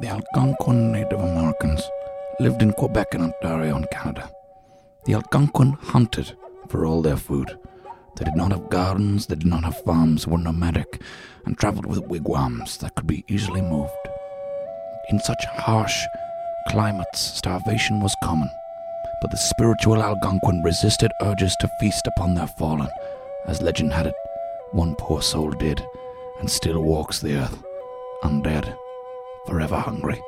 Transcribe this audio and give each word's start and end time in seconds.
The 0.00 0.06
Algonquin 0.06 0.92
Native 0.92 1.18
Americans 1.18 1.82
lived 2.38 2.62
in 2.62 2.72
Quebec 2.72 3.14
and 3.14 3.24
Ontario 3.24 3.76
in 3.76 3.84
Canada. 3.90 4.30
The 5.06 5.14
Algonquin 5.14 5.72
hunted 5.72 6.36
for 6.68 6.86
all 6.86 7.02
their 7.02 7.16
food. 7.16 7.58
They 8.16 8.24
did 8.24 8.36
not 8.36 8.52
have 8.52 8.70
gardens, 8.70 9.26
they 9.26 9.34
did 9.34 9.48
not 9.48 9.64
have 9.64 9.82
farms, 9.82 10.24
were 10.24 10.38
nomadic, 10.38 11.02
and 11.46 11.58
travelled 11.58 11.86
with 11.86 12.06
wigwams 12.06 12.78
that 12.78 12.94
could 12.94 13.08
be 13.08 13.24
easily 13.26 13.60
moved. 13.60 13.90
In 15.10 15.18
such 15.18 15.44
harsh 15.46 16.00
climates, 16.68 17.18
starvation 17.20 18.00
was 18.00 18.14
common, 18.22 18.50
but 19.20 19.32
the 19.32 19.36
spiritual 19.36 20.00
Algonquin 20.00 20.62
resisted 20.62 21.10
urges 21.22 21.56
to 21.58 21.70
feast 21.80 22.06
upon 22.06 22.36
their 22.36 22.46
fallen. 22.46 22.88
As 23.48 23.62
legend 23.62 23.92
had 23.92 24.06
it, 24.06 24.14
one 24.70 24.94
poor 24.94 25.22
soul 25.22 25.50
did, 25.50 25.84
and 26.38 26.48
still 26.48 26.80
walks 26.84 27.18
the 27.18 27.34
earth, 27.34 27.64
undead 28.22 28.76
forever 29.48 29.76
hungry. 29.76 30.20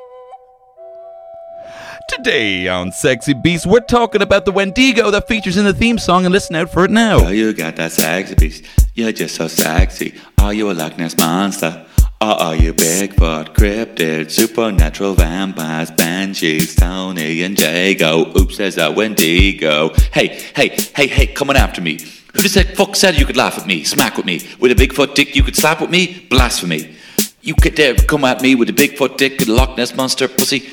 Today 2.09 2.67
on 2.67 2.91
Sexy 2.91 3.33
Beast, 3.33 3.67
we're 3.67 3.79
talking 3.81 4.21
about 4.21 4.45
the 4.45 4.51
Wendigo 4.51 5.11
that 5.11 5.27
features 5.27 5.57
in 5.57 5.65
the 5.65 5.73
theme 5.73 5.99
song, 5.99 6.25
and 6.25 6.33
listen 6.33 6.55
out 6.55 6.73
for 6.73 6.83
it 6.83 6.91
now. 6.91 7.27
Oh, 7.27 7.29
you 7.29 7.53
got 7.53 7.75
that 7.75 7.91
sexy 7.91 8.35
beast. 8.35 8.65
You're 8.95 9.11
just 9.11 9.35
so 9.35 9.47
sexy. 9.47 10.19
Are 10.39 10.53
you 10.53 10.71
a 10.71 10.73
Loch 10.73 10.97
Ness 10.97 11.15
monster? 11.17 11.85
Or 12.19 12.27
are 12.27 12.55
you 12.55 12.73
Bigfoot, 12.73 13.55
cryptid, 13.55 14.29
supernatural 14.31 15.13
vampires, 15.13 15.91
banshees, 15.91 16.75
Tony 16.75 17.43
and 17.43 17.59
Jago? 17.59 18.31
Oops, 18.37 18.57
there's 18.57 18.77
a 18.77 18.91
Wendigo. 18.91 19.93
Hey, 20.11 20.27
hey, 20.55 20.69
hey, 20.95 21.07
hey, 21.07 21.27
coming 21.27 21.55
after 21.55 21.81
me. 21.81 21.99
Who 22.33 22.41
the 22.41 22.63
fuck 22.75 22.95
said 22.95 23.19
you 23.19 23.25
could 23.25 23.37
laugh 23.37 23.57
at 23.57 23.67
me, 23.67 23.83
smack 23.83 24.17
with 24.17 24.25
me? 24.25 24.41
With 24.59 24.71
a 24.71 24.75
Bigfoot 24.75 25.15
dick 25.15 25.35
you 25.35 25.43
could 25.43 25.55
slap 25.55 25.79
with 25.79 25.89
me? 25.89 26.27
Blasphemy. 26.29 26.95
You 27.43 27.55
could 27.55 27.73
dare 27.73 27.95
come 27.95 28.23
at 28.23 28.43
me 28.43 28.53
with 28.53 28.69
a 28.69 28.73
Bigfoot 28.73 29.17
dick 29.17 29.41
and 29.41 29.49
a 29.49 29.53
Loch 29.53 29.75
Ness 29.75 29.95
monster 29.95 30.27
pussy. 30.27 30.69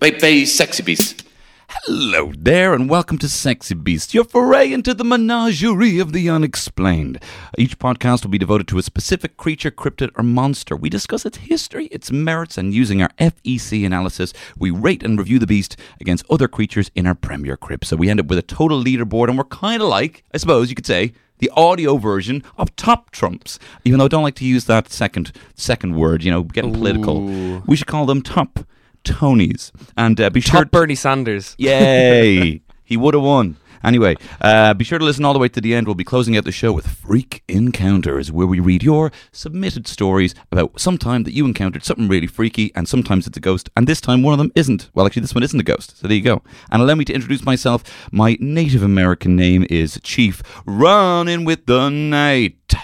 Baby, 0.00 0.46
sexy 0.46 0.82
beast. 0.82 1.24
Hello 1.68 2.32
there, 2.36 2.74
and 2.74 2.90
welcome 2.90 3.18
to 3.18 3.28
Sexy 3.28 3.76
Beast, 3.76 4.12
your 4.12 4.24
foray 4.24 4.72
into 4.72 4.94
the 4.94 5.04
menagerie 5.04 6.00
of 6.00 6.12
the 6.12 6.28
unexplained. 6.28 7.22
Each 7.56 7.78
podcast 7.78 8.24
will 8.24 8.32
be 8.32 8.38
devoted 8.38 8.66
to 8.68 8.78
a 8.78 8.82
specific 8.82 9.36
creature, 9.36 9.70
cryptid, 9.70 10.10
or 10.16 10.24
monster. 10.24 10.74
We 10.74 10.90
discuss 10.90 11.24
its 11.24 11.38
history, 11.38 11.86
its 11.86 12.10
merits, 12.10 12.58
and 12.58 12.74
using 12.74 13.00
our 13.00 13.10
FEC 13.20 13.86
analysis, 13.86 14.32
we 14.58 14.72
rate 14.72 15.04
and 15.04 15.16
review 15.16 15.38
the 15.38 15.46
beast 15.46 15.76
against 16.00 16.26
other 16.28 16.48
creatures 16.48 16.90
in 16.96 17.06
our 17.06 17.14
Premier 17.14 17.56
Crypt. 17.56 17.86
So 17.86 17.94
we 17.94 18.10
end 18.10 18.18
up 18.18 18.26
with 18.26 18.38
a 18.38 18.42
total 18.42 18.82
leaderboard, 18.82 19.28
and 19.28 19.38
we're 19.38 19.44
kind 19.44 19.80
of 19.80 19.88
like, 19.88 20.24
I 20.34 20.38
suppose 20.38 20.68
you 20.68 20.74
could 20.74 20.84
say, 20.86 21.12
the 21.42 21.50
audio 21.56 21.96
version 21.96 22.44
of 22.56 22.74
Top 22.76 23.10
Trumps. 23.10 23.58
Even 23.84 23.98
though 23.98 24.04
I 24.04 24.08
don't 24.08 24.22
like 24.22 24.36
to 24.36 24.44
use 24.44 24.66
that 24.66 24.90
second 24.90 25.32
second 25.54 25.96
word, 25.96 26.22
you 26.22 26.30
know, 26.30 26.44
getting 26.44 26.72
political. 26.72 27.20
We 27.66 27.74
should 27.76 27.88
call 27.88 28.06
them 28.06 28.22
Top 28.22 28.60
Tonys. 29.04 29.72
And 29.96 30.20
uh, 30.20 30.30
be 30.30 30.40
sure 30.40 30.60
Top 30.60 30.70
Bernie 30.70 30.94
Sanders. 30.94 31.56
Yay! 31.58 32.62
he 32.84 32.96
would 32.96 33.14
have 33.14 33.24
won. 33.24 33.56
Anyway, 33.84 34.16
uh, 34.40 34.74
be 34.74 34.84
sure 34.84 34.98
to 34.98 35.04
listen 35.04 35.24
all 35.24 35.32
the 35.32 35.38
way 35.38 35.48
to 35.48 35.60
the 35.60 35.74
end. 35.74 35.86
We'll 35.86 35.94
be 35.94 36.04
closing 36.04 36.36
out 36.36 36.44
the 36.44 36.52
show 36.52 36.72
with 36.72 36.86
Freak 36.86 37.42
Encounters, 37.48 38.30
where 38.30 38.46
we 38.46 38.60
read 38.60 38.82
your 38.82 39.12
submitted 39.32 39.88
stories 39.88 40.34
about 40.50 40.80
some 40.80 40.98
time 40.98 41.24
that 41.24 41.34
you 41.34 41.44
encountered 41.44 41.84
something 41.84 42.08
really 42.08 42.26
freaky, 42.26 42.72
and 42.74 42.88
sometimes 42.88 43.26
it's 43.26 43.36
a 43.36 43.40
ghost, 43.40 43.70
and 43.76 43.86
this 43.86 44.00
time 44.00 44.22
one 44.22 44.34
of 44.34 44.38
them 44.38 44.52
isn't. 44.54 44.90
Well, 44.94 45.06
actually, 45.06 45.22
this 45.22 45.34
one 45.34 45.42
isn't 45.42 45.60
a 45.60 45.64
ghost, 45.64 45.98
so 45.98 46.06
there 46.06 46.16
you 46.16 46.22
go. 46.22 46.42
And 46.70 46.82
allow 46.82 46.94
me 46.94 47.04
to 47.06 47.12
introduce 47.12 47.44
myself. 47.44 47.82
My 48.12 48.36
Native 48.40 48.82
American 48.82 49.36
name 49.36 49.66
is 49.68 50.00
Chief 50.02 50.42
Running 50.64 51.44
with 51.44 51.66
the 51.66 51.88
Night, 51.88 52.74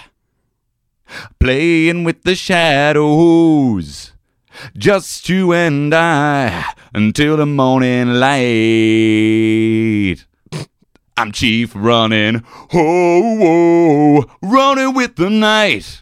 playing 1.39 2.03
with 2.03 2.23
the 2.23 2.35
shadows. 2.35 4.13
Just 4.75 5.29
you 5.29 5.53
and 5.53 5.93
I 5.93 6.73
until 6.93 7.37
the 7.37 7.45
morning 7.45 8.15
light. 8.15 10.25
I'm 11.19 11.33
Chief 11.33 11.73
running, 11.75 12.45
oh, 12.73 13.35
whoa, 14.23 14.25
running 14.41 14.93
with 14.93 15.17
the 15.17 15.29
night. 15.29 16.01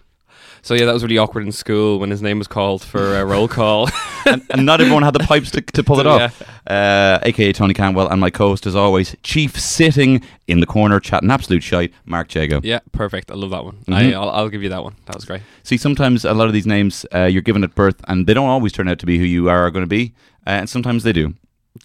So 0.62 0.76
yeah, 0.76 0.86
that 0.86 0.94
was 0.94 1.02
really 1.02 1.18
awkward 1.18 1.44
in 1.44 1.52
school 1.52 1.98
when 1.98 2.12
his 2.12 2.22
name 2.22 2.38
was 2.38 2.48
called 2.48 2.84
for 2.84 3.16
a 3.18 3.26
roll 3.26 3.48
call. 3.48 3.90
and, 4.28 4.46
and 4.52 4.64
not 4.64 4.80
everyone 4.80 5.02
had 5.02 5.14
the 5.16 5.20
pipes 5.20 5.50
to, 5.52 5.62
to 5.62 5.84
pull 5.84 6.00
it 6.00 6.06
off. 6.06 6.40
Uh, 6.70 7.18
AKA 7.24 7.52
Tony 7.54 7.74
Canwell 7.74 8.08
and 8.10 8.22
my 8.22 8.30
co-host, 8.30 8.68
as 8.68 8.76
always, 8.76 9.16
Chief 9.24 9.60
sitting 9.60 10.22
in 10.46 10.60
the 10.60 10.68
corner 10.68 11.00
chatting 11.00 11.32
absolute 11.32 11.64
shite, 11.64 11.94
Mark 12.06 12.32
Jago. 12.36 12.62
yeah, 12.64 12.80
perfect. 12.92 13.32
I 13.32 13.36
love 13.36 13.50
that 13.50 13.66
one. 13.66 13.78
Mhm. 13.88 13.94
I, 13.96 14.14
I'll, 14.14 14.30
I'll 14.30 14.50
give 14.50 14.62
you 14.62 14.70
that 14.70 14.84
one. 14.84 14.96
That 15.08 15.16
was 15.16 15.26
great. 15.26 15.42
See, 15.64 15.78
sometimes 15.78 16.26
a 16.26 16.34
lot 16.36 16.46
of 16.46 16.54
these 16.54 16.68
names 16.68 17.08
uh, 17.16 17.24
you're 17.24 17.42
given 17.42 17.64
at 17.64 17.74
birth, 17.74 18.00
and 18.08 18.28
they 18.28 18.36
don't 18.36 18.50
always 18.50 18.72
turn 18.72 18.88
out 18.88 19.00
to 19.00 19.08
be 19.08 19.18
who 19.18 19.26
you 19.26 19.50
are 19.50 19.72
going 19.72 19.84
to 19.84 19.90
be, 19.90 20.14
uh, 20.46 20.52
and 20.52 20.70
sometimes 20.70 21.02
they 21.02 21.12
do. 21.14 21.34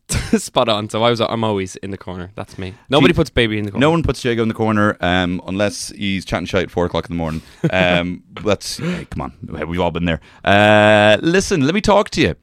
Spot 0.38 0.68
on. 0.68 0.88
So 0.88 1.02
I 1.02 1.10
was. 1.10 1.20
I'm 1.20 1.44
always 1.44 1.76
in 1.76 1.90
the 1.90 1.98
corner. 1.98 2.30
That's 2.34 2.58
me. 2.58 2.74
Nobody 2.88 3.12
puts 3.14 3.30
baby 3.30 3.58
in 3.58 3.64
the 3.64 3.70
corner. 3.70 3.80
No 3.86 3.90
one 3.90 4.02
puts 4.02 4.24
Jago 4.24 4.42
in 4.42 4.48
the 4.48 4.54
corner 4.54 4.96
um, 5.00 5.40
unless 5.46 5.88
he's 5.90 6.24
chatting 6.24 6.46
shite 6.46 6.64
at 6.64 6.70
four 6.70 6.86
o'clock 6.86 7.06
in 7.08 7.16
the 7.16 7.18
morning. 7.18 7.42
Um, 7.70 8.22
that's 8.44 8.78
hey, 8.78 9.06
come 9.10 9.20
on, 9.22 9.66
we've 9.68 9.80
all 9.80 9.90
been 9.90 10.04
there. 10.04 10.20
Uh, 10.44 11.18
listen, 11.20 11.62
let 11.66 11.74
me 11.74 11.80
talk 11.80 12.10
to 12.10 12.20
you. 12.20 12.34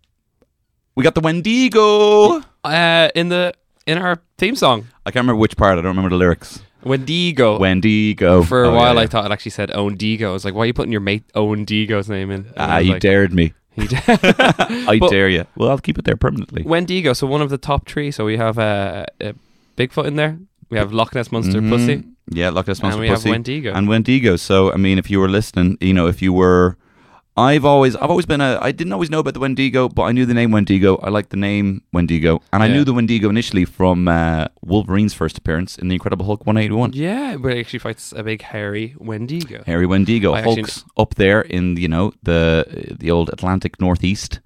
We 0.96 1.04
got 1.04 1.16
the 1.16 1.22
Wendigo. 1.22 2.42
Uh, 2.64 3.10
in 3.16 3.30
the 3.30 3.54
in 3.88 3.98
our 3.98 4.22
theme 4.38 4.56
song, 4.56 4.88
I 5.06 5.12
can't 5.12 5.24
remember 5.24 5.40
which 5.40 5.56
part. 5.58 5.74
I 5.74 5.82
don't 5.82 5.86
remember 5.96 6.10
the 6.10 6.18
lyrics. 6.18 6.62
Wendigo. 6.84 7.60
Wendigo. 7.60 8.44
For 8.44 8.64
a 8.64 8.70
Oh, 8.70 8.74
while, 8.76 8.96
yeah. 8.96 9.02
I 9.02 9.08
thought 9.08 9.26
it 9.26 9.32
actually 9.32 9.52
said 9.52 9.70
Owen 9.76 9.98
Digo. 9.98 10.30
I 10.30 10.32
was 10.32 10.46
like, 10.46 10.54
why 10.54 10.64
are 10.64 10.66
you 10.66 10.74
putting 10.74 10.94
your 10.94 11.02
mate 11.02 11.24
Owen 11.36 11.66
Digo's 11.66 12.08
name 12.10 12.32
in? 12.32 12.46
And 12.46 12.54
Ah, 12.58 12.78
you 12.78 12.94
like, 12.94 13.02
dared 13.02 13.34
me. 13.34 13.54
He 13.74 13.88
did. 13.88 14.02
I 14.08 14.98
But- 15.00 15.10
dare 15.10 15.30
you. 15.30 15.46
Well, 15.56 15.70
I'll 15.70 15.78
keep 15.80 15.98
it 15.98 16.06
there 16.06 16.16
permanently. 16.18 16.64
Wendigo. 16.64 17.14
So 17.14 17.28
one 17.28 17.42
of 17.42 17.50
the 17.50 17.58
top 17.58 17.88
three. 17.88 18.12
So 18.12 18.26
we 18.26 18.38
have 18.38 18.58
uh, 18.60 19.06
uh, 19.22 19.34
Bigfoot 19.78 20.06
in 20.08 20.16
there. 20.16 20.38
We 20.70 20.78
have 20.78 20.92
Loch 20.94 21.16
Ness 21.16 21.32
monster 21.32 21.60
Mhm. 21.62 21.70
pussy, 21.70 22.04
Yeah, 22.32 22.50
Loch 22.52 22.68
Ness 22.68 22.78
and 22.80 22.84
Monster 22.84 23.02
we 23.02 23.10
Pussy. 23.10 23.30
have 23.30 23.34
Wendigo. 23.34 23.74
and 23.74 23.88
Wendigo. 23.88 24.36
So 24.36 24.72
I 24.72 24.78
mean, 24.78 25.00
if 25.00 25.10
you 25.10 25.20
were 25.20 25.30
listening, 25.30 25.78
you 25.82 25.94
know, 25.94 26.08
if 26.08 26.22
you 26.22 26.32
were, 26.34 26.78
I've 27.38 27.64
always, 27.64 27.96
I've 27.96 28.10
always 28.10 28.26
been 28.26 28.42
a, 28.42 28.60
I 28.62 28.72
didn't 28.74 28.92
always 28.92 29.10
know 29.10 29.20
about 29.20 29.34
the 29.34 29.40
Wendigo, 29.40 29.88
but 29.88 30.04
I 30.04 30.12
knew 30.12 30.26
the 30.26 30.34
name 30.34 30.52
Wendigo. 30.52 30.98
I 30.98 31.10
like 31.10 31.30
the 31.30 31.38
name 31.38 31.84
Wendigo, 31.94 32.42
and 32.52 32.62
I 32.62 32.66
Yeah. 32.68 32.74
knew 32.74 32.84
the 32.84 32.94
Wendigo 32.94 33.30
initially 33.30 33.64
from 33.64 34.10
uh, 34.10 34.48
Wolverine's 34.62 35.14
first 35.14 35.38
appearance 35.38 35.78
in 35.78 35.88
the 35.88 35.96
Incredible 35.96 36.26
Hulk 36.26 36.46
181. 36.46 36.92
yeah, 36.94 37.38
but 37.38 37.54
it 37.54 37.60
actually 37.60 37.80
fights 37.80 38.12
a 38.16 38.24
big 38.24 38.42
hairy 38.42 38.94
Wendigo. 38.98 39.64
Harry 39.66 39.86
Wendigo, 39.86 40.34
I 40.34 40.40
actually 40.40 40.56
Hulk's 40.64 40.84
up 40.98 41.16
there 41.16 41.40
in 41.42 41.78
you 41.78 41.88
know 41.88 42.12
the 42.24 42.66
the 43.00 43.10
old 43.10 43.30
Atlantic 43.30 43.80
Northeast, 43.80 44.42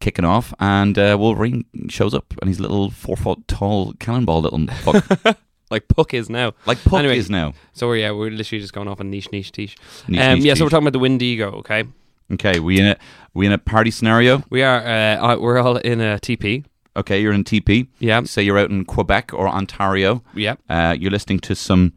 kicking 0.00 0.24
off, 0.24 0.54
and 0.60 0.98
uh, 0.98 1.16
Wolverine 1.20 1.66
shows 1.90 2.14
up, 2.14 2.32
and 2.40 2.48
he's 2.48 2.58
a 2.58 2.62
little 2.62 2.88
four 2.90 3.16
foot 3.18 3.46
tall 3.48 3.92
cannonball 4.00 4.40
little 4.40 4.66
fuck, 4.82 5.36
Like 5.70 5.86
Puck 5.88 6.14
is 6.14 6.30
now. 6.30 6.54
like 6.66 6.82
Puck 6.84 7.00
Anyway. 7.00 7.18
is 7.18 7.28
now. 7.28 7.52
So 7.74 7.92
yeah, 7.92 8.12
we're 8.12 8.30
literally 8.30 8.60
just 8.62 8.72
going 8.72 8.88
off 8.88 8.98
on 9.00 9.10
niche, 9.10 9.30
niche, 9.30 9.52
niche. 9.58 9.76
Niche, 10.08 10.20
um, 10.20 10.34
niche, 10.36 10.44
yeah, 10.46 10.54
so 10.54 10.64
we're 10.64 10.70
talking 10.70 10.84
about 10.88 10.94
the 10.94 10.98
Wendigo. 10.98 11.50
Okay, 11.58 11.84
Okay, 12.32 12.60
we 12.60 12.78
in 12.78 12.86
a 12.86 12.96
we 13.34 13.46
in 13.46 13.52
a 13.52 13.58
party 13.58 13.90
scenario. 13.90 14.42
we 14.50 14.62
are. 14.62 14.78
Uh, 14.80 15.34
uh, 15.34 15.36
we're 15.40 15.58
all 15.58 15.76
in 15.78 16.00
a 16.00 16.18
TP. 16.18 16.64
Okay, 16.96 17.20
you're 17.20 17.32
in 17.32 17.44
TP. 17.44 17.86
Yeah, 17.98 18.22
Say 18.24 18.42
you're 18.42 18.58
out 18.58 18.70
in 18.70 18.84
Quebec 18.84 19.32
or 19.32 19.48
Ontario. 19.48 20.22
yeah. 20.34 20.56
Uh, 20.68 20.94
you're 20.98 21.10
listening 21.12 21.38
to 21.40 21.54
some 21.54 21.92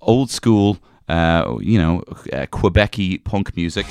old 0.00 0.30
school, 0.30 0.78
uh, 1.08 1.56
you 1.60 1.78
know, 1.78 2.02
uh, 2.32 2.46
Quebecy 2.46 3.18
punk 3.24 3.56
music. 3.56 3.86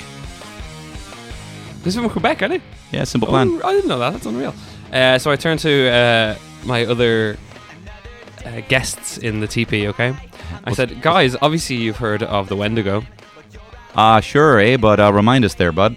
This 1.82 1.94
is 1.94 2.00
from 2.00 2.08
Quebec, 2.10 2.42
aren't 2.42 2.54
it? 2.54 2.62
Yeah, 2.90 3.04
simple 3.04 3.28
plan. 3.28 3.48
Oh, 3.62 3.68
I 3.68 3.72
didn't 3.74 3.88
know 3.88 3.98
that. 3.98 4.12
That's 4.14 4.26
unreal. 4.26 4.54
Uh, 4.92 5.18
so 5.18 5.30
I 5.30 5.36
turned 5.36 5.60
to 5.60 5.88
uh, 5.90 6.36
my 6.64 6.84
other 6.86 7.36
uh, 8.44 8.60
guests 8.68 9.18
in 9.18 9.40
the 9.40 9.46
TP. 9.46 9.86
Okay, 9.88 10.16
I 10.64 10.72
said, 10.72 11.00
guys, 11.02 11.36
obviously 11.42 11.76
you've 11.76 11.98
heard 11.98 12.22
of 12.22 12.48
the 12.48 12.56
Wendigo. 12.56 13.02
Ah, 13.96 14.20
sure, 14.20 14.60
eh? 14.60 14.76
But 14.76 15.00
uh, 15.00 15.12
remind 15.12 15.44
us 15.44 15.54
there, 15.54 15.72
bud. 15.72 15.96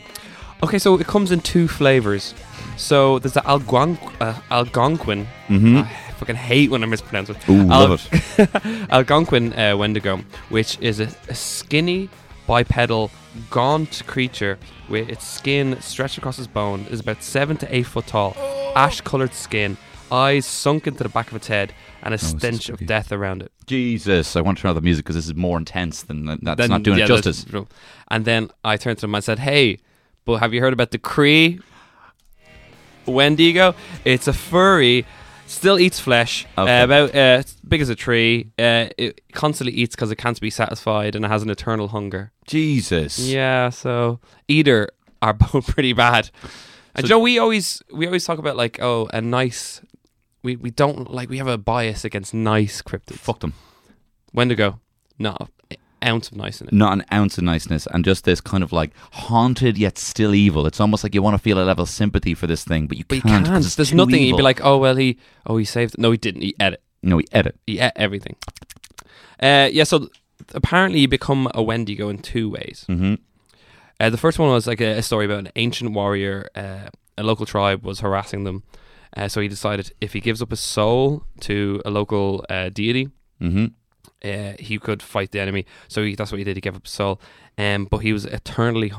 Okay, 0.64 0.80
so 0.80 0.98
it 0.98 1.06
comes 1.08 1.32
in 1.32 1.42
two 1.42 1.68
flavors. 1.68 2.34
So 2.78 3.20
there's 3.20 3.34
the 3.34 3.42
Algon- 3.42 3.98
uh, 4.22 4.40
Algonquin. 4.50 5.28
Mm-hmm. 5.48 5.78
I 5.80 6.12
fucking 6.18 6.36
hate 6.36 6.72
when 6.72 6.82
I 6.84 6.86
mispronounce 6.86 7.30
it. 7.30 7.38
Ooh, 7.50 7.70
Al- 7.70 7.90
love 7.90 8.10
it. 8.12 8.50
Algonquin 8.92 9.54
uh, 9.54 9.76
Wendigo, 9.78 10.22
which 10.50 10.78
is 10.80 11.00
a, 11.00 11.10
a 11.28 11.36
skinny, 11.36 12.10
bipedal, 12.48 13.12
gaunt 13.50 14.02
creature 14.08 14.58
with 14.90 15.10
its 15.10 15.26
skin 15.28 15.80
stretched 15.82 16.18
across 16.18 16.40
its 16.40 16.48
bone, 16.48 16.86
is 16.90 17.00
about 17.02 17.22
seven 17.22 17.58
to 17.58 17.76
eight 17.76 17.84
foot 17.86 18.08
tall, 18.08 18.34
ash-colored 18.76 19.34
skin, 19.34 19.78
eyes 20.12 20.46
sunk 20.46 20.88
into 20.88 21.04
the 21.04 21.10
back 21.10 21.30
of 21.30 21.36
its 21.36 21.48
head, 21.48 21.74
and 22.02 22.14
a 22.14 22.16
Oh, 22.16 22.18
stench 22.18 22.70
of 22.70 22.86
death 22.86 23.12
around 23.12 23.42
it. 23.44 23.52
Jesus, 23.68 24.36
I 24.36 24.42
want 24.42 24.58
to 24.58 24.62
turn 24.64 24.70
on 24.70 24.76
the 24.76 24.82
music 24.82 25.06
because 25.06 25.16
this 25.16 25.26
is 25.28 25.36
more 25.36 25.58
intense 25.58 26.04
than 26.04 26.26
that's 26.42 26.58
Then- 26.58 26.70
not 26.70 26.84
doing 26.84 26.98
yeah, 27.00 27.06
it 27.06 27.08
justice. 27.08 27.44
true. 27.44 27.68
And 28.10 28.26
then 28.26 28.50
I 28.64 28.78
turned 28.78 28.98
to 29.00 29.06
him 29.06 29.16
and 29.16 29.24
said, 29.24 29.40
"Hey, 29.40 29.80
but 30.26 30.38
have 30.38 30.54
you 30.54 30.62
heard 30.62 30.74
about 30.74 30.92
the 30.92 30.98
Cree 30.98 31.60
Wendigo? 33.06 33.76
It's 34.06 34.28
a 34.28 34.34
furry." 34.34 35.06
Still 35.48 35.80
eats 35.80 36.00
flesh, 36.00 36.46
Okay. 36.60 36.80
uh, 36.82 36.84
about 36.84 37.16
uh, 37.16 37.42
as 37.42 37.56
big 37.68 37.82
as 37.82 37.90
a 37.90 37.96
tree. 37.96 38.52
Uh, 38.60 38.90
it 39.00 39.20
constantly 39.34 39.74
eats 39.76 39.96
because 39.96 40.12
it 40.12 40.18
can't 40.18 40.40
be 40.40 40.52
satisfied, 40.52 41.16
and 41.16 41.26
it 41.26 41.28
has 41.28 41.42
an 41.42 41.50
eternal 41.50 41.88
hunger. 41.88 42.32
Jesus. 42.46 43.18
Yeah, 43.18 43.70
so 43.70 44.20
either 44.48 44.90
are 45.24 45.34
both 45.52 45.66
pretty 45.66 45.94
bad. 45.94 46.30
And 46.94 47.06
So- 47.06 47.10
Joe, 47.10 47.20
we 47.20 47.40
always 47.40 47.82
we 47.92 48.06
always 48.06 48.26
talk 48.26 48.38
about 48.38 48.58
like 48.58 48.80
oh 48.80 49.08
a 49.12 49.22
nice. 49.22 49.82
We 50.44 50.56
we 50.56 50.72
don't 50.72 51.12
like 51.12 51.30
we 51.30 51.38
have 51.38 51.48
a 51.48 51.58
bias 51.58 52.06
against 52.06 52.34
nice 52.34 52.82
cryptids. 52.82 53.18
Fuck 53.18 53.40
them. 53.42 53.54
Wendigo, 54.34 54.80
not 55.18 55.50
an 55.72 55.78
ounce 56.04 56.30
of 56.32 56.38
nice 56.38 56.62
in 56.62 56.68
it. 56.68 56.74
Not 56.74 56.94
an 56.94 57.06
ounce 57.12 57.38
of 57.38 57.44
niceness, 57.44 57.88
and 57.88 58.06
just 58.06 58.24
this 58.24 58.40
kind 58.40 58.64
of 58.64 58.72
like 58.72 58.92
haunted 59.12 59.78
yet 59.78 59.98
still 59.98 60.34
evil. 60.34 60.66
It's 60.66 60.80
almost 60.80 61.04
like 61.04 61.14
you 61.14 61.22
want 61.22 61.34
to 61.36 61.40
feel 61.44 61.62
a 61.62 61.66
level 61.66 61.84
of 61.84 61.90
sympathy 61.90 62.34
for 62.34 62.48
this 62.48 62.64
thing, 62.64 62.88
but 62.88 62.98
you 62.98 63.04
But 63.08 63.16
you 63.16 63.22
can't. 63.24 63.46
can't. 63.46 63.58
'cause 63.58 63.66
it's 63.66 63.76
There's 63.76 63.94
nothing. 63.94 64.24
You'd 64.24 64.38
be 64.38 64.44
like, 64.44 64.62
oh 64.64 64.78
well, 64.78 64.96
he 64.96 65.18
oh 65.46 65.58
he 65.58 65.66
saved. 65.66 65.98
No, 65.98 66.12
he 66.12 66.18
didn't. 66.18 66.42
He 66.44 66.56
ate 66.62 66.74
it. 66.74 66.84
no, 67.04 67.18
we 67.18 67.26
edit. 67.32 67.58
He 67.68 67.80
ate 67.80 67.92
everything. 67.96 68.36
Uh, 69.42 69.70
yeah. 69.72 69.84
So 69.84 70.10
apparently, 70.54 71.00
you 71.02 71.08
become 71.08 71.50
a 71.54 71.62
Wendigo 71.62 72.10
in 72.10 72.20
two 72.20 72.50
ways. 72.50 72.86
Mm-hmm. 72.88 73.16
Uh, 74.00 74.10
the 74.10 74.18
first 74.18 74.40
one 74.40 74.50
was 74.50 74.68
like 74.68 74.80
a, 74.82 74.98
a 75.00 75.02
story 75.02 75.26
about 75.26 75.40
an 75.40 75.50
ancient 75.58 75.92
warrior. 75.92 76.48
Uh, 76.56 76.90
a 77.18 77.24
local 77.24 77.46
tribe 77.46 77.84
was 77.84 78.00
harassing 78.00 78.46
them, 78.46 78.64
uh, 79.18 79.28
so 79.28 79.42
he 79.42 79.48
decided 79.48 79.92
if 80.02 80.14
he 80.14 80.20
gives 80.20 80.42
up 80.42 80.50
his 80.52 80.60
soul 80.60 81.24
to 81.42 81.82
a 81.86 81.90
local 81.90 82.46
uh, 82.50 82.70
deity, 82.70 83.10
Mm-hmm. 83.42 83.66
uh, 84.26 84.54
he 84.60 84.78
could 84.80 85.02
fight 85.02 85.32
the 85.32 85.40
enemy. 85.40 85.66
So 85.88 86.04
he, 86.04 86.16
that's 86.16 86.32
what 86.32 86.38
he 86.40 86.44
did. 86.44 86.58
He 86.58 86.62
gave 86.62 86.76
up 86.76 86.84
his 86.86 86.92
soul, 86.92 87.22
um, 87.58 87.86
but 87.86 88.00
he 88.00 88.12
was 88.14 88.26
eternally 88.26 88.92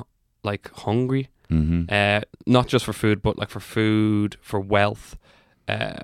like 0.42 0.70
hungry, 0.72 1.28
Mm-hmm. 1.50 1.82
uh, 1.88 2.20
not 2.46 2.68
just 2.68 2.84
for 2.84 2.92
food, 2.92 3.20
but 3.22 3.36
like 3.38 3.50
for 3.50 3.60
food, 3.60 4.36
for 4.40 4.60
wealth. 4.60 5.16
Uh, 5.68 5.98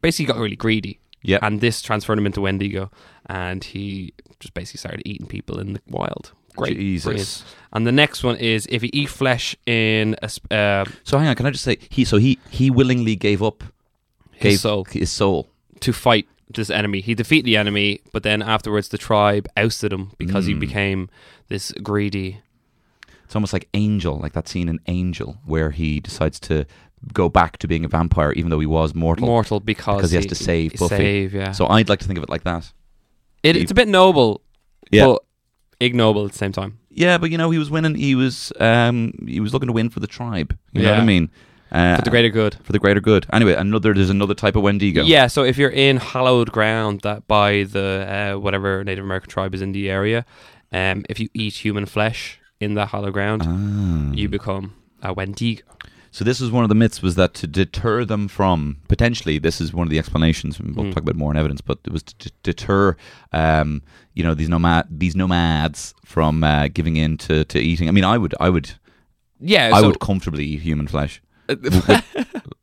basically, 0.00 0.32
got 0.32 0.38
really 0.40 0.56
greedy. 0.56 0.98
Yeah. 1.24 1.38
and 1.42 1.60
this 1.60 1.82
transferred 1.82 2.18
him 2.18 2.26
into 2.26 2.40
Wendigo, 2.40 2.90
and 3.26 3.62
he 3.62 4.12
just 4.40 4.54
basically 4.54 4.78
started 4.78 5.02
eating 5.04 5.26
people 5.28 5.60
in 5.60 5.74
the 5.74 5.80
wild. 5.88 6.32
Great, 6.56 6.76
Jesus. 6.76 7.04
brilliant. 7.04 7.44
And 7.74 7.86
the 7.86 7.92
next 7.92 8.22
one 8.22 8.36
is 8.36 8.66
if 8.70 8.82
you 8.82 8.90
eat 8.92 9.08
flesh 9.08 9.56
in 9.66 10.14
a 10.22 10.28
sp- 10.28 10.52
uh, 10.52 10.84
So 11.04 11.18
hang 11.18 11.28
on, 11.28 11.34
can 11.36 11.46
I 11.46 11.50
just 11.50 11.64
say 11.64 11.78
he? 11.88 12.04
So 12.04 12.18
he 12.18 12.38
he 12.50 12.70
willingly 12.70 13.16
gave 13.16 13.42
up 13.42 13.64
his 14.32 14.52
gave 14.54 14.60
soul 14.60 14.84
his 14.90 15.10
soul. 15.10 15.48
to 15.80 15.92
fight 15.92 16.26
this 16.52 16.68
enemy. 16.68 17.00
He 17.00 17.14
defeated 17.14 17.46
the 17.46 17.56
enemy, 17.56 18.00
but 18.12 18.22
then 18.24 18.42
afterwards 18.42 18.88
the 18.88 18.98
tribe 18.98 19.48
ousted 19.56 19.90
him 19.92 20.10
because 20.18 20.44
he 20.46 20.54
Mm. 20.54 20.60
became 20.60 21.08
this 21.48 21.72
greedy. 21.82 22.40
It's 23.24 23.34
almost 23.34 23.54
like 23.54 23.68
Angel, 23.72 24.18
like 24.18 24.34
that 24.34 24.48
scene 24.48 24.68
in 24.68 24.78
Angel, 24.86 25.38
where 25.46 25.70
he 25.70 26.00
decides 26.00 26.38
to 26.40 26.66
go 27.14 27.30
back 27.30 27.56
to 27.58 27.66
being 27.66 27.84
a 27.86 27.88
vampire, 27.88 28.32
even 28.32 28.50
though 28.50 28.60
he 28.60 28.66
was 28.66 28.94
mortal. 28.94 29.26
mortal 29.26 29.58
because, 29.60 29.96
Because 29.96 30.10
he 30.10 30.16
has 30.16 30.26
to 30.26 30.34
save 30.34 30.74
Buffy. 30.74 30.96
Save, 30.96 31.34
yeah. 31.34 31.52
So 31.52 31.66
I'd 31.66 31.88
like 31.88 32.00
to 32.00 32.06
think 32.06 32.18
of 32.18 32.22
it 32.22 32.28
like 32.28 32.44
that. 32.44 32.70
it, 33.42 33.56
it's 33.56 33.70
a 33.72 33.74
bit 33.74 33.88
noble, 33.88 34.42
Yeah. 34.90 35.06
but 35.06 35.22
ignoble 35.84 36.24
at 36.26 36.32
the 36.32 36.38
same 36.38 36.52
time. 36.52 36.78
Yeah, 36.90 37.18
but 37.18 37.30
you 37.30 37.38
know 37.38 37.50
he 37.50 37.58
was 37.58 37.70
winning. 37.70 37.94
He 37.94 38.14
was 38.14 38.52
um 38.60 39.12
he 39.26 39.40
was 39.40 39.52
looking 39.52 39.66
to 39.68 39.72
win 39.72 39.90
for 39.90 40.00
the 40.00 40.06
tribe. 40.06 40.56
You 40.72 40.82
know 40.82 40.90
what 40.92 41.00
I 41.00 41.04
mean? 41.04 41.30
Uh, 41.70 41.96
For 41.96 42.02
the 42.02 42.10
greater 42.10 42.28
good. 42.28 42.56
for 42.62 42.72
the 42.72 42.78
greater 42.78 43.00
good. 43.00 43.24
Anyway, 43.32 43.54
another 43.54 43.94
there's 43.94 44.10
another 44.10 44.34
type 44.34 44.56
of 44.56 44.62
Wendigo. 44.62 45.04
Yeah, 45.04 45.26
so 45.26 45.42
if 45.42 45.56
you're 45.56 45.70
in 45.70 45.96
hallowed 45.96 46.52
ground 46.52 47.00
that 47.00 47.26
by 47.26 47.64
the 47.64 48.34
uh, 48.34 48.38
whatever 48.38 48.84
Native 48.84 49.04
American 49.04 49.30
tribe 49.30 49.54
is 49.54 49.62
in 49.62 49.72
the 49.72 49.88
area, 49.88 50.26
um, 50.70 51.04
if 51.08 51.18
you 51.18 51.28
eat 51.32 51.54
human 51.64 51.86
flesh 51.86 52.38
in 52.60 52.74
that 52.74 52.88
hallowed 52.88 53.14
ground, 53.14 53.42
Ah. 53.46 54.12
you 54.14 54.28
become 54.28 54.74
a 55.02 55.14
Wendigo. 55.14 55.62
So 56.14 56.24
this 56.24 56.40
was 56.40 56.50
one 56.50 56.62
of 56.62 56.68
the 56.68 56.74
myths 56.74 57.00
was 57.02 57.14
that 57.16 57.32
to 57.34 57.46
deter 57.46 58.04
them 58.04 58.28
from 58.28 58.76
potentially 58.86 59.38
this 59.38 59.60
is 59.62 59.72
one 59.72 59.86
of 59.86 59.90
the 59.90 59.98
explanations 59.98 60.60
and 60.60 60.76
we'll 60.76 60.84
Mm. 60.86 60.92
talk 60.94 61.02
about 61.02 61.16
more 61.16 61.30
in 61.32 61.38
evidence 61.38 61.60
but 61.62 61.78
it 61.86 61.92
was 61.92 62.02
to 62.04 62.14
d- 62.18 62.30
deter 62.42 62.96
um, 63.32 63.82
you 64.14 64.22
know 64.22 64.34
these 64.34 64.48
nomad 64.50 64.86
these 64.90 65.16
nomads 65.16 65.94
from 66.04 66.44
uh, 66.44 66.68
giving 66.68 66.96
in 66.96 67.16
to, 67.18 67.44
to 67.46 67.58
eating. 67.58 67.88
I 67.88 67.92
mean 67.92 68.04
I 68.04 68.18
would 68.18 68.34
I 68.38 68.48
would 68.50 68.72
Yeah, 69.40 69.70
I 69.74 69.80
so 69.80 69.86
would 69.88 70.00
comfortably 70.00 70.44
eat 70.44 70.60
human 70.60 70.86
flesh. 70.86 71.22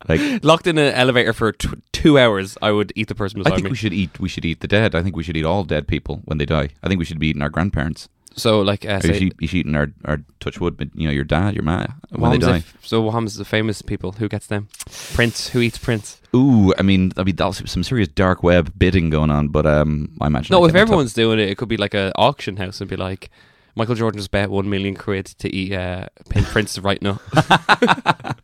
Like 0.08 0.42
locked 0.42 0.66
in 0.66 0.78
an 0.78 0.92
elevator 0.94 1.32
for 1.32 1.52
tw- 1.52 1.82
two 1.92 2.18
hours, 2.18 2.56
I 2.62 2.70
would 2.72 2.90
eat 2.96 3.08
the 3.08 3.14
person 3.14 3.38
I 3.40 3.42
beside 3.42 3.54
think 3.56 3.64
me. 3.66 3.70
we 3.70 3.76
should 3.76 3.92
eat 3.92 4.18
we 4.18 4.28
should 4.28 4.44
eat 4.44 4.60
the 4.60 4.66
dead. 4.68 4.94
I 4.94 5.02
think 5.02 5.14
we 5.14 5.22
should 5.22 5.36
eat 5.36 5.44
all 5.44 5.62
dead 5.64 5.86
people 5.86 6.22
when 6.24 6.38
they 6.38 6.46
die. 6.46 6.70
I 6.82 6.88
think 6.88 6.98
we 6.98 7.04
should 7.04 7.18
be 7.20 7.28
eating 7.28 7.42
our 7.42 7.50
grandparents 7.50 8.08
so 8.36 8.60
like, 8.62 8.84
uh, 8.84 9.00
say, 9.00 9.18
should, 9.18 9.34
you 9.40 9.48
should 9.48 9.58
eating 9.58 9.74
our, 9.74 9.88
our 10.04 10.18
touch 10.38 10.60
wood 10.60 10.76
but 10.76 10.88
you 10.94 11.06
know 11.06 11.12
your 11.12 11.24
dad 11.24 11.54
your 11.54 11.62
ma 11.64 11.86
when 12.10 12.30
they 12.32 12.38
die 12.38 12.56
if- 12.58 12.76
so 12.82 13.00
what 13.00 13.12
happens 13.12 13.32
to 13.32 13.38
the 13.38 13.44
famous 13.44 13.82
people? 13.82 14.12
Who 14.12 14.28
gets 14.28 14.46
them? 14.46 14.68
Prince. 15.14 15.48
Who 15.48 15.60
eats 15.60 15.78
Prince? 15.78 16.20
ooh 16.34 16.72
I 16.78 16.82
mean 16.82 17.12
I 17.16 17.24
mean 17.24 17.36
that's 17.36 17.70
some 17.70 17.82
serious 17.82 18.08
dark 18.08 18.42
web 18.42 18.72
bidding 18.78 19.10
going 19.10 19.30
on 19.30 19.48
but 19.48 19.66
um 19.66 20.12
I 20.20 20.28
imagine 20.28 20.54
No, 20.54 20.64
if 20.64 20.74
everyone's 20.74 21.12
doing 21.12 21.38
it, 21.40 21.48
it 21.48 21.58
could 21.58 21.68
be 21.68 21.76
like 21.76 21.94
an 21.94 22.12
auction 22.16 22.56
house 22.56 22.80
and 22.80 22.88
be 22.88 22.96
like, 22.96 23.30
Michael 23.74 23.94
Jordan's 23.96 24.28
bet 24.28 24.50
one 24.50 24.68
million 24.70 24.94
quid 24.94 25.26
to 25.26 25.48
eat 25.54 25.72
uh, 25.72 26.06
Prince 26.28 26.78
right 26.78 27.00
now. 27.02 27.20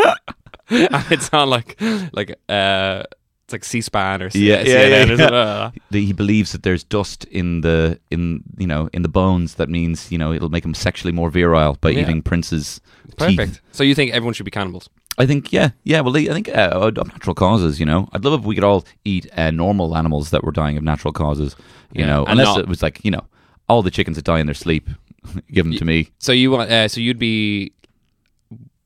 and 0.70 1.06
it's 1.12 1.30
on 1.34 1.50
like 1.50 1.80
like 2.14 2.40
uh, 2.48 3.04
it's 3.54 3.54
like 3.54 3.64
C-SPAN 3.66 4.22
or 4.22 4.30
C- 4.30 4.48
Yeah, 4.50 4.64
CNN, 4.64 5.18
yeah, 5.20 5.30
yeah. 5.30 5.36
Uh, 5.36 5.72
he 5.92 6.14
believes 6.14 6.52
that 6.54 6.64
there's 6.64 6.84
dust 6.84 7.26
in 7.26 7.62
the 7.62 8.00
in 8.10 8.44
you 8.58 8.68
know 8.68 8.90
in 8.94 9.02
the 9.02 9.10
bones 9.10 9.56
that 9.56 9.70
means 9.70 10.12
you 10.12 10.18
know 10.18 10.32
it'll 10.34 10.50
make 10.50 10.64
him 10.66 10.74
sexually 10.74 11.12
more 11.12 11.30
virile 11.30 11.78
by 11.82 11.90
Yeah. 11.90 12.02
eating 12.02 12.22
Prince's 12.22 12.80
Perfect. 13.18 13.54
teeth. 13.54 13.62
So 13.72 13.84
you 13.84 13.94
think 13.96 14.12
everyone 14.14 14.34
should 14.34 14.46
be 14.46 14.52
cannibals? 14.52 14.90
I 15.18 15.26
think 15.26 15.52
yeah 15.52 15.70
yeah 15.84 16.00
well 16.02 16.16
I 16.16 16.26
think 16.34 16.48
uh, 16.50 16.70
of 16.98 17.08
natural 17.08 17.36
causes 17.36 17.80
you 17.80 17.86
know 17.86 18.08
I'd 18.14 18.24
love 18.24 18.40
if 18.40 18.46
we 18.46 18.56
could 18.56 18.64
all 18.64 18.86
eat 19.04 19.28
uh, 19.38 19.52
normal 19.52 19.96
animals 19.98 20.30
that 20.30 20.44
were 20.44 20.54
dying 20.54 20.78
of 20.78 20.84
natural 20.84 21.12
causes 21.14 21.56
you 21.94 22.06
know 22.06 22.22
and 22.24 22.40
unless 22.40 22.56
not- 22.56 22.60
it 22.60 22.68
was 22.68 22.82
like 22.82 23.04
you 23.04 23.12
know 23.12 23.24
all 23.68 23.82
the 23.84 23.92
chickens 23.92 24.16
that 24.18 24.26
die 24.26 24.40
in 24.40 24.48
their 24.48 24.56
sleep 24.56 24.90
give 25.52 25.66
them 25.66 25.76
to 25.76 25.86
me 25.86 26.10
So 26.20 26.32
you 26.32 26.50
want? 26.52 26.72
Uh, 26.72 26.88
so 26.88 27.00
you'd 27.02 27.20
be. 27.20 27.74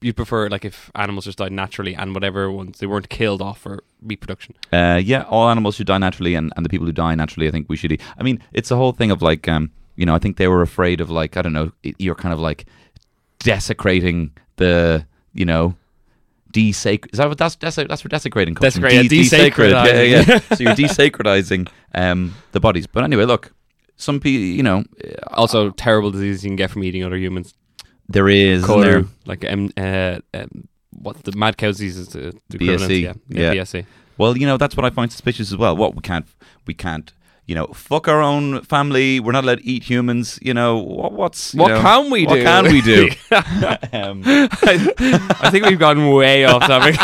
You'd 0.05 0.15
prefer 0.15 0.41
like 0.49 0.65
if 0.71 0.91
animals 0.93 1.25
just 1.25 1.37
died 1.39 1.51
naturally 1.51 1.93
and 1.95 2.13
whatever 2.15 2.51
ones 2.51 2.77
they 2.79 2.87
weren't 2.87 3.09
killed 3.09 3.41
off 3.41 3.57
for 3.65 3.73
reproduction. 4.11 4.53
uh, 4.71 4.99
yeah 5.11 5.23
all 5.33 5.49
animals 5.49 5.75
should 5.75 5.87
die 5.87 5.97
naturally 6.07 6.35
and, 6.39 6.51
and 6.55 6.63
the 6.65 6.69
people 6.69 6.85
who 6.87 6.91
die 6.93 7.15
naturally 7.15 7.47
I 7.49 7.51
think 7.51 7.67
we 7.69 7.77
should 7.77 7.91
eat 7.91 8.01
I 8.19 8.23
mean 8.27 8.37
it's 8.53 8.71
a 8.71 8.75
whole 8.75 8.91
thing 8.99 9.11
of 9.15 9.21
like 9.21 9.47
um 9.55 9.71
you 9.99 10.05
know 10.05 10.15
I 10.15 10.19
think 10.19 10.37
they 10.37 10.47
were 10.47 10.61
afraid 10.61 11.01
of 11.01 11.09
like 11.09 11.37
I 11.37 11.41
don't 11.43 11.53
know 11.53 11.71
you're 12.05 12.15
kind 12.25 12.33
of 12.33 12.39
like 12.49 12.65
desecrating 13.39 14.31
the 14.57 15.05
you 15.33 15.45
know 15.45 15.75
desacred 16.51 17.11
is 17.13 17.17
that 17.19 17.27
what 17.27 17.37
that's 17.37 17.55
that's 17.55 17.75
that's 17.75 18.01
for 18.01 18.09
desecrating 18.09 18.55
comes 18.55 18.73
from? 18.75 18.83
Desecrate- 18.83 19.09
De- 19.09 19.23
desacred. 19.23 19.71
yeah 19.71 20.01
yeah, 20.01 20.23
yeah. 20.27 20.39
so 20.55 20.63
you're 20.63 20.73
desacredizing 20.75 21.67
um 21.93 22.33
the 22.53 22.59
bodies 22.59 22.87
but 22.87 23.03
anyway 23.03 23.25
look 23.25 23.53
some 23.97 24.19
people 24.19 24.41
you 24.45 24.63
know 24.63 24.83
Also, 25.31 25.69
terrible 25.71 26.11
diseases 26.11 26.43
you 26.43 26.49
can 26.49 26.55
get 26.57 26.69
from 26.71 26.83
eating 26.83 27.03
other 27.03 27.17
humans. 27.17 27.53
There 28.07 28.29
is 28.29 28.63
isn't 28.63 28.81
there 28.81 29.05
like 29.25 29.43
um, 29.45 29.69
uh, 29.77 30.19
um, 30.33 30.67
what 30.91 31.23
the 31.23 31.31
mad 31.35 31.57
cow 31.57 31.67
disease 31.67 31.97
is 31.97 32.09
the, 32.09 32.33
the 32.49 32.57
BSE, 32.57 33.01
yeah, 33.01 33.13
yeah. 33.29 33.51
yeah, 33.51 33.61
BSE. 33.63 33.85
Well, 34.17 34.37
you 34.37 34.47
know 34.47 34.57
that's 34.57 34.77
what 34.77 34.85
I 34.85 34.89
find 34.89 35.11
suspicious 35.11 35.51
as 35.51 35.57
well. 35.57 35.75
What 35.75 35.95
we 35.95 36.01
can't, 36.01 36.25
we 36.67 36.73
can't, 36.73 37.11
you 37.47 37.55
know, 37.55 37.67
fuck 37.67 38.07
our 38.07 38.21
own 38.21 38.61
family. 38.61 39.19
We're 39.19 39.33
not 39.33 39.43
allowed 39.43 39.59
to 39.59 39.65
eat 39.67 39.83
humans. 39.83 40.39
You 40.41 40.53
know, 40.53 40.77
what, 40.77 41.11
what's 41.13 41.53
you 41.53 41.61
What 41.61 41.69
know, 41.69 41.81
can 41.81 42.09
we 42.11 42.25
what 42.25 42.35
do? 42.35 42.43
What 42.45 42.65
can 42.65 42.73
we 42.73 42.81
do? 42.81 43.09
um, 43.97 44.21
I, 44.25 45.35
I 45.41 45.49
think 45.49 45.65
we've 45.65 45.79
gone 45.79 46.09
way 46.11 46.45
off 46.45 46.61
topic. 46.61 46.95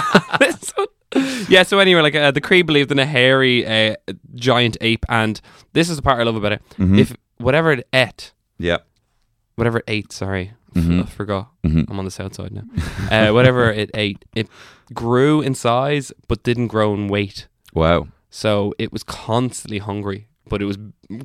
yeah. 1.50 1.63
So 1.63 1.79
anyway, 1.79 2.01
like 2.01 2.15
uh, 2.15 2.31
the 2.31 2.41
Cree 2.41 2.62
believed 2.62 2.91
in 2.91 3.00
a 3.00 3.05
hairy 3.05 3.65
uh, 3.65 3.96
giant 4.36 4.77
ape, 4.81 5.05
and 5.10 5.41
this 5.74 5.89
is 5.89 5.98
the 5.98 6.01
part 6.01 6.20
I 6.20 6.24
love 6.24 6.36
about 6.36 6.53
it. 6.53 6.62
mhm. 6.77 6.98
If 7.00 7.15
whatever 7.38 7.72
it 7.74 7.88
ate, 7.91 8.31
yeah, 8.58 8.77
whatever 9.55 9.79
it 9.79 9.86
ate, 9.88 10.12
sorry, 10.13 10.53
Mhm. 10.75 11.04
I 11.04 11.06
forgot. 11.06 11.50
Mhm. 11.66 11.86
I'm 11.90 12.00
on 12.00 12.06
the 12.06 12.12
south 12.12 12.36
side 12.36 12.51
now. 12.54 12.63
uh, 13.12 13.34
whatever 13.34 13.70
it 13.72 13.90
ate, 13.94 14.24
it 14.36 14.48
grew 14.94 15.42
in 15.42 15.54
size 15.56 16.12
but 16.28 16.44
didn't 16.44 16.68
grow 16.68 16.94
in 16.94 17.08
weight. 17.08 17.48
wow, 17.74 18.08
So 18.30 18.74
it 18.80 18.92
was 18.94 19.04
constantly 19.04 19.80
hungry, 19.80 20.28
but 20.48 20.62
it 20.62 20.66
was 20.66 20.78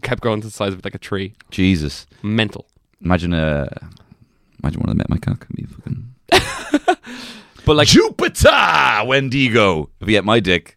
kept 0.03 0.21
growing 0.23 0.41
to 0.41 0.47
the 0.49 0.53
size 0.53 0.73
of 0.73 0.85
like 0.85 0.95
a 0.95 0.99
tree. 0.99 1.35
Jesus. 1.51 2.07
Mental. 2.23 2.67
Imagine 3.03 3.33
a 3.35 3.69
imagine 4.63 4.81
one 4.81 4.89
of 4.91 4.97
them 4.97 4.99
met 4.99 5.11
my 5.11 5.19
cock. 5.19 5.47
Be 5.55 5.65
fucking 5.65 6.15
But 7.65 7.77
like, 7.77 7.89
Jupiter 7.89 9.03
Wendigo. 9.07 9.91
If 10.01 10.07
you 10.09 10.13
get 10.13 10.25
my 10.25 10.39
dick, 10.41 10.77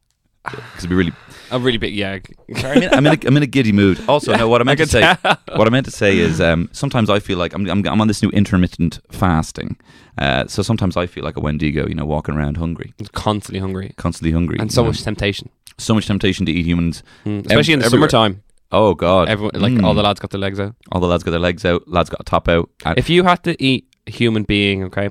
because 0.44 0.78
it'd 0.78 0.90
be 0.90 0.94
really. 0.96 1.12
A 1.50 1.58
really 1.58 1.78
big 1.78 1.94
yeah. 1.94 2.18
Sorry, 2.56 2.76
I'm 2.76 2.82
in, 2.82 2.94
I'm 2.94 3.06
in, 3.06 3.12
a, 3.12 3.26
I'm 3.26 3.36
in 3.36 3.42
a 3.42 3.46
giddy 3.46 3.72
mood. 3.72 4.00
Also, 4.08 4.34
no, 4.36 4.48
what 4.48 4.60
I 4.60 4.64
meant 4.64 4.80
I 4.82 4.84
to 4.84 4.90
say, 4.90 5.00
can 5.00 5.36
what 5.56 5.66
I 5.66 5.70
meant 5.70 5.86
to 5.86 5.92
say 5.92 6.18
is, 6.18 6.40
um, 6.40 6.68
sometimes 6.72 7.08
I 7.10 7.18
feel 7.20 7.38
like 7.38 7.54
I'm, 7.54 7.68
I'm, 7.68 7.86
I'm 7.86 8.00
on 8.00 8.08
this 8.08 8.22
new 8.22 8.30
intermittent 8.30 9.00
fasting. 9.10 9.76
Uh, 10.18 10.46
so 10.46 10.62
sometimes 10.62 10.96
I 10.96 11.06
feel 11.06 11.24
like 11.24 11.36
a 11.36 11.40
Wendigo, 11.40 11.86
you 11.86 11.94
know, 11.94 12.04
walking 12.04 12.34
around 12.34 12.56
hungry, 12.56 12.92
constantly 13.12 13.60
hungry 13.60 13.92
constantly 13.96 14.32
hungry, 14.32 14.58
and 14.58 14.72
so 14.72 14.82
know. 14.82 14.88
much 14.88 15.02
temptation, 15.02 15.48
so 15.78 15.94
much 15.94 16.06
temptation 16.06 16.44
to 16.46 16.52
eat 16.52 16.66
humans. 16.66 17.02
Mm, 17.24 17.46
especially 17.46 17.74
in 17.74 17.78
the 17.80 17.86
everywhere. 17.86 18.08
summertime. 18.10 18.42
Oh 18.70 18.94
God, 18.94 19.28
Everyone 19.30 19.58
like 19.60 19.72
Mm. 19.72 19.84
all 19.84 19.94
the 19.94 20.02
lads 20.02 20.20
got 20.20 20.30
their 20.30 20.40
legs 20.40 20.58
out. 20.60 20.74
all 20.92 21.00
the 21.00 21.06
lads 21.06 21.22
got 21.22 21.30
their 21.30 21.40
legs 21.40 21.64
out, 21.64 21.86
lads 21.88 22.10
got 22.10 22.20
a 22.20 22.24
top 22.24 22.48
out. 22.48 22.68
And, 22.84 22.98
If 22.98 23.08
you 23.08 23.22
had 23.24 23.42
to 23.44 23.56
eat 23.62 23.86
a 24.06 24.10
human 24.10 24.42
being, 24.42 24.84
okay, 24.84 25.08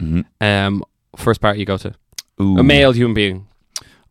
Mhm. 0.00 0.24
um, 0.40 0.84
first 1.16 1.40
part 1.40 1.56
you 1.58 1.64
go 1.64 1.78
to 1.78 1.94
Ooh, 2.40 2.58
a 2.58 2.62
male 2.62 2.92
human 2.92 3.14
being, 3.14 3.46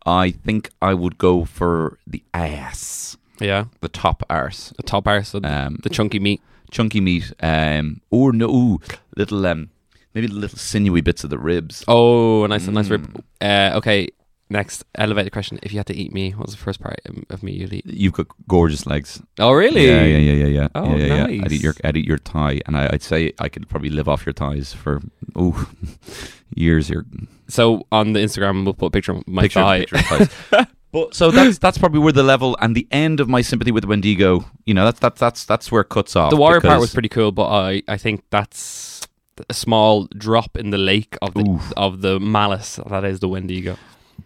I 0.06 0.32
think 0.32 0.70
I 0.82 0.94
would 0.94 1.18
go 1.18 1.46
for 1.46 1.98
the 2.06 2.24
ass, 2.34 3.18
yeah, 3.40 3.66
the 3.82 3.90
top 3.90 4.24
arse, 4.30 4.72
the 4.78 4.84
top 4.84 5.08
arse, 5.08 5.32
the, 5.32 5.42
um, 5.44 5.80
the 5.84 5.90
chunky 5.90 6.20
meat. 6.20 6.42
chunky 6.72 7.00
meat, 7.02 7.32
um, 7.42 8.02
or 8.12 8.34
no, 8.34 8.50
ooh, 8.50 8.80
little, 9.16 9.46
um, 9.46 9.70
maybe 10.14 10.28
the 10.28 10.34
little 10.34 10.58
sinewy 10.58 11.02
bits 11.02 11.24
of 11.24 11.30
the 11.30 11.38
ribs. 11.40 11.84
Oh, 11.88 12.44
a 12.44 12.48
nice, 12.48 12.68
a 12.68 12.72
nice 12.72 12.88
Mm. 12.88 12.92
rib. 12.92 13.24
Uh, 13.42 13.72
okay, 13.76 14.10
next 14.50 14.84
elevated 14.96 15.32
question: 15.32 15.60
If 15.64 15.72
you 15.74 15.80
had 15.80 15.88
to 15.88 15.96
eat 15.96 16.14
me, 16.14 16.32
what 16.32 16.48
was 16.48 16.56
the 16.56 16.62
first 16.62 16.80
part 16.80 17.00
of- 17.30 17.44
me 17.44 17.54
you'd 17.54 17.74
eat? 17.74 17.86
You've 17.86 18.14
got 18.14 18.28
gorgeous 18.48 18.86
legs. 18.86 19.22
Oh, 19.40 19.52
really? 19.52 19.86
Yeah, 19.88 20.04
yeah, 20.04 20.18
yeah, 20.18 20.34
yeah, 20.34 20.46
yeah. 20.46 20.68
Oh, 20.76 20.96
yeah, 20.96 21.06
yeah, 21.06 21.28
yeah. 21.28 21.44
I'd 21.46 21.52
eat 21.52 21.62
your, 21.64 21.74
I'd 21.84 21.98
eat 21.98 22.06
your 22.06 22.18
thigh, 22.18 22.62
and 22.66 22.78
I, 22.78 22.90
I'd 22.94 23.04
say 23.04 23.34
I 23.40 23.50
could 23.50 23.68
probably 23.68 23.90
live 23.90 24.08
off 24.08 24.26
your 24.26 24.34
thighs 24.34 24.74
for 24.74 25.02
ooh 25.38 25.68
years. 26.56 26.90
Your 26.90 27.06
So 27.48 27.86
on 27.92 28.14
the 28.14 28.20
Instagram, 28.20 28.64
we'll 28.64 28.74
put 28.74 28.88
a 28.88 28.92
picture 28.92 29.12
of 29.14 29.28
my 29.28 29.44
picture, 29.44 29.62
thigh. 29.62 29.80
picture 29.80 29.98
of 29.98 30.06
thighs. 30.52 30.68
but 30.92 31.14
so 31.14 31.32
that's 31.32 31.58
that's 31.58 31.78
probably 31.78 32.00
where 32.00 32.14
the 32.14 32.24
level 32.24 32.58
and 32.62 32.76
the 32.76 32.88
end 32.92 33.20
of 33.20 33.28
my 33.28 33.42
sympathy 33.42 33.72
with 33.72 33.86
Wendigo. 33.86 34.46
You 34.66 34.74
know, 34.74 34.86
that's 34.86 35.00
that's 35.00 35.20
that's 35.20 35.46
that's 35.46 35.72
where 35.72 35.82
it 35.82 35.90
cuts 35.90 36.16
off. 36.16 36.30
The 36.30 36.38
water 36.38 36.62
part 36.62 36.80
was 36.80 36.94
pretty 36.94 37.10
cool, 37.10 37.32
but 37.32 37.50
I, 37.50 37.84
I 37.88 37.98
think 37.98 38.24
that's 38.30 39.02
a 39.50 39.54
small 39.54 40.08
drop 40.18 40.56
in 40.58 40.70
the 40.70 40.78
lake 40.78 41.18
of 41.22 41.34
the 41.34 41.42
Oof. 41.50 41.74
of 41.76 42.02
the 42.02 42.20
malice 42.20 42.80
that 42.88 43.04
is 43.04 43.20
the 43.20 43.28
Wendigo. 43.28 43.78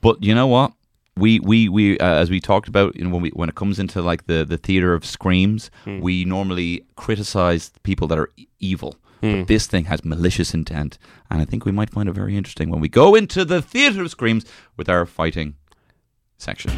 But 0.02 0.24
you 0.24 0.34
know 0.36 0.48
what? 0.48 0.74
We 1.18 1.40
we 1.42 1.68
we 1.68 1.98
uh, 2.00 2.06
as 2.16 2.30
we 2.30 2.40
talked 2.40 2.68
about, 2.70 2.96
you 2.96 3.04
know, 3.04 3.10
when 3.10 3.22
we 3.22 3.30
when 3.32 3.50
it 3.50 3.56
comes 3.56 3.78
into 3.80 4.02
like 4.02 4.28
the 4.28 4.46
the 4.46 4.58
theater 4.58 4.94
of 4.94 5.04
screams, 5.06 5.70
Hmm. 5.84 6.00
we 6.00 6.24
normally 6.26 6.86
criticize 6.96 7.72
people 7.84 8.08
that 8.08 8.18
are 8.18 8.30
e- 8.38 8.48
evil. 8.60 8.96
Hmm. 9.22 9.40
But 9.40 9.48
this 9.48 9.68
thing 9.68 9.86
has 9.86 10.06
malicious 10.06 10.54
intent, 10.54 10.98
and 11.30 11.42
I 11.42 11.46
think 11.46 11.66
we 11.66 11.74
might 11.74 11.90
find 11.90 12.08
it 12.08 12.14
very 12.14 12.38
interesting 12.38 12.70
when 12.70 12.80
we 12.80 12.88
go 12.88 13.16
into 13.16 13.44
the 13.44 13.62
theater 13.62 14.02
of 14.04 14.10
screams 14.12 14.46
with 14.78 14.88
our 14.88 15.06
fighting 15.06 15.56
section. 16.38 16.72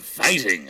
Fighting. 0.00 0.68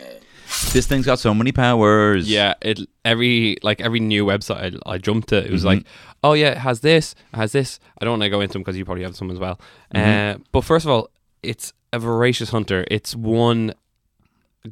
This 0.72 0.86
thing's 0.86 1.06
got 1.06 1.18
so 1.18 1.32
many 1.34 1.50
powers. 1.50 2.30
Yeah, 2.30 2.54
it 2.60 2.80
every 3.04 3.56
like 3.62 3.80
every 3.80 4.00
new 4.00 4.24
website 4.26 4.78
I, 4.86 4.92
I 4.94 4.98
jumped 4.98 5.28
to, 5.30 5.36
it 5.44 5.50
was 5.50 5.62
Mhm. 5.62 5.66
like, 5.66 5.84
oh 6.22 6.34
yeah, 6.34 6.48
it 6.50 6.58
has 6.58 6.80
this, 6.80 7.14
it 7.32 7.36
has 7.36 7.52
this. 7.52 7.80
I 8.00 8.04
don't 8.04 8.12
want 8.12 8.22
to 8.22 8.28
go 8.30 8.40
into 8.40 8.52
them 8.52 8.62
because 8.62 8.76
you 8.76 8.84
probably 8.84 9.04
have 9.04 9.16
some 9.16 9.30
as 9.30 9.38
well. 9.38 9.58
Mhm. 9.94 10.34
Uh, 10.34 10.38
but 10.52 10.62
first 10.62 10.84
of 10.84 10.90
all, 10.90 11.08
it's 11.42 11.72
a 11.92 11.98
voracious 11.98 12.50
hunter. 12.50 12.84
Its 12.90 13.16
one 13.16 13.72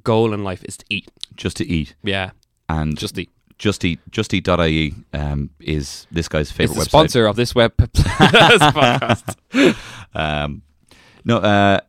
goal 0.04 0.32
in 0.34 0.44
life 0.44 0.62
is 0.64 0.76
to 0.76 0.84
eat. 0.90 1.08
just 1.34 1.56
to 1.58 1.66
eat 1.66 1.94
Yeah, 2.02 2.30
and 2.68 2.96
just 2.98 3.18
eat. 3.18 3.30
just 3.58 3.84
eat 3.84 3.98
just 4.10 4.32
eat.ie 4.34 4.94
um, 5.14 5.50
is 5.60 6.06
this 6.10 6.28
guy's 6.28 6.50
favorite 6.52 6.76
website. 6.78 6.84
sponsor 6.84 7.26
of 7.26 7.36
this 7.36 7.54
web 7.54 7.74
podcast. 7.78 9.36
um, 10.14 10.62
no, 11.24 11.38
uh, 11.38 11.80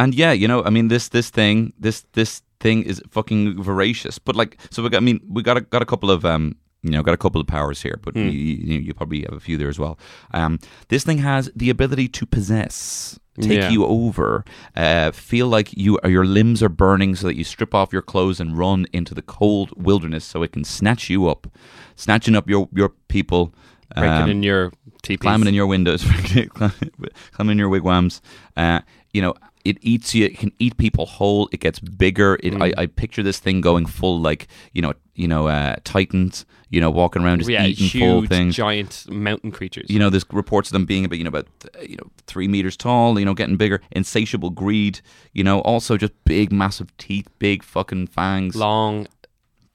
and 0.00 0.14
yeah, 0.14 0.32
you 0.32 0.48
know, 0.48 0.62
I 0.64 0.70
mean, 0.70 0.88
this 0.88 1.08
this 1.08 1.30
thing, 1.30 1.72
this 1.78 2.04
this 2.14 2.42
thing 2.60 2.82
is 2.82 3.00
fucking 3.10 3.62
voracious. 3.62 4.18
But 4.18 4.36
like, 4.36 4.58
so 4.70 4.82
we 4.82 4.88
got, 4.90 4.98
I 4.98 5.00
mean, 5.00 5.20
we 5.28 5.42
got 5.42 5.56
a, 5.56 5.60
got 5.60 5.82
a 5.82 5.86
couple 5.86 6.10
of 6.10 6.24
um, 6.24 6.56
you 6.82 6.90
know, 6.90 7.02
got 7.02 7.14
a 7.14 7.18
couple 7.18 7.40
of 7.40 7.46
powers 7.46 7.82
here, 7.82 7.98
but 8.02 8.14
Hmm. 8.14 8.28
you, 8.28 8.30
you, 8.30 8.78
you 8.78 8.94
probably 8.94 9.22
have 9.22 9.32
a 9.32 9.40
few 9.40 9.56
there 9.58 9.68
as 9.68 9.78
well. 9.80 9.98
Um, 10.32 10.58
this 10.88 11.02
thing 11.04 11.18
has 11.18 11.50
the 11.56 11.70
ability 11.70 12.08
to 12.08 12.26
possess. 12.26 13.18
Take 13.40 13.58
Yeah. 13.58 13.70
you 13.70 13.84
over, 13.84 14.44
uh, 14.74 15.12
feel 15.12 15.46
like 15.46 15.72
you 15.76 15.96
your 16.04 16.24
limbs 16.24 16.60
are 16.60 16.68
burning, 16.68 17.14
so 17.14 17.28
that 17.28 17.36
you 17.36 17.44
strip 17.44 17.72
off 17.72 17.92
your 17.92 18.02
clothes 18.02 18.40
and 18.40 18.58
run 18.58 18.86
into 18.92 19.14
the 19.14 19.22
cold 19.22 19.70
wilderness, 19.76 20.24
so 20.24 20.42
it 20.42 20.50
can 20.52 20.64
snatch 20.64 21.08
you 21.08 21.28
up, 21.28 21.46
snatching 21.94 22.34
up 22.34 22.48
your 22.50 22.68
your 22.74 22.88
people, 23.06 23.54
Breaking 23.94 24.22
um, 24.24 24.30
in 24.30 24.42
your 24.42 24.72
teepees. 25.02 25.22
climbing 25.22 25.46
in 25.48 25.54
your 25.54 25.68
windows, 25.68 26.04
climbing 27.32 27.52
in 27.52 27.58
your 27.58 27.68
wigwams. 27.68 28.20
Uh, 28.56 28.80
you 29.12 29.22
know, 29.22 29.34
it 29.64 29.76
eats 29.80 30.14
you. 30.14 30.26
It 30.26 30.38
can 30.38 30.52
eat 30.58 30.76
people 30.76 31.06
whole. 31.06 31.48
It 31.52 31.60
gets 31.60 31.78
bigger. 31.80 32.38
It, 32.42 32.54
Mm. 32.54 32.62
I, 32.76 32.82
I 32.82 32.86
picture 32.86 33.22
this 33.22 33.38
thing 33.38 33.60
going 33.60 33.86
full, 33.86 34.20
like 34.20 34.48
you 34.72 34.82
know, 34.82 34.94
you 35.14 35.28
know, 35.28 35.48
uh, 35.48 35.76
titans. 35.84 36.44
You 36.70 36.82
know, 36.82 36.90
walking 36.90 37.22
around 37.24 37.38
just 37.38 37.48
yeah, 37.50 37.64
eating 37.64 37.88
full 37.88 38.20
huge, 38.20 38.28
things. 38.28 38.54
giant 38.54 39.06
mountain 39.08 39.50
creatures. 39.50 39.86
You 39.88 39.98
know, 39.98 40.10
there's 40.10 40.26
reports 40.30 40.68
of 40.68 40.74
them 40.74 40.84
being 40.84 41.06
about 41.06 41.16
you 41.16 41.24
know 41.24 41.28
about 41.28 41.46
uh, 41.74 41.80
you 41.80 41.96
know 41.96 42.10
three 42.26 42.46
meters 42.46 42.76
tall. 42.76 43.18
You 43.18 43.24
know, 43.24 43.32
getting 43.34 43.56
bigger. 43.56 43.80
Insatiable 43.92 44.50
greed. 44.50 45.00
You 45.32 45.44
know, 45.44 45.60
also 45.60 45.96
just 45.96 46.12
big, 46.24 46.52
massive 46.52 46.94
teeth, 46.98 47.26
big 47.38 47.62
fucking 47.62 48.08
fangs, 48.08 48.54
long, 48.54 48.96
long, 48.96 49.06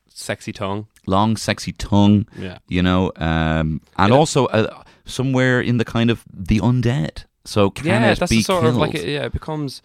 sexy 0.08 0.52
tongue. 0.54 0.88
Long, 1.08 1.36
sexy 1.36 1.72
tongue. 1.72 2.28
Yeah, 2.38 2.60
you 2.68 2.84
know, 2.84 3.12
um, 3.18 3.82
and 3.98 4.12
Yeah. 4.12 4.16
also 4.20 4.46
uh, 4.48 4.84
somewhere 5.06 5.60
in 5.62 5.78
the 5.78 5.86
kind 5.86 6.10
of 6.12 6.24
the 6.32 6.60
undead. 6.60 7.26
So 7.46 7.70
can 7.70 7.86
yeah, 7.86 8.14
that's 8.14 8.46
sort 8.46 8.64
killed? 8.64 8.66
of 8.66 8.78
like 8.78 8.96
it, 8.96 9.08
yeah, 9.08 9.26
it 9.26 9.34
becomes 9.34 9.82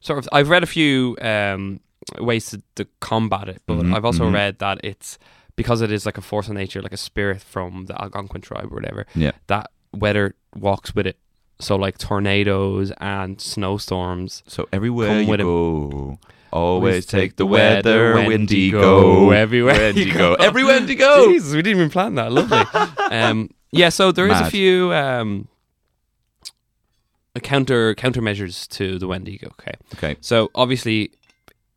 sort 0.00 0.18
of. 0.18 0.28
I've 0.32 0.48
read 0.48 0.62
a 0.62 0.66
few 0.66 1.16
um, 1.20 1.80
ways 2.18 2.46
to, 2.50 2.62
to 2.76 2.86
combat 3.00 3.48
it, 3.48 3.62
but 3.66 3.78
Mhm, 3.78 3.94
I've 3.94 4.04
also 4.04 4.24
mhm. 4.24 4.34
read 4.34 4.58
that 4.60 4.80
it's 4.82 5.18
because 5.56 5.82
it 5.82 5.92
is 5.92 6.06
like 6.06 6.16
a 6.18 6.22
force 6.22 6.48
of 6.48 6.54
nature, 6.54 6.80
like 6.80 6.92
a 6.94 6.96
spirit 6.96 7.42
from 7.42 7.86
the 7.86 8.00
Algonquin 8.00 8.40
tribe 8.40 8.72
or 8.72 8.76
whatever. 8.76 9.06
Yeah. 9.14 9.32
that 9.48 9.70
weather 9.92 10.34
walks 10.56 10.94
with 10.94 11.06
it. 11.06 11.18
So 11.60 11.76
like 11.76 11.98
tornadoes 11.98 12.92
and 13.00 13.40
snowstorms. 13.40 14.42
So 14.46 14.66
everywhere 14.72 15.20
you 15.20 15.36
go, 15.36 15.44
always 15.44 16.18
Always 16.50 17.06
take 17.06 17.36
the 17.36 17.46
weather, 17.46 18.14
Wendigo, 18.14 19.30
everywhere 19.30 19.90
you 19.90 20.12
go. 20.12 20.34
every 20.34 20.64
Wendigo. 20.64 21.26
Jesus, 21.32 21.54
we 21.54 21.62
didn't 21.62 21.78
even 21.78 21.90
plan 21.90 22.14
that. 22.16 22.32
Lovely. 22.32 22.64
um, 23.10 23.50
yeah, 23.70 23.90
so 23.90 24.12
there 24.12 24.28
is 24.28 24.40
a 24.40 24.50
few 24.50 24.92
um, 24.92 25.48
counter 27.40 27.94
countermeasures 27.94 28.68
to 28.70 28.98
the 28.98 29.06
Wendigo. 29.06 29.48
Okay, 29.60 29.74
Okay. 29.94 30.16
so 30.20 30.50
obviously 30.54 31.12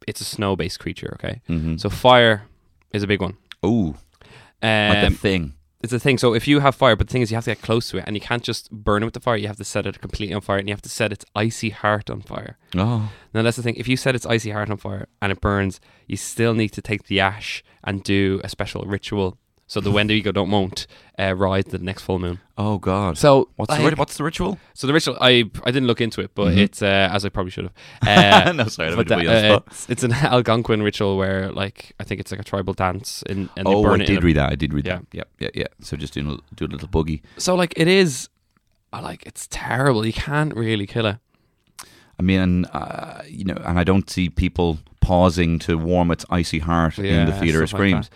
it's 0.07 0.21
a 0.21 0.25
snow 0.25 0.55
based 0.55 0.79
creature. 0.79 1.11
Okay, 1.19 1.41
Mm-hmm. 1.49 1.77
so 1.77 1.89
fire 1.89 2.43
is 2.91 3.03
a 3.03 3.07
big 3.07 3.21
one. 3.21 3.37
Ooh, 3.65 3.95
like 4.61 5.03
Um, 5.05 5.13
the 5.13 5.17
thing. 5.19 5.53
it's 5.81 5.93
a 5.93 5.99
thing. 5.99 6.17
So 6.17 6.33
if 6.33 6.47
you 6.47 6.59
have 6.59 6.75
fire, 6.75 6.95
but 6.95 7.07
the 7.07 7.11
thing 7.13 7.21
is, 7.21 7.31
you 7.31 7.35
have 7.35 7.45
to 7.45 7.51
get 7.51 7.61
close 7.61 7.89
to 7.89 7.97
it, 7.97 8.03
and 8.07 8.15
you 8.15 8.21
can't 8.21 8.43
just 8.43 8.69
burn 8.71 9.01
it 9.03 9.05
with 9.05 9.13
the 9.13 9.19
fire. 9.19 9.37
You 9.37 9.47
have 9.47 9.57
to 9.57 9.63
set 9.63 9.85
it 9.87 9.99
completely 10.01 10.33
on 10.35 10.41
fire, 10.41 10.57
and 10.57 10.67
you 10.67 10.73
have 10.73 10.81
to 10.83 10.89
set 10.89 11.11
its 11.11 11.25
icy 11.35 11.69
heart 11.69 12.09
on 12.09 12.21
fire. 12.21 12.57
Oh, 12.75 13.11
Now 13.33 13.41
that's 13.43 13.57
the 13.57 13.63
thing. 13.63 13.75
If 13.75 13.87
you 13.87 13.97
set 13.97 14.15
its 14.15 14.25
icy 14.25 14.51
heart 14.51 14.69
on 14.69 14.77
fire 14.77 15.07
and 15.21 15.31
it 15.31 15.41
burns, 15.41 15.79
you 16.07 16.17
still 16.17 16.53
need 16.53 16.69
to 16.73 16.81
take 16.81 17.03
the 17.07 17.19
ash 17.19 17.63
and 17.83 18.03
do 18.03 18.41
a 18.43 18.49
special 18.49 18.83
ritual 18.85 19.37
so 19.67 19.79
the 19.81 19.91
Wendigo 19.91 20.31
don't 20.31 20.51
won't 20.51 20.85
uh, 21.17 21.33
rise 21.35 21.63
to 21.65 21.71
the 21.71 21.79
next 21.83 22.03
full 22.03 22.19
moon. 22.19 22.39
oh 22.57 22.77
God. 22.77 23.17
So 23.17 23.49
what's 23.55 23.75
the 23.75 23.83
rit- 23.83 23.97
what's 23.97 24.17
the 24.17 24.23
ritual? 24.23 24.59
So 24.73 24.85
the 24.87 24.93
ritual, 24.93 25.17
I 25.21 25.49
I 25.63 25.71
didn't 25.71 25.87
look 25.87 26.01
into 26.01 26.21
it, 26.21 26.31
but 26.35 26.53
Mhm. 26.53 26.57
it's 26.57 26.81
uh, 26.81 27.09
as 27.11 27.25
I 27.25 27.29
probably 27.29 27.51
should 27.51 27.65
have. 27.65 27.73
Uh, 28.47 28.51
no, 28.51 28.65
sorry, 28.67 28.95
but 28.95 29.07
that- 29.07 29.15
put 29.17 29.23
you 29.23 29.29
on 29.29 29.35
the 29.41 29.53
uh, 29.55 29.59
it's, 29.67 29.89
it's 29.89 30.03
an 30.03 30.13
Algonquin 30.35 30.83
ritual 30.83 31.17
where, 31.17 31.51
like, 31.51 31.93
I 31.99 32.03
think 32.03 32.19
it's 32.21 32.31
like 32.31 32.39
a 32.41 32.43
tribal 32.43 32.73
dance, 32.73 33.23
in, 33.23 33.49
and 33.57 33.65
they 33.67 33.73
Oh, 33.73 33.81
burn 33.83 34.01
I 34.01 34.05
did 34.05 34.19
a- 34.19 34.25
read 34.25 34.35
that. 34.37 34.51
I 34.51 34.55
did 34.55 34.73
read 34.73 34.85
Yeah. 34.85 34.97
that. 34.97 35.05
Yeah, 35.11 35.23
yeah, 35.39 35.49
yeah. 35.55 35.67
So 35.81 35.97
just 35.97 36.13
doing 36.13 36.27
a, 36.29 36.55
do 36.55 36.65
a 36.65 36.67
little 36.67 36.87
boogie. 36.89 37.21
So 37.37 37.55
like, 37.55 37.73
it 37.77 37.87
is, 37.87 38.29
like, 38.93 39.25
it's 39.25 39.47
terrible. 39.49 40.05
You 40.05 40.13
can't 40.13 40.53
really 40.55 40.85
kill 40.87 41.05
it. 41.07 41.17
I 42.19 42.23
mean, 42.23 42.65
uh, 42.65 43.23
you 43.27 43.43
know, 43.45 43.57
and 43.65 43.77
I 43.79 43.83
don't 43.83 44.09
see 44.09 44.29
people 44.29 44.79
pausing 45.01 45.59
to 45.59 45.77
warm 45.77 46.11
its 46.11 46.25
icy 46.29 46.59
heart 46.59 46.97
in 46.97 47.25
the 47.25 47.33
theater 47.33 47.61
of 47.61 47.69
stuff 47.69 47.79
like 47.81 47.89
screams. 47.89 48.09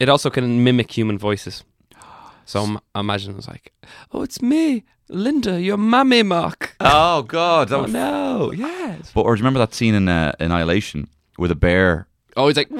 It 0.00 0.08
also 0.08 0.30
can 0.30 0.64
mimic 0.64 0.90
human 0.96 1.18
voices. 1.18 1.64
So 2.46 2.64
im- 2.64 2.80
imagine 2.94 3.36
it's 3.38 3.48
like, 3.48 3.72
oh, 4.12 4.22
it's 4.22 4.42
me, 4.42 4.84
Linda, 5.08 5.60
your 5.60 5.76
mummy, 5.78 6.22
Mark. 6.22 6.76
oh 6.80 7.22
God, 7.22 7.68
that 7.70 7.76
Oh 7.78 7.86
no, 7.86 8.52
yes. 8.52 9.10
But 9.14 9.22
or 9.22 9.34
do 9.34 9.38
you 9.40 9.44
remember 9.44 9.60
that 9.60 9.72
scene 9.74 9.94
in 9.94 10.08
uh, 10.08 10.32
Annihilation 10.40 11.08
where 11.36 11.48
the 11.48 11.54
bear? 11.54 12.06
Oh, 12.36 12.48
he's 12.48 12.56
like, 12.56 12.68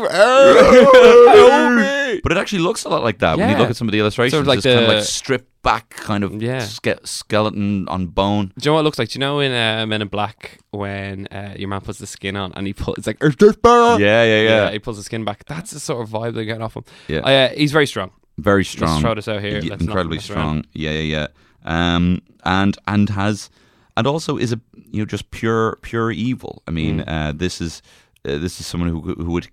But 2.23 2.33
it 2.33 2.38
actually 2.38 2.61
looks 2.61 2.85
a 2.85 2.88
lot 2.88 3.02
like 3.02 3.18
that 3.18 3.38
when 3.38 3.50
you 3.50 3.56
look 3.56 3.71
at 3.71 3.76
some 3.76 3.88
of 3.88 3.92
the 3.92 3.99
illustrations. 4.00 4.33
Sort 4.33 4.42
of 4.42 4.47
like 4.49 4.59
it's 4.59 4.66
kind 4.66 4.80
of 4.80 4.87
the- 4.88 4.94
like 4.97 5.04
stripped 5.04 5.50
back, 5.64 5.90
kind 5.90 6.23
of 6.23 6.40
Yeah. 6.40 6.61
ske- 6.61 7.00
skeleton 7.04 7.88
on 7.88 8.06
bone. 8.06 8.52
Do 8.59 8.64
you 8.64 8.71
know 8.71 8.75
what 8.75 8.80
it 8.80 8.85
looks 8.85 8.99
like? 9.00 9.09
Do 9.09 9.18
you 9.18 9.21
know 9.26 9.40
in 9.40 9.50
uh, 9.52 9.85
Men 9.87 10.02
in 10.02 10.09
Black 10.09 10.59
when 10.71 11.26
uh, 11.33 11.54
your 11.59 11.68
man 11.68 11.80
puts 11.80 11.99
the 11.99 12.06
skin 12.06 12.37
on 12.37 12.52
and 12.54 12.66
he 12.68 12.73
pulls, 12.73 12.99
it's 12.99 13.06
like, 13.09 13.18
"Is 13.23 13.35
this 13.37 13.56
bear?" 13.56 13.99
Yeah, 14.00 14.23
yeah, 14.25 14.42
yeah. 14.42 14.71
he 14.71 14.78
pulls 14.78 14.97
the 14.99 15.02
skin 15.02 15.25
back. 15.25 15.44
That's 15.47 15.71
the 15.73 15.80
sort 15.80 16.02
of 16.04 16.11
vibe 16.11 16.35
they're 16.35 16.44
getting 16.44 16.62
off 16.62 16.76
him. 16.76 16.85
Yeah. 17.09 17.21
Uh, 17.21 17.49
he's 17.56 17.73
very 17.73 17.87
strong. 17.87 18.11
Very 18.38 18.64
strong. 18.64 18.90
Let's 18.90 19.02
throw 19.02 19.14
this 19.14 19.28
out 19.28 19.40
here. 19.42 19.61
Y- 19.62 19.76
incredibly 19.80 20.16
mess 20.18 20.30
around. 20.30 20.64
strong. 20.64 20.64
Yeah, 20.75 20.90
yeah, 20.92 21.00
yeah. 21.16 21.26
Um, 21.64 22.21
and 22.44 22.76
and 22.87 23.09
has 23.11 23.50
and 23.97 24.06
also 24.06 24.37
is 24.37 24.52
a 24.52 24.61
you 24.92 24.99
know 25.00 25.06
just 25.06 25.30
pure 25.30 25.78
pure 25.83 26.11
evil. 26.12 26.62
I 26.68 26.71
mean, 26.73 26.99
Mm. 27.00 27.09
uh, 27.09 27.33
this 27.33 27.61
is 27.61 27.80
uh, 28.28 28.38
this 28.38 28.61
is 28.61 28.66
someone 28.66 28.90
who 28.90 29.00
who 29.25 29.30
would 29.33 29.49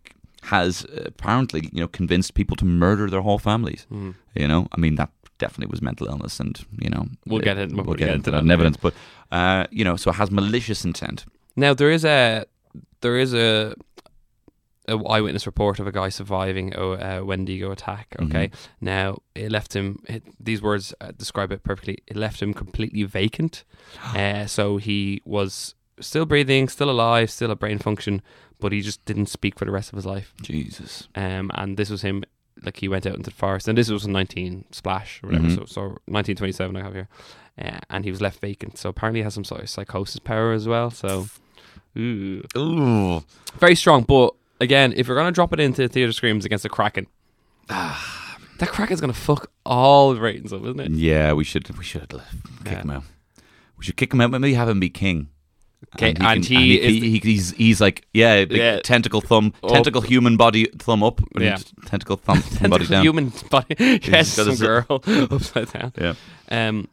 has 0.45 0.85
apparently 1.05 1.69
you 1.71 1.79
know 1.81 1.87
convinced 1.87 2.33
people 2.33 2.55
to 2.57 2.65
murder 2.65 3.09
their 3.09 3.21
whole 3.21 3.39
families. 3.39 3.85
Mm. 3.91 4.15
You 4.35 4.47
know, 4.47 4.67
I 4.75 4.79
mean 4.79 4.95
that 4.95 5.09
definitely 5.41 5.69
was 5.71 5.81
mental 5.81 6.07
illness, 6.07 6.39
and 6.39 6.53
you 6.79 6.89
know 6.89 7.03
We'll 7.25 7.41
uh, 7.41 7.43
get 7.49 7.57
it- 7.57 7.71
We'll, 7.73 7.83
we'll 7.83 7.95
get, 7.95 8.05
get 8.05 8.15
into 8.15 8.29
into 8.29 8.47
that 8.47 8.53
evidence, 8.53 8.77
but 8.77 8.93
uh, 9.31 9.65
you 9.71 9.83
know, 9.83 9.95
so 9.97 10.11
it 10.11 10.15
has 10.21 10.31
malicious 10.31 10.85
intent. 10.85 11.25
Now 11.55 11.73
there 11.73 11.91
is 11.91 12.05
a 12.05 12.45
there 13.01 13.17
is 13.17 13.33
a, 13.33 13.73
a 14.87 14.95
eyewitness 15.13 15.45
report 15.45 15.79
of 15.79 15.87
a 15.87 15.91
guy 15.91 16.09
surviving 16.09 16.73
a, 16.75 17.23
Wendigo 17.23 17.71
attack. 17.71 18.15
Okay, 18.21 18.51
now 18.79 19.17
it 19.35 19.51
left 19.51 19.75
him. 19.75 19.99
It, 20.07 20.23
these 20.39 20.61
words 20.61 20.93
uh, 21.01 21.11
describe 21.17 21.51
it 21.51 21.63
perfectly. 21.63 21.97
It 22.07 22.15
left 22.15 22.41
him 22.41 22.53
completely 22.53 23.03
vacant. 23.03 23.63
uh, 24.15 24.45
so 24.45 24.77
he 24.77 25.21
was 25.25 25.75
still 25.99 26.25
breathing, 26.25 26.69
still 26.69 26.89
alive, 26.89 27.29
still 27.29 27.51
a 27.51 27.55
brain 27.55 27.79
function, 27.79 28.21
but 28.59 28.71
he 28.71 28.81
just 28.81 29.03
didn't 29.05 29.27
speak 29.27 29.57
for 29.59 29.65
the 29.65 29.71
rest 29.71 29.89
of 29.91 29.95
his 29.97 30.05
life. 30.05 30.33
Jesus. 30.41 31.07
Um, 31.15 31.51
and 31.55 31.77
this 31.77 31.89
was 31.89 32.01
him. 32.01 32.23
Like 32.63 32.77
he 32.77 32.87
went 32.87 33.05
out 33.07 33.15
into 33.15 33.29
the 33.31 33.35
forest, 33.35 33.67
and 33.67 33.77
this 33.77 33.89
was 33.89 34.05
in 34.05 34.11
19 34.11 34.65
splash 34.71 35.19
or 35.23 35.27
whatever. 35.27 35.47
Mhm. 35.47 35.55
So, 35.55 35.65
so 35.65 35.81
1927 36.07 36.75
I 36.75 36.81
have 36.83 36.93
here, 36.93 37.07
uh, 37.59 37.79
and 37.89 38.05
he 38.05 38.11
was 38.11 38.21
left 38.21 38.39
vacant. 38.39 38.77
So 38.77 38.89
apparently 38.89 39.19
he 39.21 39.23
has 39.23 39.33
some 39.33 39.43
sort 39.43 39.61
of 39.61 39.69
psychosis 39.69 40.19
power 40.19 40.51
as 40.53 40.67
well. 40.67 40.91
So, 40.91 41.27
ooh, 41.97 42.43
Ooh. 42.57 43.23
very 43.57 43.75
strong. 43.75 44.03
But 44.03 44.35
again, 44.59 44.93
if 44.95 45.07
you're 45.07 45.17
gonna 45.17 45.31
drop 45.31 45.53
it 45.53 45.59
into 45.59 45.87
theater 45.87 46.11
screams 46.13 46.45
against 46.45 46.63
the 46.63 46.69
Kraken, 46.69 47.07
that 47.67 48.69
Kraken's 48.69 49.01
gonna 49.01 49.13
fuck 49.13 49.51
all 49.65 50.13
the 50.13 50.21
ratings 50.21 50.53
up, 50.53 50.61
isn't 50.61 50.79
it? 50.79 50.91
Yeah, 50.91 51.33
we 51.33 51.43
should 51.43 51.67
we 51.77 51.83
should 51.83 52.09
kick 52.63 52.73
Yeah. 52.73 52.81
him 52.81 52.89
out. 52.91 53.03
We 53.77 53.85
should 53.85 53.97
kick 53.97 54.13
him 54.13 54.21
out. 54.21 54.29
Maybe 54.31 54.53
have 54.53 54.69
him 54.69 54.79
be 54.79 54.89
king. 54.89 55.29
Okay, 55.95 56.13
can- 56.13 56.25
and 56.25 56.45
he 56.45 56.79
is 56.79 56.93
he, 57.03 57.19
he's 57.19 57.51
he's 57.51 57.81
like 57.81 58.05
yeah, 58.13 58.45
big 58.45 58.57
Yeah. 58.57 58.79
tentacle 58.81 59.19
thumb, 59.21 59.53
Up. 59.63 59.71
tentacle 59.71 60.01
human 60.01 60.37
body 60.37 60.65
thumb 60.79 61.03
up, 61.03 61.19
and 61.35 61.43
Yeah. 61.43 61.57
tentacle 61.85 62.15
thumb, 62.17 62.41
thumb 62.59 62.69
body 62.69 62.85
down. 62.87 63.03
human 63.03 63.31
body. 63.49 63.75
yes, 64.03 64.29
some 64.29 64.55
girl 64.55 64.85
upside 65.31 65.71
down. 65.73 65.91
Yeah. 65.99 66.13
Um, 66.49 66.87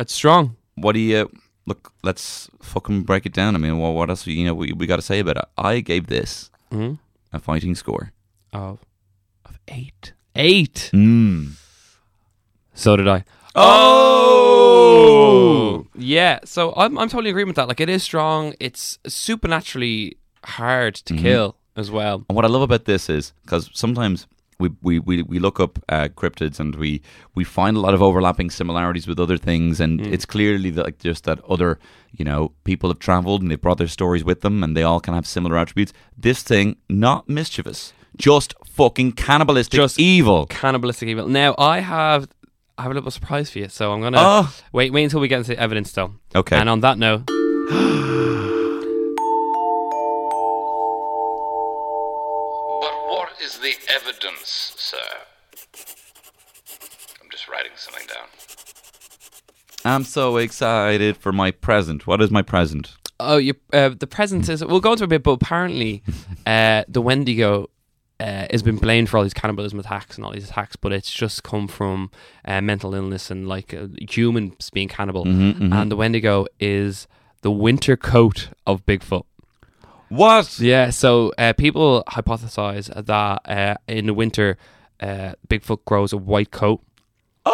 it's 0.00 0.12
strong. 0.14 0.56
What 0.74 0.92
do 0.92 0.98
you 1.00 1.30
look? 1.66 1.92
Let's 2.02 2.48
fucking 2.60 3.02
break 3.04 3.26
it 3.26 3.32
down. 3.32 3.54
I 3.54 3.58
mean, 3.58 3.78
what, 3.78 3.90
what 3.94 4.10
else? 4.10 4.26
You 4.26 4.44
know, 4.46 4.54
we 4.54 4.72
we 4.72 4.86
got 4.86 4.96
to 4.96 5.02
say 5.02 5.20
about 5.20 5.36
it. 5.36 5.44
I 5.56 5.80
gave 5.80 6.06
this 6.08 6.50
Mm-hmm. 6.72 6.94
a 7.32 7.38
fighting 7.38 7.74
score 7.76 8.12
Of 8.52 8.78
of 9.44 9.58
eight. 9.68 10.14
eight. 10.34 10.90
Mm. 10.92 11.52
So 12.74 12.96
did 12.96 13.06
I. 13.08 13.24
Oh! 13.54 14.59
Yeah, 15.96 16.40
so 16.44 16.72
I'm 16.76 16.98
I'm 16.98 17.08
totally 17.08 17.30
agreeing 17.30 17.46
with 17.48 17.56
that. 17.56 17.68
Like 17.68 17.80
it 17.80 17.88
is 17.88 18.02
strong. 18.02 18.54
It's 18.60 18.98
supernaturally 19.06 20.16
hard 20.44 20.94
to 20.96 21.14
Mm-hmm. 21.14 21.22
kill 21.22 21.56
as 21.76 21.90
well. 21.90 22.24
And 22.28 22.36
what 22.36 22.44
I 22.44 22.48
love 22.48 22.62
about 22.62 22.84
this 22.84 23.08
is 23.10 23.32
because 23.42 23.70
sometimes 23.72 24.26
we, 24.58 24.68
we, 24.82 24.98
we, 24.98 25.22
we 25.22 25.38
look 25.38 25.58
up 25.60 25.78
uh, 25.88 26.08
cryptids 26.14 26.60
and 26.60 26.74
we, 26.74 27.00
we 27.34 27.44
find 27.44 27.76
a 27.78 27.80
lot 27.80 27.94
of 27.94 28.02
overlapping 28.02 28.50
similarities 28.50 29.06
with 29.06 29.18
other 29.18 29.38
things, 29.38 29.80
and 29.80 30.00
Mm. 30.00 30.12
it's 30.12 30.26
clearly 30.26 30.68
that, 30.70 30.84
like 30.84 30.98
just 30.98 31.24
that 31.24 31.40
other 31.48 31.78
you 32.12 32.24
know 32.24 32.52
people 32.64 32.90
have 32.90 32.98
traveled 32.98 33.40
and 33.42 33.50
they've 33.50 33.60
brought 33.60 33.78
their 33.78 33.88
stories 33.88 34.24
with 34.24 34.40
them, 34.42 34.62
and 34.64 34.76
they 34.76 34.82
all 34.82 35.00
can 35.00 35.14
have 35.14 35.26
similar 35.26 35.56
attributes. 35.56 35.92
This 36.18 36.42
thing 36.42 36.76
not 36.88 37.28
mischievous, 37.28 37.92
just 38.16 38.54
fucking 38.66 39.12
cannibalistic, 39.12 39.78
Just 39.80 39.98
evil. 39.98 40.46
Cannibalistic 40.46 41.08
evil. 41.08 41.28
Now 41.28 41.54
I 41.58 41.80
have 41.80 42.28
I 42.80 42.84
have 42.84 42.92
a 42.92 42.94
little 42.94 43.10
surprise 43.10 43.50
for 43.50 43.58
you. 43.58 43.68
So 43.68 43.92
I'm 43.92 44.00
gonna 44.00 44.16
Oh. 44.18 44.54
wait 44.72 44.90
wait 44.90 45.04
until 45.04 45.20
we 45.20 45.28
get 45.28 45.38
into 45.40 45.58
evidence 45.60 45.92
though. 45.92 46.14
Okay. 46.34 46.56
And 46.56 46.66
on 46.70 46.80
that 46.80 46.96
note, 46.96 47.26
But 52.80 52.94
what 53.08 53.28
is 53.42 53.58
the 53.58 53.74
evidence, 53.94 54.72
sir? 54.76 54.96
I'm 57.22 57.28
just 57.30 57.48
writing 57.48 57.72
something 57.76 58.06
down. 58.06 58.26
I'm 59.84 60.04
so 60.04 60.36
excited 60.38 61.16
for 61.16 61.32
my 61.32 61.50
present. 61.50 62.06
What 62.06 62.20
is 62.22 62.30
my 62.30 62.42
present? 62.42 62.96
oh, 63.22 63.36
you 63.36 63.52
uh, 63.74 63.90
the 63.90 64.06
present 64.06 64.48
is 64.48 64.64
we'll 64.64 64.80
go 64.80 64.92
into 64.92 65.04
a 65.04 65.06
bit, 65.06 65.22
but 65.22 65.32
apparently, 65.32 66.02
uh, 66.46 66.84
the 66.88 67.02
Wendigo. 67.02 67.68
Uh, 68.20 68.46
has 68.50 68.62
been 68.62 68.76
blamed 68.76 69.08
for 69.08 69.16
all 69.16 69.22
these 69.22 69.32
cannibalism 69.34 69.78
attacks 69.80 70.16
and 70.16 70.24
all 70.24 70.32
these 70.32 70.48
attacks, 70.50 70.76
but 70.76 70.92
it's 70.92 71.10
just 71.10 71.42
come 71.42 71.66
from 71.66 72.10
uh, 72.44 72.60
mental 72.60 72.94
illness 72.94 73.30
and 73.30 73.48
like 73.48 73.72
uh, 73.72 73.86
humans 74.08 74.68
being 74.70 74.88
cannibal. 74.88 75.24
Mm-hmm, 75.24 75.72
And 75.72 75.90
the 75.90 75.96
Wendigo 75.96 76.46
is 76.58 77.08
the 77.42 77.50
winter 77.50 77.96
coat 77.96 78.48
of 78.66 78.84
Bigfoot. 78.84 79.24
What? 80.08 80.58
Yeah, 80.58 80.90
so 80.90 81.32
uh, 81.38 81.52
people 81.54 82.04
hypothesize 82.08 82.86
that 83.06 83.40
uh, 83.48 83.74
in 83.86 84.06
the 84.06 84.14
winter, 84.14 84.58
uh, 85.00 85.32
Bigfoot 85.48 85.84
grows 85.86 86.12
a 86.12 86.16
white 86.18 86.50
coat, 86.50 86.82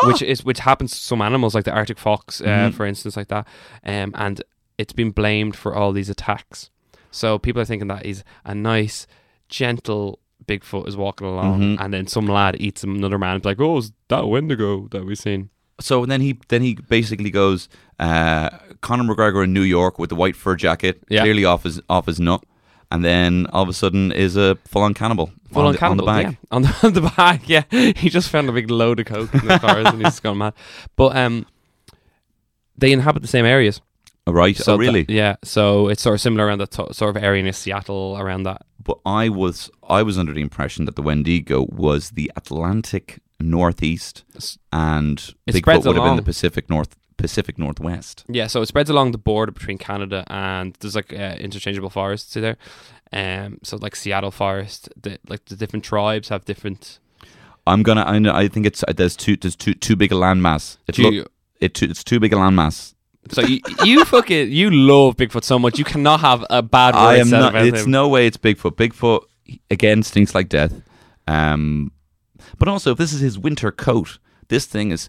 which 0.04 0.22
is 0.22 0.44
which 0.44 0.60
happens 0.60 0.90
to 0.92 0.96
some 0.98 1.20
animals 1.22 1.54
like 1.54 1.64
the 1.64 1.72
Arctic 1.72 1.98
fox, 1.98 2.40
uh, 2.40 2.70
for 2.74 2.86
instance, 2.86 3.16
like 3.16 3.28
that. 3.28 3.46
Um, 3.84 4.12
and 4.14 4.42
it's 4.78 4.92
been 4.94 5.10
blamed 5.10 5.54
for 5.54 5.74
all 5.74 5.92
these 5.92 6.10
attacks. 6.10 6.70
So 7.10 7.38
people 7.38 7.62
are 7.62 7.66
thinking 7.66 7.88
that 7.88 8.04
he's 8.04 8.24
a 8.44 8.54
nice, 8.54 9.06
gentle 9.48 10.18
Bigfoot 10.44 10.86
is 10.86 10.96
walking 10.96 11.26
along, 11.26 11.78
and 11.80 11.92
then 11.92 12.06
some 12.06 12.26
lad 12.26 12.56
eats 12.60 12.84
another 12.84 13.18
man. 13.18 13.34
And 13.34 13.42
be 13.42 13.48
like, 13.48 13.60
oh, 13.60 13.78
is 13.78 13.92
that 14.08 14.26
Wendigo 14.28 14.86
that 14.92 15.04
we've 15.04 15.18
seen? 15.18 15.50
So 15.80 16.06
then 16.06 16.20
he 16.20 16.38
then 16.48 16.62
he 16.62 16.74
basically 16.74 17.30
goes 17.30 17.68
uh, 17.98 18.50
Conor 18.80 19.04
McGregor 19.14 19.44
in 19.44 19.52
New 19.52 19.62
York 19.62 19.98
with 19.98 20.10
the 20.10 20.16
white 20.16 20.36
fur 20.36 20.54
jacket, 20.56 21.02
Yeah. 21.08 21.22
clearly 21.22 21.44
off 21.44 21.64
his 21.64 21.80
off 21.88 22.06
his 22.06 22.18
nut, 22.20 22.44
and 22.92 23.04
then 23.04 23.46
all 23.52 23.62
of 23.64 23.68
a 23.68 23.72
sudden 23.72 24.12
is 24.12 24.36
a 24.36 24.56
full 24.66 24.82
on 24.82 24.94
cannibal, 24.94 25.32
Full 25.52 25.66
on, 25.66 25.72
the, 25.72 25.78
cannibal, 25.78 26.08
on 26.08 26.16
the 26.16 26.22
bag. 26.22 26.32
yeah. 26.32 26.46
On 26.56 26.62
the, 26.62 26.76
on 26.84 26.92
the 26.92 27.00
bag, 27.16 27.40
yeah. 27.46 27.62
He 27.96 28.08
just 28.08 28.30
found 28.30 28.48
a 28.48 28.52
big 28.52 28.70
load 28.70 29.00
of 29.00 29.06
coke 29.06 29.34
in 29.34 29.46
the 29.48 29.58
cars 29.58 29.86
and 29.88 30.02
he's 30.04 30.20
gone 30.20 30.38
mad. 30.38 30.54
But 30.96 31.16
um, 31.16 31.44
they 32.78 32.92
inhabit 32.92 33.22
the 33.22 33.28
same 33.28 33.44
areas. 33.44 33.80
Oh, 34.26 34.32
Right? 34.32 34.56
So 34.56 34.74
oh, 34.74 34.76
really? 34.78 35.02
that- 35.04 35.12
yeah. 35.12 35.36
So 35.44 35.88
it's 35.88 36.02
sort 36.02 36.14
of 36.14 36.20
similar 36.20 36.46
around 36.46 36.58
the 36.58 36.66
to- 36.68 36.94
sort 36.94 37.16
of 37.16 37.22
area 37.22 37.44
in 37.44 37.52
Seattle 37.52 38.16
around 38.18 38.44
that. 38.44 38.62
But 38.86 38.98
I 39.04 39.28
was 39.28 39.68
I 39.88 40.02
was 40.02 40.16
under 40.16 40.32
the 40.32 40.40
impression 40.40 40.84
that 40.84 40.94
the 40.94 41.02
Wendigo 41.02 41.66
was 41.68 42.10
the 42.10 42.30
Atlantic 42.36 43.18
Northeast, 43.40 44.24
and 44.72 45.18
It 45.46 45.56
Bigfoot 45.56 45.84
would 45.84 45.96
have 45.96 46.04
been 46.04 46.16
the 46.16 46.22
Pacific 46.22 46.70
North 46.70 46.96
Pacific 47.16 47.58
Northwest. 47.58 48.24
Yeah. 48.28 48.46
So 48.46 48.62
it 48.62 48.66
spreads 48.66 48.88
along 48.90 49.12
the 49.12 49.18
border 49.18 49.50
between 49.50 49.78
Canada 49.78 50.24
and 50.28 50.76
there's 50.80 50.94
like 50.94 51.12
uh, 51.12 51.36
interchangeable 51.40 51.90
forests 51.90 52.34
there. 52.34 52.56
Um, 53.12 53.58
so 53.62 53.76
like 53.76 53.96
Seattle 53.96 54.30
forest, 54.30 54.88
the, 55.00 55.18
like 55.28 55.44
the 55.46 55.56
different 55.56 55.84
tribes 55.84 56.28
have 56.28 56.44
different. 56.44 57.00
I'm 57.66 57.82
gonna 57.82 58.04
I, 58.04 58.18
know, 58.20 58.34
I 58.34 58.46
think 58.48 58.66
it's 58.66 58.84
there's 58.94 59.16
too 59.16 59.36
there's 59.36 59.56
too 59.56 59.74
too 59.74 59.96
big 59.96 60.12
a 60.12 60.14
landmass. 60.14 60.78
It 60.86 60.94
Do 60.94 61.02
you- 61.02 61.10
look, 61.22 61.32
it 61.60 61.74
too, 61.74 61.86
it's 61.86 62.04
too 62.04 62.20
big 62.20 62.32
a 62.32 62.36
landmass. 62.36 62.94
So 63.30 63.42
you, 63.42 63.60
you 63.84 64.04
fucking 64.04 64.50
you 64.52 64.70
love 64.70 65.16
Bigfoot 65.16 65.44
so 65.44 65.58
much 65.58 65.78
you 65.78 65.84
cannot 65.84 66.20
have 66.20 66.44
a 66.50 66.62
bad 66.62 66.94
word 66.94 67.00
I 67.00 67.16
am 67.16 67.26
said 67.28 67.40
not. 67.40 67.50
about 67.54 67.66
It's 67.66 67.84
him. 67.84 67.90
no 67.90 68.08
way. 68.08 68.26
It's 68.26 68.36
Bigfoot. 68.36 68.72
Bigfoot 68.76 69.22
again 69.70 70.02
stinks 70.02 70.34
like 70.34 70.48
death. 70.48 70.72
Um, 71.26 71.90
but 72.58 72.68
also, 72.68 72.92
if 72.92 72.98
this 72.98 73.12
is 73.12 73.20
his 73.20 73.38
winter 73.38 73.70
coat, 73.72 74.18
this 74.48 74.66
thing 74.66 74.90
is. 74.92 75.08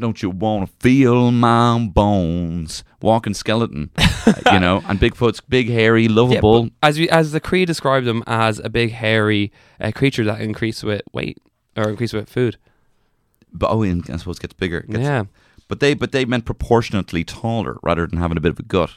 Don't 0.00 0.22
you 0.22 0.30
want 0.30 0.66
to 0.66 0.72
feel 0.80 1.30
my 1.30 1.78
bones? 1.92 2.82
Walking 3.02 3.34
skeleton, 3.34 3.90
you 4.50 4.58
know. 4.58 4.82
And 4.88 4.98
Bigfoot's 4.98 5.42
big, 5.42 5.68
hairy, 5.68 6.08
lovable. 6.08 6.64
but 6.64 6.72
as 6.82 6.98
we, 6.98 7.08
as 7.10 7.32
the 7.32 7.40
Cree 7.40 7.66
described 7.66 8.06
him 8.06 8.22
as 8.26 8.58
a 8.60 8.70
big 8.70 8.92
hairy 8.92 9.52
uh, 9.78 9.92
creature 9.94 10.24
that 10.24 10.40
increased 10.40 10.82
with 10.84 11.02
weight 11.12 11.36
or 11.76 11.90
increased 11.90 12.14
with 12.14 12.30
food. 12.30 12.56
but 13.52 13.70
oh, 13.70 13.82
and 13.82 14.08
I 14.10 14.16
suppose 14.16 14.38
it 14.38 14.42
gets 14.42 14.54
bigger. 14.54 14.80
Gets- 14.80 15.00
yeah, 15.00 15.24
But 15.68 15.80
they, 15.80 15.94
but 15.94 16.12
they 16.12 16.24
meant 16.24 16.44
proportionately 16.44 17.24
taller 17.24 17.78
rather 17.82 18.06
than 18.06 18.18
having 18.18 18.36
a 18.36 18.40
bit 18.40 18.52
of 18.52 18.58
a 18.58 18.62
gut. 18.62 18.90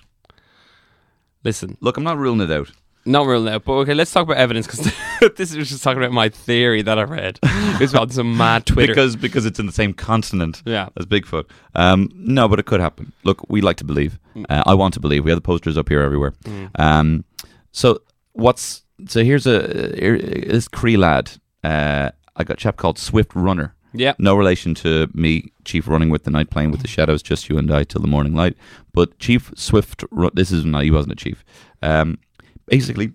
listen, 1.44 1.78
Look, 1.82 1.98
I'm 1.98 2.04
not 2.04 2.18
ruling 2.18 2.42
it 2.42 2.52
out. 2.52 2.72
not 3.06 3.26
ruling 3.26 3.48
it 3.48 3.56
out, 3.56 3.64
but 3.66 3.74
okay, 3.74 3.94
let's 3.94 4.12
talk 4.12 4.24
about 4.24 4.38
evidence 4.38 4.68
because 4.68 4.92
this 5.38 5.54
is 5.54 5.70
just 5.70 5.84
talking 5.84 6.02
about 6.02 6.12
my 6.12 6.30
theory 6.30 6.82
that 6.84 7.00
I 7.00 7.04
read. 7.04 7.40
It's 7.82 7.94
about 7.94 8.12
some 8.12 8.38
mad 8.38 8.66
Twitter. 8.66 8.92
because 8.94 9.16
because 9.16 9.46
it's 9.46 9.60
in 9.60 9.66
the 9.66 9.72
same 9.72 9.94
continent 9.94 10.62
Yeah. 10.66 10.90
as 10.98 11.06
Bigfoot. 11.06 11.46
Um, 11.76 12.10
no, 12.14 12.48
but 12.48 12.60
it 12.60 12.66
could 12.66 12.82
happen. 12.82 13.14
Look, 13.24 13.50
we 13.50 13.62
like 13.62 13.78
to 13.78 13.86
believe. 13.86 14.20
Mm. 14.36 14.46
Uh, 14.50 14.64
I 14.66 14.76
want 14.76 14.94
to 14.96 15.00
believe. 15.00 15.24
We 15.24 15.32
have 15.32 15.38
the 15.38 15.42
posters 15.42 15.78
up 15.78 15.90
here 15.90 16.02
everywhere. 16.02 16.34
Um, 16.76 17.24
so 17.72 18.02
what's 18.34 18.84
so 19.08 19.24
here's 19.24 19.48
a 19.48 19.96
here, 19.98 20.18
this 20.20 20.68
Cree 20.68 20.98
lad. 20.98 21.32
Uh, 21.64 22.12
I 22.36 22.44
got 22.44 22.54
a 22.54 22.60
chap 22.60 22.78
called 22.78 23.00
Swift 23.00 23.34
Runner. 23.34 23.74
Yeah, 23.94 24.14
No 24.20 24.36
relation 24.36 24.74
to 24.76 25.08
me, 25.14 25.52
Chief 25.66 25.88
Running 25.88 26.10
with 26.10 26.24
the 26.24 26.32
Night, 26.32 26.50
playing 26.50 26.72
with 26.72 26.82
the 26.82 26.88
shadows, 26.88 27.22
just 27.24 27.50
you 27.50 27.58
and 27.58 27.72
I 27.72 27.84
till 27.84 28.02
the 28.02 28.08
morning 28.08 28.36
light. 28.36 28.56
But 28.94 29.18
Chief 29.20 29.52
Swift, 29.56 30.04
this 30.34 30.52
is 30.52 30.66
no, 30.66 30.80
he 30.80 30.92
wasn't 30.92 31.14
a 31.14 31.16
chief. 31.16 31.44
Um, 31.82 32.18
basically, 32.66 33.14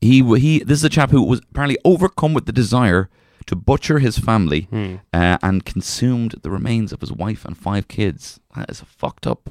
he 0.00 0.22
he. 0.38 0.60
This 0.64 0.78
is 0.78 0.84
a 0.84 0.88
chap 0.88 1.10
who 1.10 1.22
was 1.22 1.40
apparently 1.50 1.78
overcome 1.84 2.32
with 2.34 2.46
the 2.46 2.52
desire 2.52 3.08
to 3.46 3.56
butcher 3.56 3.98
his 3.98 4.18
family 4.18 4.62
Hmm. 4.70 4.96
uh, 5.12 5.38
and 5.42 5.64
consumed 5.64 6.34
the 6.42 6.50
remains 6.50 6.92
of 6.92 7.00
his 7.00 7.10
wife 7.12 7.44
and 7.44 7.56
five 7.58 7.88
kids. 7.88 8.38
that 8.56 8.70
is 8.70 8.80
fucked 8.80 9.26
up. 9.26 9.50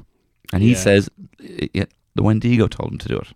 And 0.52 0.62
he 0.62 0.70
Yeah. 0.72 0.76
says 0.78 1.10
the 1.38 2.22
Wendigo 2.22 2.66
told 2.68 2.92
him 2.92 2.98
to 2.98 3.08
do 3.08 3.16
it. 3.16 3.28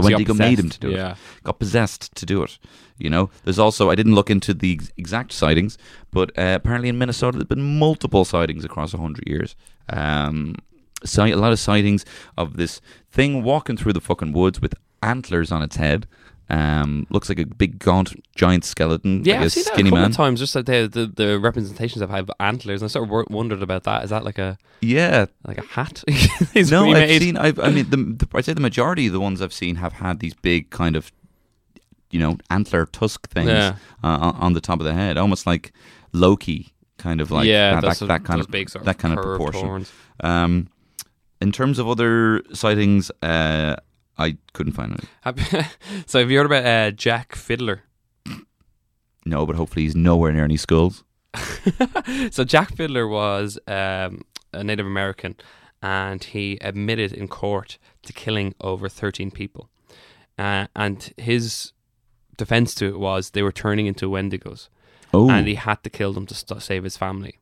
The 0.00 0.08
So 0.08 0.14
Wendigo 0.14 0.34
made 0.34 0.58
him 0.58 0.70
to 0.70 0.78
do 0.80 0.90
Yeah. 0.90 1.12
it. 1.12 1.16
Got 1.44 1.58
possessed 1.58 2.14
to 2.14 2.26
do 2.26 2.42
it. 2.42 2.58
You 2.98 3.10
know, 3.10 3.30
there's 3.44 3.58
also 3.58 3.90
I 3.90 3.94
didn't 3.94 4.14
look 4.14 4.30
into 4.30 4.52
the 4.54 4.72
ex- 4.72 4.90
exact 4.96 5.32
sightings, 5.32 5.78
but 6.10 6.30
uh, 6.38 6.54
apparently 6.60 6.88
in 6.88 6.98
Minnesota 6.98 7.38
there's 7.38 7.48
been 7.48 7.78
multiple 7.78 8.24
sightings 8.24 8.64
across 8.64 8.92
hundred 8.92 9.26
years. 9.26 9.54
Um, 9.88 10.54
a 11.34 11.36
lot 11.36 11.52
of 11.52 11.58
sightings 11.60 12.04
of 12.36 12.56
this 12.56 12.80
thing 13.10 13.42
walking 13.42 13.76
through 13.76 13.92
the 13.92 14.00
fucking 14.00 14.32
woods 14.32 14.60
with 14.60 14.74
antlers 15.02 15.52
on 15.52 15.62
its 15.62 15.76
head. 15.76 16.06
Um, 16.50 17.06
looks 17.10 17.28
like 17.28 17.38
a 17.38 17.44
big 17.44 17.78
gaunt 17.78 18.14
giant 18.34 18.64
skeleton. 18.64 19.22
Yeah, 19.24 19.34
like 19.36 19.44
I've 19.44 19.52
seen 19.52 19.64
that 19.64 19.74
a 19.74 19.82
couple 19.82 19.98
man. 19.98 20.10
of 20.10 20.16
times. 20.16 20.40
Just 20.40 20.54
that 20.54 20.64
the, 20.66 20.88
the 20.90 21.06
the 21.06 21.38
representations 21.38 22.00
have 22.00 22.08
had 22.10 22.30
antlers, 22.40 22.80
and 22.80 22.88
I 22.88 22.90
sort 22.90 23.04
of 23.10 23.30
wondered 23.30 23.62
about 23.62 23.84
that. 23.84 24.02
Is 24.04 24.10
that 24.10 24.24
like 24.24 24.38
a 24.38 24.56
Yeah, 24.80 25.26
like 25.46 25.58
a 25.58 25.62
hat? 25.66 26.02
No, 26.70 26.90
I've 26.90 27.10
seen. 27.22 27.36
I've, 27.36 27.58
I 27.58 27.68
mean, 27.70 27.90
the, 27.90 27.96
the, 28.24 28.28
I'd 28.34 28.44
say 28.46 28.54
the 28.54 28.60
majority 28.62 29.06
of 29.08 29.12
the 29.12 29.20
ones 29.20 29.42
I've 29.42 29.52
seen 29.52 29.76
have 29.76 29.94
had 29.94 30.20
these 30.20 30.32
big 30.34 30.70
kind 30.70 30.96
of, 30.96 31.12
you 32.10 32.18
know, 32.18 32.38
antler 32.50 32.86
tusk 32.86 33.28
things 33.28 33.48
Yeah. 33.50 33.76
uh, 34.02 34.06
on 34.06 34.34
on 34.36 34.52
the 34.54 34.60
top 34.62 34.80
of 34.80 34.86
the 34.86 34.94
head, 34.94 35.18
almost 35.18 35.46
like 35.46 35.72
Loki, 36.12 36.72
kind 36.96 37.20
of 37.20 37.30
like 37.30 37.46
yeah, 37.46 37.78
that, 37.80 37.98
that, 37.98 38.08
that 38.08 38.24
kind 38.24 38.40
of 38.40 38.50
big 38.50 38.70
sort 38.70 38.86
that 38.86 38.96
kind 38.98 39.18
of 39.18 39.22
proportion. 39.22 39.84
Um, 40.20 40.68
in 41.42 41.52
terms 41.52 41.78
of 41.78 41.86
other 41.88 42.42
sightings, 42.54 43.10
uh, 43.22 43.76
I 44.18 44.36
couldn't 44.52 44.72
find 44.72 44.94
it. 44.94 45.04
Have- 45.22 45.76
so 46.06 46.18
have 46.20 46.30
you 46.30 46.38
heard 46.38 46.46
about 46.46 46.64
uh, 46.66 46.90
Jack 46.90 47.34
Fiddler? 47.36 47.82
No, 49.24 49.44
but 49.46 49.56
hopefully 49.56 49.84
he's 49.84 49.94
nowhere 49.96 50.32
near 50.32 50.44
any 50.44 50.56
schools. 50.56 51.04
so 52.30 52.44
Jack 52.44 52.74
Fiddler 52.74 53.06
was 53.06 53.58
um, 53.66 54.22
a 54.52 54.64
Native 54.64 54.86
American, 54.86 55.36
and 55.82 56.22
he 56.24 56.58
admitted 56.60 57.12
in 57.12 57.28
court 57.28 57.78
to 58.02 58.12
killing 58.12 58.54
over 58.60 58.88
thirteen 58.88 59.30
people. 59.30 59.68
Uh, 60.38 60.66
and 60.74 61.12
his 61.16 61.72
defense 62.36 62.74
to 62.76 62.86
it 62.86 62.98
was 62.98 63.30
they 63.30 63.42
were 63.42 63.52
turning 63.52 63.86
into 63.86 64.08
Wendigos, 64.08 64.68
Oh, 65.12 65.28
and 65.30 65.46
he 65.46 65.56
had 65.56 65.82
to 65.82 65.90
kill 65.90 66.12
them 66.12 66.26
to 66.26 66.34
st- 66.34 66.62
save 66.62 66.84
his 66.84 66.96
family. 66.96 67.38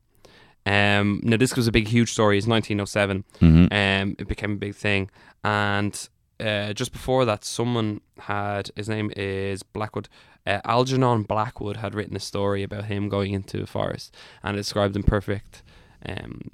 Um, 0.65 1.21
now 1.23 1.37
this 1.37 1.55
was 1.55 1.67
a 1.67 1.71
big, 1.71 1.87
huge 1.87 2.11
story. 2.11 2.37
It's 2.37 2.47
1907. 2.47 3.23
Mhm. 3.39 3.71
Um, 3.71 4.15
it 4.19 4.27
became 4.27 4.53
a 4.53 4.55
big 4.57 4.75
thing, 4.75 5.09
and 5.43 6.09
uh, 6.39 6.73
just 6.73 6.91
before 6.91 7.25
that, 7.25 7.43
someone 7.43 8.01
had 8.19 8.71
his 8.75 8.87
name 8.89 9.11
is 9.15 9.63
Blackwood. 9.63 10.09
Uh, 10.45 10.61
Algernon 10.63 11.23
Blackwood 11.23 11.77
had 11.77 11.93
written 11.93 12.15
a 12.15 12.19
story 12.21 12.63
about 12.63 12.85
him 12.85 13.09
going 13.09 13.33
into 13.33 13.61
a 13.61 13.65
forest, 13.65 14.15
and 14.43 14.55
it 14.55 14.59
described 14.61 14.95
in 14.95 15.03
perfect 15.03 15.63
um, 16.05 16.51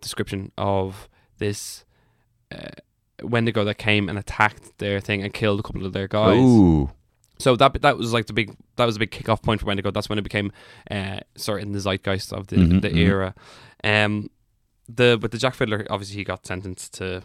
description 0.00 0.52
of 0.56 1.08
this 1.38 1.84
uh, 2.52 2.70
Wendigo 3.22 3.64
that 3.64 3.78
came 3.78 4.08
and 4.08 4.18
attacked 4.18 4.78
their 4.78 5.00
thing 5.00 5.22
and 5.22 5.32
killed 5.34 5.60
a 5.60 5.62
couple 5.62 5.86
of 5.86 5.92
their 5.92 6.06
guys. 6.08 6.38
Ooh. 6.38 6.90
So 7.38 7.56
that 7.56 7.82
that 7.82 7.98
was 7.98 8.12
like 8.12 8.26
the 8.26 8.32
big 8.32 8.54
that 8.76 8.84
was 8.86 8.96
a 8.96 8.98
big 8.98 9.10
kickoff 9.10 9.42
point 9.42 9.60
for 9.60 9.66
Wendigo. 9.66 9.90
That's 9.90 10.08
when 10.08 10.18
it 10.18 10.22
became 10.22 10.52
uh, 10.90 11.20
sort 11.36 11.60
of 11.60 11.66
in 11.66 11.72
the 11.72 11.80
zeitgeist 11.80 12.32
of 12.32 12.46
the 12.46 12.56
Mhm, 12.56 12.80
the 12.82 12.90
mhm. 12.90 12.96
era. 12.96 13.34
Um, 13.84 14.30
the 14.88 15.18
with 15.20 15.32
the 15.32 15.38
Jack 15.38 15.54
Fiddler, 15.54 15.86
obviously 15.90 16.16
he 16.16 16.24
got 16.24 16.46
sentenced 16.46 16.94
to 16.94 17.24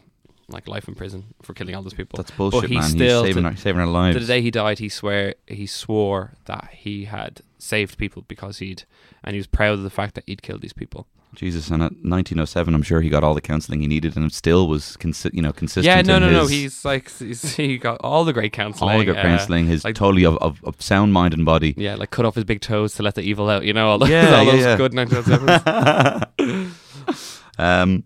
like 0.52 0.68
life 0.68 0.88
in 0.88 0.96
prison 0.96 1.34
for 1.42 1.54
killing 1.54 1.76
all 1.76 1.82
those 1.84 1.94
people. 1.94 2.18
That's 2.18 2.32
bullshit, 2.32 2.70
he 2.70 2.76
man. 2.76 2.84
still- 2.90 3.24
he's 3.24 3.30
saving 3.36 3.44
to- 3.44 3.50
our, 3.50 3.56
saving 3.56 3.82
our 3.82 3.88
lives. 3.88 4.16
to 4.16 4.20
the 4.20 4.28
day 4.28 4.42
he 4.42 4.52
died, 4.52 4.80
he 4.80 4.90
swear 4.90 5.36
he 5.48 5.66
swore 5.66 6.34
that 6.46 6.70
he 6.74 7.06
had 7.06 7.42
saved 7.58 7.98
people 7.98 8.24
because 8.28 8.60
he'd 8.60 8.84
and 9.24 9.34
he 9.34 9.40
was 9.40 9.48
proud 9.48 9.74
of 9.74 9.84
the 9.84 9.90
fact 9.90 10.16
that 10.16 10.24
he'd 10.28 10.42
killed 10.42 10.62
these 10.62 10.74
people. 10.74 11.08
Jesus, 11.34 11.70
and 11.70 11.82
at 11.82 11.94
1907, 12.04 12.76
I'm 12.76 12.82
sure 12.84 13.00
he 13.00 13.08
got 13.08 13.24
all 13.24 13.34
the 13.34 13.40
counselling 13.40 13.80
he 13.80 13.88
needed, 13.88 14.18
and 14.18 14.34
still 14.34 14.68
was, 14.68 14.98
consi- 15.00 15.34
you 15.34 15.42
know, 15.42 15.54
consistent. 15.54 15.86
yeah, 15.86 16.02
no, 16.02 16.20
no, 16.20 16.30
no. 16.30 16.46
He's 16.46 16.84
like 16.84 17.10
he's, 17.10 17.56
he 17.56 17.78
got 17.78 18.02
all 18.02 18.26
the 18.26 18.34
great 18.34 18.52
counselling. 18.52 18.92
all 18.92 19.00
the 19.00 19.06
good 19.06 19.16
uh, 19.16 19.22
counselling, 19.22 19.66
his 19.68 19.86
like- 19.86 19.96
totally 19.96 20.26
of, 20.26 20.36
of, 20.40 20.62
of 20.66 20.82
sound 20.82 21.14
mind 21.14 21.34
and 21.34 21.46
body. 21.46 21.74
Yeah, 21.78 21.96
like 21.96 22.10
cut 22.12 22.26
off 22.26 22.36
his 22.36 22.44
big 22.44 22.60
toes 22.60 22.96
to 22.96 23.04
let 23.04 23.16
the 23.16 23.22
evil 23.22 23.50
out. 23.50 23.64
You 23.64 23.72
know 23.72 23.88
all, 23.92 23.98
those 24.00 24.10
Yeah, 24.10 24.36
all 24.40 24.44
yeah, 24.44 24.52
those 24.52 24.62
yeah. 24.62 24.76
good 24.76 24.92
1907s. 24.92 26.72
um, 27.58 28.04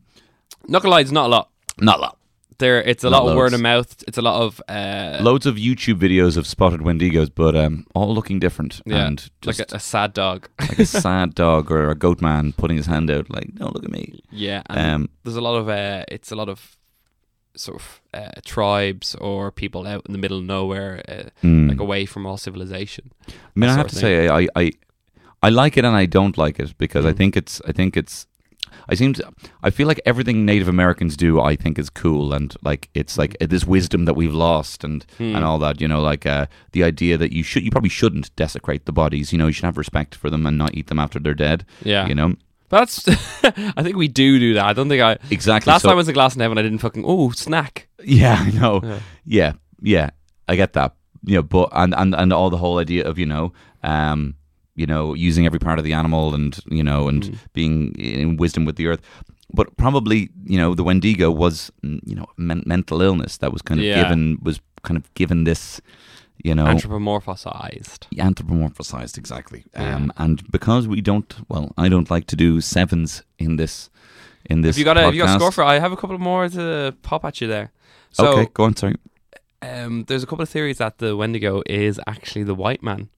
Not 0.68 0.84
gonna 0.84 0.92
lie, 0.92 1.02
it's 1.02 1.12
not 1.12 1.26
a 1.26 1.30
lot. 1.30 1.50
not 1.80 1.98
a 1.98 2.02
lot. 2.02 2.18
There, 2.58 2.82
it's 2.82 3.04
a 3.04 3.10
Not 3.10 3.24
lot 3.26 3.32
of 3.32 3.38
word 3.38 3.54
of 3.54 3.60
mouth. 3.62 4.04
It's 4.08 4.18
a 4.18 4.22
lot 4.22 4.41
of 4.41 4.62
uh, 4.70 5.20
Loads 5.22 5.46
of 5.46 5.56
YouTube 5.56 6.00
videos 6.00 6.38
of 6.38 6.48
spotted 6.48 6.82
Wendigos, 6.82 7.30
but 7.34 7.56
um, 7.56 7.86
all 7.94 8.13
looking 8.13 8.39
different 8.39 8.82
yeah, 8.86 9.08
and 9.08 9.30
like 9.44 9.60
a, 9.60 9.65
a 9.74 9.80
sad 9.80 10.13
dog. 10.13 10.48
like 10.60 10.80
a 10.80 10.86
sad 11.02 11.36
dog 11.36 11.70
or 11.72 11.89
a 11.89 11.96
goat 11.96 12.22
man 12.22 12.54
putting 12.54 12.78
his 12.78 12.86
hand 12.86 13.10
out, 13.12 13.30
like, 13.30 13.50
"No, 13.60 13.65
look 13.68 13.84
at 13.84 13.91
me." 13.91 14.22
yeah, 14.32 14.62
Um, 14.70 15.10
there's 15.24 15.36
a 15.36 15.41
lot 15.41 15.56
of 15.56 15.68
uh, 15.68 16.06
it's 16.10 16.32
a 16.32 16.36
lot 16.36 16.48
of 16.50 16.78
sort 17.58 17.82
of 17.82 18.02
uh, 18.13 18.32
tribes 18.44 19.15
or 19.15 19.52
people 19.52 19.88
out 19.88 20.06
in 20.06 20.12
the 20.13 20.18
middle 20.20 20.39
of 20.39 20.44
nowhere, 20.46 21.02
uh, 21.08 21.30
mm. 21.46 21.70
like 21.70 21.80
away 21.80 22.06
from 22.06 22.26
all 22.26 22.38
civilization. 22.38 23.12
I 23.30 23.34
mean, 23.56 23.70
I 23.70 23.74
have 23.76 23.88
to 23.88 23.96
say, 23.96 24.28
I, 24.28 24.48
I, 24.58 24.72
I 25.41 25.50
like 25.50 25.78
it 25.78 25.86
and 25.86 25.96
I 25.96 26.06
don't 26.06 26.38
like 26.38 26.60
it 26.60 26.78
because 26.78 27.06
I 27.06 27.13
Mm. 27.13 27.18
think 27.18 27.38
it's, 27.38 27.62
I 27.65 27.72
think 27.72 27.96
it's, 27.96 28.28
I 28.90 28.96
seem 28.96 29.14
to, 29.14 29.32
I 29.64 29.70
feel 29.70 29.88
like 29.88 30.02
everything 30.06 30.46
Native 30.46 30.68
Americans 30.68 31.16
do, 31.18 31.40
I 31.42 31.56
think 31.56 31.78
is 31.80 31.90
cool 31.90 32.34
and 32.34 32.56
like 32.64 32.90
it's 32.94 33.18
like 33.18 33.36
this 33.40 33.66
wisdom 33.66 34.06
that 34.06 34.16
we've 34.16 34.34
lost 34.34 34.84
and 34.84 35.06
Hmm. 35.18 35.36
and 35.36 35.46
all 35.46 35.60
that. 35.60 35.80
You 35.82 35.88
know, 35.88 36.02
like 36.02 36.26
uh, 36.26 36.46
the 36.72 36.84
idea 36.84 37.18
that 37.18 37.32
you 37.34 37.44
should, 37.44 37.64
you 37.64 37.72
probably 37.72 37.90
shouldn't 37.90 38.36
desecrate 38.36 38.86
the 38.86 38.92
bodies. 38.94 39.32
You 39.32 39.38
know, 39.38 39.48
you 39.48 39.54
should 39.54 39.66
have 39.66 39.78
respect 39.78 40.16
for 40.16 40.30
them 40.30 40.46
and 40.46 40.58
not 40.58 40.74
eat 40.76 40.88
them 40.88 41.00
after 41.00 41.20
they're 41.20 41.34
dead. 41.34 41.66
Yeah, 41.84 42.08
You 42.08 42.16
know, 42.16 42.36
that's. 42.70 43.08
I 43.44 43.84
think 43.84 43.96
we 43.96 44.08
do 44.08 44.40
do 44.40 44.54
that. 44.56 44.66
I 44.66 44.74
don't 44.74 44.90
think 44.90 45.02
I. 45.02 45.18
exactly. 45.30 45.72
Last 45.72 45.84
so, 45.84 45.90
time 45.90 45.96
I 45.96 45.98
was 45.98 46.10
in 46.10 46.16
Glasnevin, 46.16 46.58
I 46.58 46.62
didn't 46.64 46.80
fucking 46.80 47.04
oh 47.06 47.32
snack. 47.32 47.88
yeah, 48.04 48.38
I 48.40 48.52
know. 48.52 48.82
Yeah. 48.84 49.00
Yeah, 49.26 49.54
yeah, 49.82 50.10
I 50.48 50.56
get 50.56 50.74
that. 50.74 50.96
You 51.28 51.36
know, 51.38 51.44
but 51.44 51.70
and 51.74 51.94
and 51.96 52.14
and 52.16 52.32
all 52.34 52.50
the 52.50 52.58
whole 52.58 52.78
idea 52.80 53.08
of 53.08 53.18
you 53.20 53.26
know, 53.26 53.54
um, 53.84 54.36
you 54.76 54.86
know, 54.86 55.14
using 55.14 55.46
every 55.46 55.60
part 55.60 55.80
of 55.80 55.86
the 55.86 55.94
animal 55.94 56.34
and 56.36 56.60
you 56.70 56.84
know, 56.84 57.08
and 57.08 57.24
Mm. 57.24 57.38
being 57.54 57.94
in 57.96 58.38
wisdom 58.38 58.66
with 58.66 58.76
the 58.76 58.88
earth. 58.88 59.02
But 59.54 59.78
probably, 59.78 60.30
you 60.46 60.58
know, 60.58 60.74
the 60.76 60.84
Wendigo 60.84 61.32
was, 61.32 61.72
you 61.84 62.16
know, 62.16 62.26
men- 62.38 62.64
mental 62.66 63.02
illness 63.02 63.38
that 63.38 63.54
was 63.54 63.62
kind 63.62 63.80
of 63.80 63.86
Yeah. 63.86 64.02
given 64.04 64.38
was 64.42 64.60
kind 64.84 64.98
of 64.98 65.14
given 65.14 65.44
this, 65.46 65.80
you 66.44 66.54
know, 66.56 66.66
Anthropomorphized. 66.66 68.08
anthropomorphized 68.18 69.18
exactly. 69.18 69.64
Um, 69.76 70.12
and 70.18 70.44
because 70.52 70.88
we 70.88 71.02
don't, 71.02 71.34
well, 71.50 71.74
I 71.78 71.90
don't 71.90 72.10
like 72.10 72.28
to 72.28 72.36
do 72.36 72.60
sevens 72.62 73.24
in 73.40 73.56
this, 73.58 73.90
in 74.50 74.62
this. 74.62 74.76
Have 74.76 74.80
you 74.80 74.86
got 74.86 74.98
a 74.98 75.02
have 75.04 75.16
you 75.16 75.22
got 75.24 75.36
a 75.36 75.40
score 75.40 75.52
for? 75.52 75.64
I 75.64 75.80
have 75.80 75.92
a 75.92 75.98
couple 75.98 76.18
more 76.18 76.50
to 76.50 76.94
pop 77.02 77.24
at 77.26 77.40
you 77.42 77.48
there. 77.48 77.72
So 78.12 78.28
okay, 78.28 78.50
go 78.54 78.64
on. 78.66 78.76
Sorry. 78.76 78.96
um, 79.62 80.04
there's 80.08 80.24
a 80.24 80.28
couple 80.28 80.44
of 80.44 80.50
theories 80.50 80.78
that 80.78 80.98
the 80.98 81.16
Wendigo 81.16 81.62
is 81.66 82.00
actually 82.08 82.44
the 82.44 82.56
white 82.56 82.84
man. 82.84 83.10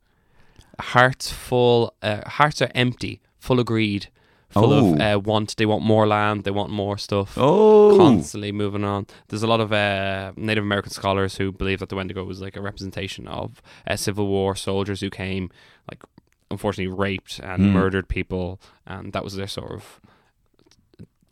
Hearts 0.80 1.32
full, 1.32 1.94
uh, 2.02 2.22
hearts 2.30 2.62
are 2.62 2.70
empty, 2.76 3.22
full 3.40 3.60
of 3.60 3.66
greed, 3.66 4.08
full 4.50 4.72
Oh. 4.74 4.94
of 4.94 5.02
uh, 5.02 5.20
want. 5.20 5.56
They 5.58 5.66
want 5.66 5.84
more 5.84 6.06
land. 6.08 6.44
They 6.44 6.52
want 6.52 6.70
more 6.72 6.98
stuff. 6.98 7.34
Oh, 7.38 7.98
Constantly 7.98 8.52
moving 8.52 8.84
on. 8.84 9.08
There's 9.28 9.44
a 9.44 9.48
lot 9.48 9.60
of 9.60 9.74
uh, 9.74 10.34
Native 10.36 10.63
American 10.63 10.92
scholars 10.92 11.38
who 11.38 11.52
believe 11.52 11.80
that 11.80 11.90
the 11.90 11.96
Wendigo 11.96 12.24
was 12.24 12.42
like 12.42 12.56
a 12.56 12.62
representation 12.62 13.28
of 13.28 13.62
uh, 13.88 13.96
Civil 13.96 14.28
War 14.28 14.56
soldiers 14.56 15.02
who 15.02 15.10
came, 15.10 15.50
like, 15.90 16.04
unfortunately 16.52 16.94
raped 16.96 17.40
and 17.40 17.62
Mm. 17.63 17.72
murdered 17.72 18.08
people, 18.08 18.60
and 18.86 19.13
that 19.13 19.24
was 19.24 19.36
their 19.36 19.48
sort 19.48 19.72
of 19.72 20.00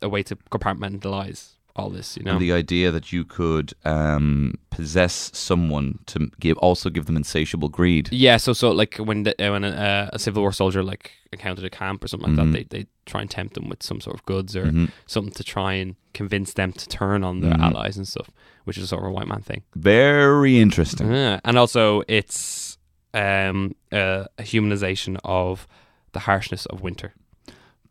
a 0.02 0.08
way 0.08 0.22
to 0.24 0.36
compartmentalize 0.50 1.52
all 1.76 1.90
this. 1.90 2.16
You 2.16 2.24
know, 2.24 2.32
And 2.32 2.40
the 2.40 2.52
idea 2.52 2.90
that 2.90 3.12
you 3.12 3.24
could 3.24 3.72
um, 3.84 4.54
possess 4.70 5.30
someone 5.34 5.98
to 6.06 6.30
give 6.40 6.56
also 6.58 6.90
give 6.90 7.04
them 7.06 7.16
insatiable 7.16 7.68
greed. 7.68 8.08
Yeah, 8.12 8.38
so 8.38 8.52
so 8.52 8.70
like 8.70 8.96
when 8.96 9.22
the, 9.24 9.34
when 9.38 9.64
a, 9.64 10.10
a 10.12 10.18
Civil 10.18 10.42
War 10.42 10.52
soldier 10.52 10.82
like 10.82 11.12
encountered 11.32 11.64
a 11.64 11.70
camp 11.70 12.02
or 12.04 12.08
something 12.08 12.34
like 12.36 12.46
Mhm. 12.46 12.52
that, 12.52 12.68
they 12.70 12.78
they 12.78 12.86
try 13.04 13.20
and 13.20 13.30
tempt 13.30 13.54
them 13.54 13.68
with 13.68 13.82
some 13.82 14.00
sort 14.00 14.16
of 14.16 14.24
goods 14.24 14.56
or 14.56 14.66
Mhm. 14.66 14.90
something 15.06 15.32
to 15.34 15.44
try 15.44 15.74
and 15.74 15.94
convince 16.14 16.54
them 16.54 16.72
to 16.72 16.88
turn 16.88 17.22
on 17.24 17.40
their 17.40 17.52
Mhm. 17.54 17.62
allies 17.62 17.96
and 17.98 18.08
stuff, 18.08 18.30
which 18.64 18.78
is 18.78 18.88
sort 18.88 19.02
of 19.04 19.08
a 19.10 19.12
white 19.12 19.28
man 19.28 19.42
thing. 19.42 19.62
Very 19.74 20.58
interesting. 20.58 21.12
Yeah, 21.12 21.40
and 21.44 21.58
also 21.58 22.02
it's 22.08 22.78
um 23.14 23.74
uh, 23.92 24.24
a 24.38 24.42
humanization 24.42 25.16
of 25.24 25.66
the 26.12 26.20
harshness 26.20 26.66
of 26.66 26.80
winter. 26.82 27.12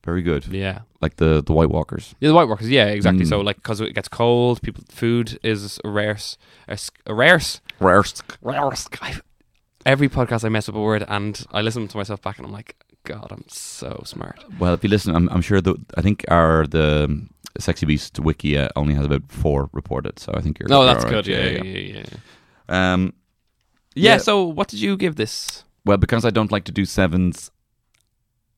Very 0.06 0.22
good. 0.22 0.46
Yeah, 0.48 0.82
Like 1.02 1.15
the 1.18 1.41
the 1.44 1.52
White 1.54 1.70
Walkers. 1.70 2.13
yeah, 2.20 2.30
the 2.30 2.36
White 2.36 2.48
Walkers. 2.48 2.70
Yeah, 2.70 2.86
exactly. 2.88 3.26
Mm. 3.26 3.30
So 3.30 3.41
like 3.41 3.56
because 3.58 3.82
it 3.82 3.94
gets 3.96 4.08
cold, 4.08 4.62
people 4.62 4.84
food 4.89 5.39
is 5.44 5.80
a 5.84 5.89
rare, 5.89 6.12
s- 6.13 6.38
a, 6.68 6.74
s- 6.74 6.91
a 7.08 7.13
rare, 7.13 7.36
s- 7.36 7.62
rare. 7.80 7.98
s- 8.72 8.88
I- 9.02 9.20
Every 9.86 10.10
podcast 10.10 10.44
I 10.46 10.50
mess 10.50 10.68
up 10.70 10.76
a 10.76 10.80
word 10.82 11.04
and 11.08 11.46
I 11.52 11.62
listen 11.62 11.88
to 11.88 11.98
myself 11.98 12.22
back 12.22 12.38
and 12.39 12.46
I'm 12.48 12.52
like, 12.54 12.76
God, 13.04 13.28
I'm 13.32 13.44
so 13.48 14.02
smart. 14.06 14.44
Well, 14.60 14.74
if 14.74 14.84
you 14.84 14.89
listen, 14.89 15.15
I'm, 15.15 15.28
I'm 15.30 15.41
sure 15.41 15.62
the 15.62 15.76
I 15.98 16.02
think 16.02 16.26
our 16.30 16.65
the 16.68 17.28
Sexy 17.60 17.86
Beast 17.86 18.20
wiki 18.20 18.58
uh, 18.58 18.70
only 18.76 18.94
has 18.96 19.06
about 19.06 19.24
four 19.32 19.70
reported, 19.74 20.20
so 20.20 20.32
I 20.36 20.41
think 20.41 20.60
you're. 20.60 20.70
No, 20.70 20.84
you're 20.84 20.94
that's 20.94 21.06
all 21.06 21.12
right. 21.12 21.24
good. 21.26 21.28
Yeah, 21.28 21.63
yeah, 21.63 21.80
yeah. 21.80 22.04
yeah. 22.70 22.94
Um, 22.94 23.13
Yeah, 23.96 24.12
Yeah. 24.13 24.18
So, 24.18 24.44
what 24.44 24.68
did 24.68 24.80
you 24.82 24.98
give 24.98 25.15
this? 25.15 25.63
well, 25.86 25.98
because 25.98 26.26
I 26.26 26.32
don't 26.32 26.52
like 26.52 26.63
to 26.65 26.72
do 26.72 26.84
sevens, 26.86 27.52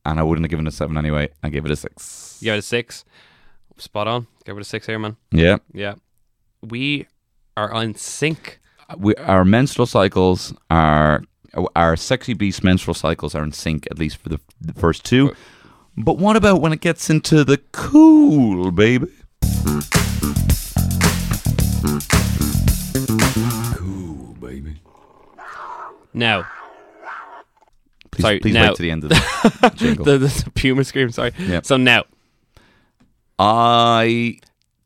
and 0.08 0.20
I 0.20 0.24
wouldn't 0.24 0.46
have 0.46 0.50
given 0.50 0.66
it 0.66 0.70
a 0.70 0.76
seven 0.76 0.98
anyway, 0.98 1.30
I 1.44 1.50
gave 1.50 1.66
it 1.66 1.72
a 1.72 1.76
six. 1.76 2.38
You 2.40 2.46
gave 2.46 2.56
it 2.56 2.60
a 2.60 2.62
six. 2.62 3.04
spot 3.78 4.08
on. 4.08 4.26
Give 4.46 4.58
it 4.58 4.62
a 4.62 4.64
six 4.64 4.88
here, 4.88 4.98
man. 4.98 5.18
Yeah. 5.32 5.58
Yeah, 5.74 5.96
we 6.62 7.08
are 7.58 7.72
on 7.74 7.94
sync. 7.96 8.60
we, 8.98 9.14
our 9.16 9.44
menstrual 9.44 9.86
cycles 9.86 10.54
are 10.72 11.24
our 11.76 11.96
sexy 11.98 12.34
beast 12.34 12.64
menstrual 12.64 12.94
cycles 12.94 13.34
are 13.36 13.44
in 13.44 13.52
sync 13.52 13.88
at 13.90 13.98
least 14.00 14.18
for 14.18 14.30
the, 14.30 14.40
the 14.62 14.74
first 14.74 15.04
two. 15.04 15.36
But 15.98 16.18
what 16.18 16.36
about 16.36 16.62
when 16.62 16.72
it 16.72 16.82
gets 16.82 17.10
into 17.10 17.44
the 17.44 17.58
cool, 17.72 18.72
baby? 18.72 19.08
Cool, 23.76 24.36
baby. 24.40 24.80
Now, 26.14 26.46
Please, 28.18 28.22
Sorry, 28.24 28.40
please 28.40 28.54
now- 28.54 28.68
wait 28.68 28.76
to 28.76 28.82
the 28.82 28.92
end 28.92 29.04
of 29.06 29.10
the 29.10 29.72
jingle. 29.76 30.04
the, 30.06 30.18
the, 30.18 30.52
puma 30.56 30.84
scream. 30.84 31.10
Sorry. 31.12 31.32
Yeah. 31.40 31.62
So 31.64 31.78
now, 31.78 32.04
I 33.40 34.40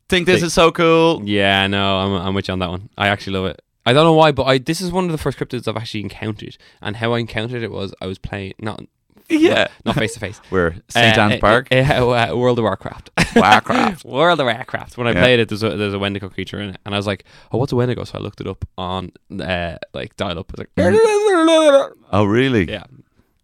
think 0.08 0.26
this 0.26 0.42
is 0.42 0.52
so 0.52 0.70
cool. 0.70 1.22
yeah, 1.24 1.66
no, 1.66 1.98
I'm 1.98 2.12
I'm 2.28 2.34
with 2.34 2.48
you 2.48 2.52
on 2.52 2.58
that 2.60 2.70
one. 2.70 2.90
I 2.98 3.08
actually 3.08 3.34
love 3.34 3.46
it. 3.46 3.62
I 3.84 3.92
don't 3.92 4.04
know 4.04 4.12
why, 4.12 4.30
but 4.32 4.44
I 4.44 4.58
this 4.58 4.80
is 4.80 4.92
one 4.92 5.06
of 5.06 5.10
the 5.12 5.18
first 5.18 5.38
cryptids 5.38 5.66
I've 5.66 5.76
actually 5.76 6.02
encountered, 6.02 6.56
and 6.80 6.96
how 6.96 7.14
I 7.14 7.18
encountered 7.18 7.62
it 7.62 7.70
was 7.72 7.94
I 8.00 8.06
was 8.06 8.18
playing 8.18 8.52
not 8.60 8.82
Yeah. 9.28 9.68
not 9.86 9.94
face 9.96 10.14
to 10.14 10.20
face. 10.20 10.40
We're 10.50 10.74
St. 10.88 11.16
Anne's 11.18 11.40
Park. 11.40 11.68
Uh, 11.72 11.76
uh, 11.76 12.30
uh, 12.32 12.36
World 12.36 12.58
of 12.58 12.64
Warcraft. 12.64 13.10
Warcraft. 13.34 14.04
World 14.04 14.38
of 14.38 14.46
Warcraft. 14.46 14.98
When 14.98 15.06
I 15.06 15.12
Yeah. 15.12 15.20
played 15.22 15.40
it, 15.40 15.48
there's 15.48 15.62
a, 15.62 15.76
there's 15.76 15.94
a 15.94 15.98
Wendigo 15.98 16.28
creature 16.28 16.60
in 16.60 16.70
it, 16.70 16.80
and 16.84 16.94
I 16.94 16.98
was 16.98 17.06
like, 17.06 17.24
"Oh, 17.50 17.58
what's 17.58 17.72
a 17.72 17.76
Wendigo?" 17.76 18.04
So 18.04 18.18
I 18.18 18.20
looked 18.20 18.40
it 18.42 18.46
up 18.46 18.64
on 18.76 19.10
uh, 19.40 19.78
like 19.94 20.14
dial 20.16 20.38
up. 20.38 20.52
I 20.58 20.62
was 20.62 20.66
like, 20.76 21.92
Oh, 22.12 22.24
really? 22.24 22.68
yeah, 22.70 22.84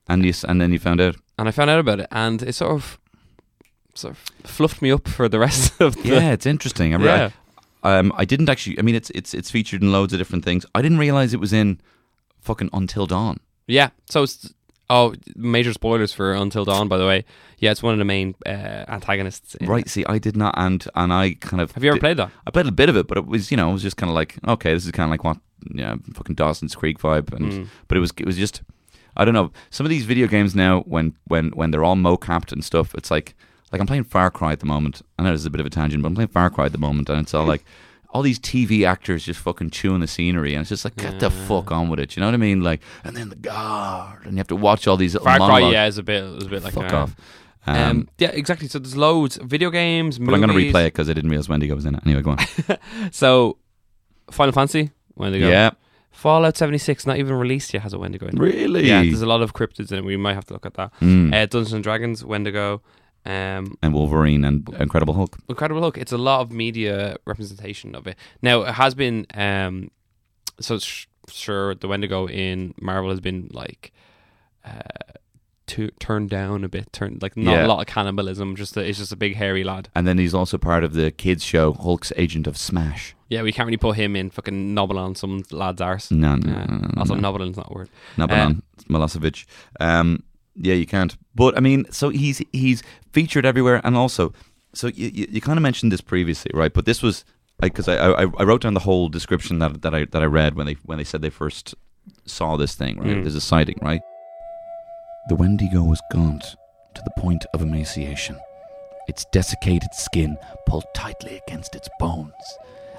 And 0.09 0.25
you, 0.25 0.33
and 0.49 0.61
then 0.61 0.73
you 0.73 0.79
found 0.79 1.01
out. 1.01 1.17
and 1.39 1.49
I 1.49 1.51
found 1.53 1.71
out 1.71 1.79
about 1.81 2.01
it, 2.01 2.07
and 2.11 2.43
it 2.43 2.55
sort 2.55 2.73
of 2.73 2.99
sort 3.95 4.13
of 4.13 4.19
fluffed 4.45 4.81
me 4.81 4.91
up 4.93 5.09
for 5.09 5.29
the 5.29 5.39
rest 5.39 5.81
of 5.81 5.95
the 5.97 6.09
Yeah, 6.09 6.33
it's 6.33 6.47
interesting. 6.47 6.95
I, 6.95 7.05
yeah. 7.05 7.31
um, 7.83 8.13
I 8.17 8.25
didn't 8.25 8.49
actually. 8.49 8.79
I 8.79 8.83
mean, 8.83 8.95
it's 8.95 9.11
it's 9.11 9.35
it's 9.35 9.51
featured 9.51 9.83
in 9.83 9.93
loads 9.93 10.13
of 10.13 10.19
different 10.19 10.45
things. 10.45 10.65
I 10.75 10.83
didn't 10.83 10.99
realize 10.99 11.35
it 11.35 11.41
was 11.41 11.53
in 11.53 11.81
fucking 12.41 12.71
Until 12.73 13.07
Dawn. 13.07 13.39
Yeah. 13.67 13.91
So 14.07 14.23
it's 14.23 14.55
oh, 14.89 15.15
major 15.37 15.73
spoilers 15.75 16.13
for 16.15 16.33
Until 16.33 16.65
Dawn, 16.65 16.89
by 16.89 16.97
the 16.97 17.07
way. 17.07 17.25
Yeah, 17.59 17.73
it's 17.73 17.83
one 17.83 17.93
of 17.93 17.99
the 17.99 18.05
main 18.07 18.35
uh, 18.47 18.85
antagonists. 18.89 19.57
in 19.57 19.67
Right. 19.69 19.85
it. 19.85 19.91
See, 19.91 20.07
I 20.07 20.19
did 20.19 20.37
not, 20.37 20.55
and 20.57 20.87
and 20.95 21.13
I 21.13 21.35
kind 21.35 21.61
of 21.61 21.73
Have 21.73 21.85
you 21.85 21.91
ever 21.91 21.97
did- 21.97 22.01
played 22.01 22.17
that? 22.17 22.31
I 22.47 22.51
played 22.51 22.67
a 22.67 22.73
bit 22.73 22.89
of 22.89 22.97
it, 22.97 23.07
but 23.09 23.19
it 23.19 23.27
was 23.27 23.51
you 23.51 23.57
know 23.57 23.69
it 23.69 23.73
was 23.75 23.83
just 23.83 23.97
kind 23.99 24.09
of 24.09 24.15
like 24.15 24.37
okay, 24.47 24.73
this 24.73 24.87
is 24.87 24.93
kind 24.93 25.07
of 25.09 25.11
like 25.11 25.25
what 25.25 25.37
yeah, 25.75 25.97
fucking 26.15 26.37
Dawson's 26.37 26.75
Creek 26.75 26.99
vibe, 26.99 27.33
and 27.35 27.53
Mm. 27.53 27.69
but 27.89 27.97
it 27.99 28.01
was 28.01 28.13
it 28.17 28.25
was 28.27 28.37
just 28.39 28.63
I 29.19 29.25
don't 29.25 29.35
know. 29.35 29.51
Some 29.71 29.85
of 29.85 29.91
these 29.91 30.05
video 30.05 30.27
games 30.29 30.55
now, 30.55 30.81
when 30.83 31.15
when 31.27 31.51
when 31.51 31.71
they're 31.71 31.85
all 31.85 31.97
mocapped 31.97 32.53
and 32.53 32.65
stuff, 32.65 32.95
it's 32.95 33.11
like 33.11 33.35
like 33.73 33.81
I'm 33.81 33.87
playing 33.87 34.05
Far 34.05 34.31
Cry 34.31 34.53
at 34.53 34.61
the 34.61 34.67
moment. 34.67 35.03
I 35.19 35.25
know 35.25 35.33
this 35.33 35.41
is 35.41 35.47
a 35.47 35.51
bit 35.51 35.61
of 35.61 35.67
a 35.67 35.71
tangent, 35.71 36.03
but 36.03 36.09
I'm 36.09 36.15
playing 36.15 36.29
Far 36.29 36.49
Cry 36.51 36.67
at 36.67 36.73
the 36.73 36.79
moment, 36.79 37.09
and 37.11 37.21
it's 37.21 37.35
all 37.35 37.45
like 37.45 37.65
all 38.11 38.23
these 38.23 38.39
TV 38.39 38.87
actors 38.87 39.25
just 39.25 39.41
fucking 39.41 39.69
chewing 39.71 40.01
the 40.01 40.07
scenery, 40.07 40.55
and 40.55 40.63
it's 40.63 40.71
just 40.71 40.85
like 40.85 40.97
get 40.97 41.21
the 41.21 41.31
fuck 41.31 41.71
on 41.73 41.89
with 41.91 42.01
it. 42.01 42.17
You 42.17 42.21
know 42.21 42.27
what 42.29 42.35
I 42.35 42.39
mean? 42.39 42.63
Like, 42.63 42.81
and 43.05 43.17
then 43.17 43.29
the 43.29 43.37
guard, 43.37 44.25
and 44.25 44.33
you 44.33 44.39
have 44.39 44.47
to 44.49 44.57
watch 44.57 44.87
all 44.87 44.97
these 44.97 45.15
Far 45.17 45.37
Cry, 45.39 45.61
yeah, 45.71 45.87
is 45.87 45.99
a 45.99 46.03
bit, 46.03 46.23
is 46.25 46.47
a 46.47 46.49
bit 46.49 46.63
like 46.63 46.75
fuck 46.75 46.93
off. 46.93 47.17
Um, 47.67 47.77
Um, 47.77 48.09
yeah, 48.17 48.31
exactly. 48.31 48.67
So 48.69 48.79
there's 48.79 48.97
loads 48.97 49.37
video 49.37 49.71
games, 49.71 50.19
but 50.19 50.33
I'm 50.33 50.41
going 50.41 50.49
to 50.49 50.55
replay 50.55 50.85
it 50.87 50.93
because 50.95 51.11
I 51.11 51.13
didn't 51.13 51.29
realize 51.29 51.51
Wendigo 51.51 51.75
was 51.75 51.85
in 51.85 51.97
it. 51.97 52.03
Anyway, 52.07 52.23
go 52.23 52.31
on. 52.31 52.39
So 53.13 53.59
Final 54.31 54.53
Fantasy, 54.53 54.91
Wendigo. 55.17 55.49
yeah, 55.49 55.73
Fallout 56.19 56.57
76, 56.57 57.07
not 57.07 57.17
even 57.19 57.35
released 57.35 57.73
yet, 57.73 57.85
has 57.85 57.93
a 57.93 57.99
Wendigo 57.99 58.27
in 58.27 58.37
it. 58.37 58.41
really. 58.41 58.89
Yeah, 58.89 59.03
there's 59.03 59.23
a 59.23 59.27
lot 59.27 59.41
of 59.41 59.53
cryptids 59.55 59.93
in 59.93 59.99
it. 59.99 60.05
We 60.05 60.17
might 60.17 60.35
have 60.35 60.47
to 60.47 60.53
look 60.53 60.67
at 60.67 60.75
that. 60.75 60.93
Mm. 61.01 61.33
Uh, 61.33 61.47
Dungeons 61.47 61.73
and 61.73 61.85
Dragons, 61.85 62.25
Wendigo, 62.25 62.83
um, 63.25 63.79
and 63.83 63.95
Wolverine 63.95 64.45
and 64.45 64.69
Incredible 64.81 65.15
Hulk. 65.15 65.37
Incredible 65.49 65.81
Hulk. 65.81 65.97
It's 65.97 66.11
a 66.11 66.19
lot 66.19 66.41
of 66.41 66.51
media 66.51 67.19
representation 67.25 67.95
of 67.95 68.09
it. 68.09 68.17
Now 68.43 68.63
it 68.63 68.75
has 68.75 68.97
been 68.97 69.27
um, 69.35 69.93
so 70.59 70.81
sh- 70.81 71.07
sure 71.29 71.77
the 71.77 71.87
Wendigo 71.87 72.27
in 72.27 72.75
Marvel 72.81 73.11
has 73.11 73.21
been 73.21 73.49
like 73.53 73.93
uh, 74.65 75.13
to, 75.69 75.89
turned 75.99 76.31
down 76.31 76.65
a 76.65 76.69
bit, 76.69 76.93
turned 76.93 77.23
like 77.23 77.37
not 77.37 77.53
Yeah. 77.53 77.67
a 77.67 77.69
lot 77.69 77.81
of 77.81 77.87
cannibalism. 77.87 78.57
Just 78.57 78.77
a, 78.77 78.81
it's 78.81 78.99
just 78.99 79.13
a 79.13 79.17
big 79.17 79.37
hairy 79.37 79.65
lad. 79.65 79.89
And 79.95 80.07
then 80.07 80.19
he's 80.19 80.35
also 80.35 80.59
part 80.59 80.85
of 80.85 80.93
the 80.95 81.11
kids 81.11 81.45
show 81.45 81.73
Hulk's 81.73 82.13
Agent 82.17 82.47
of 82.47 82.57
Smash. 82.57 83.15
Yeah, 83.29 83.43
we 83.43 83.53
can't 83.53 83.67
really 83.67 83.77
put 83.77 83.97
him 83.97 84.17
in 84.17 84.31
fucking 84.31 84.73
nobbling 84.75 85.03
on 85.05 85.15
some 85.15 85.43
lad's 85.51 85.81
arse. 85.81 86.11
No, 86.11 86.37
no, 86.37 86.53
Uh, 86.53 86.65
no, 86.67 86.77
no, 86.77 86.91
also, 86.97 87.15
no. 87.15 87.21
nobbling's 87.21 87.57
not 87.57 87.69
a 87.71 87.75
word. 87.75 87.91
Nabalan, 88.17 88.63
Milosevic. 88.89 89.45
Um, 89.81 90.23
yeah, 90.57 90.75
you 90.75 90.87
can't. 90.87 91.17
But 91.35 91.57
I 91.57 91.61
mean, 91.61 91.85
so 91.91 92.09
he's 92.09 92.43
he's 92.53 92.83
featured 93.13 93.45
everywhere, 93.47 93.81
and 93.85 93.97
also, 93.97 94.33
so 94.75 94.87
you 94.89 95.11
you, 95.13 95.27
you 95.31 95.41
kind 95.41 95.59
of 95.59 95.63
mentioned 95.63 95.93
this 95.93 96.01
previously, 96.01 96.51
right? 96.55 96.73
But 96.73 96.85
this 96.87 97.03
was 97.03 97.25
because 97.61 97.87
I, 97.89 97.97
I 97.97 98.23
I 98.23 98.43
wrote 98.45 98.63
down 98.63 98.75
the 98.75 98.81
whole 98.81 99.09
description 99.09 99.59
that 99.61 99.83
that 99.83 99.95
I 99.95 100.07
that 100.07 100.23
I 100.23 100.27
read 100.27 100.55
when 100.57 100.67
they 100.67 100.77
when 100.85 100.99
they 100.99 101.05
said 101.05 101.21
they 101.23 101.31
first 101.31 101.75
saw 102.25 102.57
this 102.57 102.75
thing, 102.75 102.97
right? 102.99 103.09
Mm. 103.17 103.23
There's 103.23 103.35
a 103.35 103.41
sighting, 103.41 103.79
right? 103.83 104.01
The 105.29 105.35
Wendigo 105.35 105.83
was 105.83 106.01
gaunt 106.11 106.57
to 106.95 107.03
the 107.03 107.21
point 107.21 107.45
of 107.53 107.61
emaciation, 107.61 108.41
its 109.09 109.27
desiccated 109.31 109.93
skin 109.93 110.39
pulled 110.67 110.87
tightly 110.95 111.39
against 111.47 111.75
its 111.75 111.89
bones, 111.99 112.33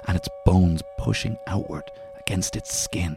and 0.06 0.16
its 0.16 0.28
bones 0.46 0.80
pushing 0.96 1.36
outward 1.48 1.82
against 2.20 2.54
its 2.54 2.72
skin, 2.72 3.16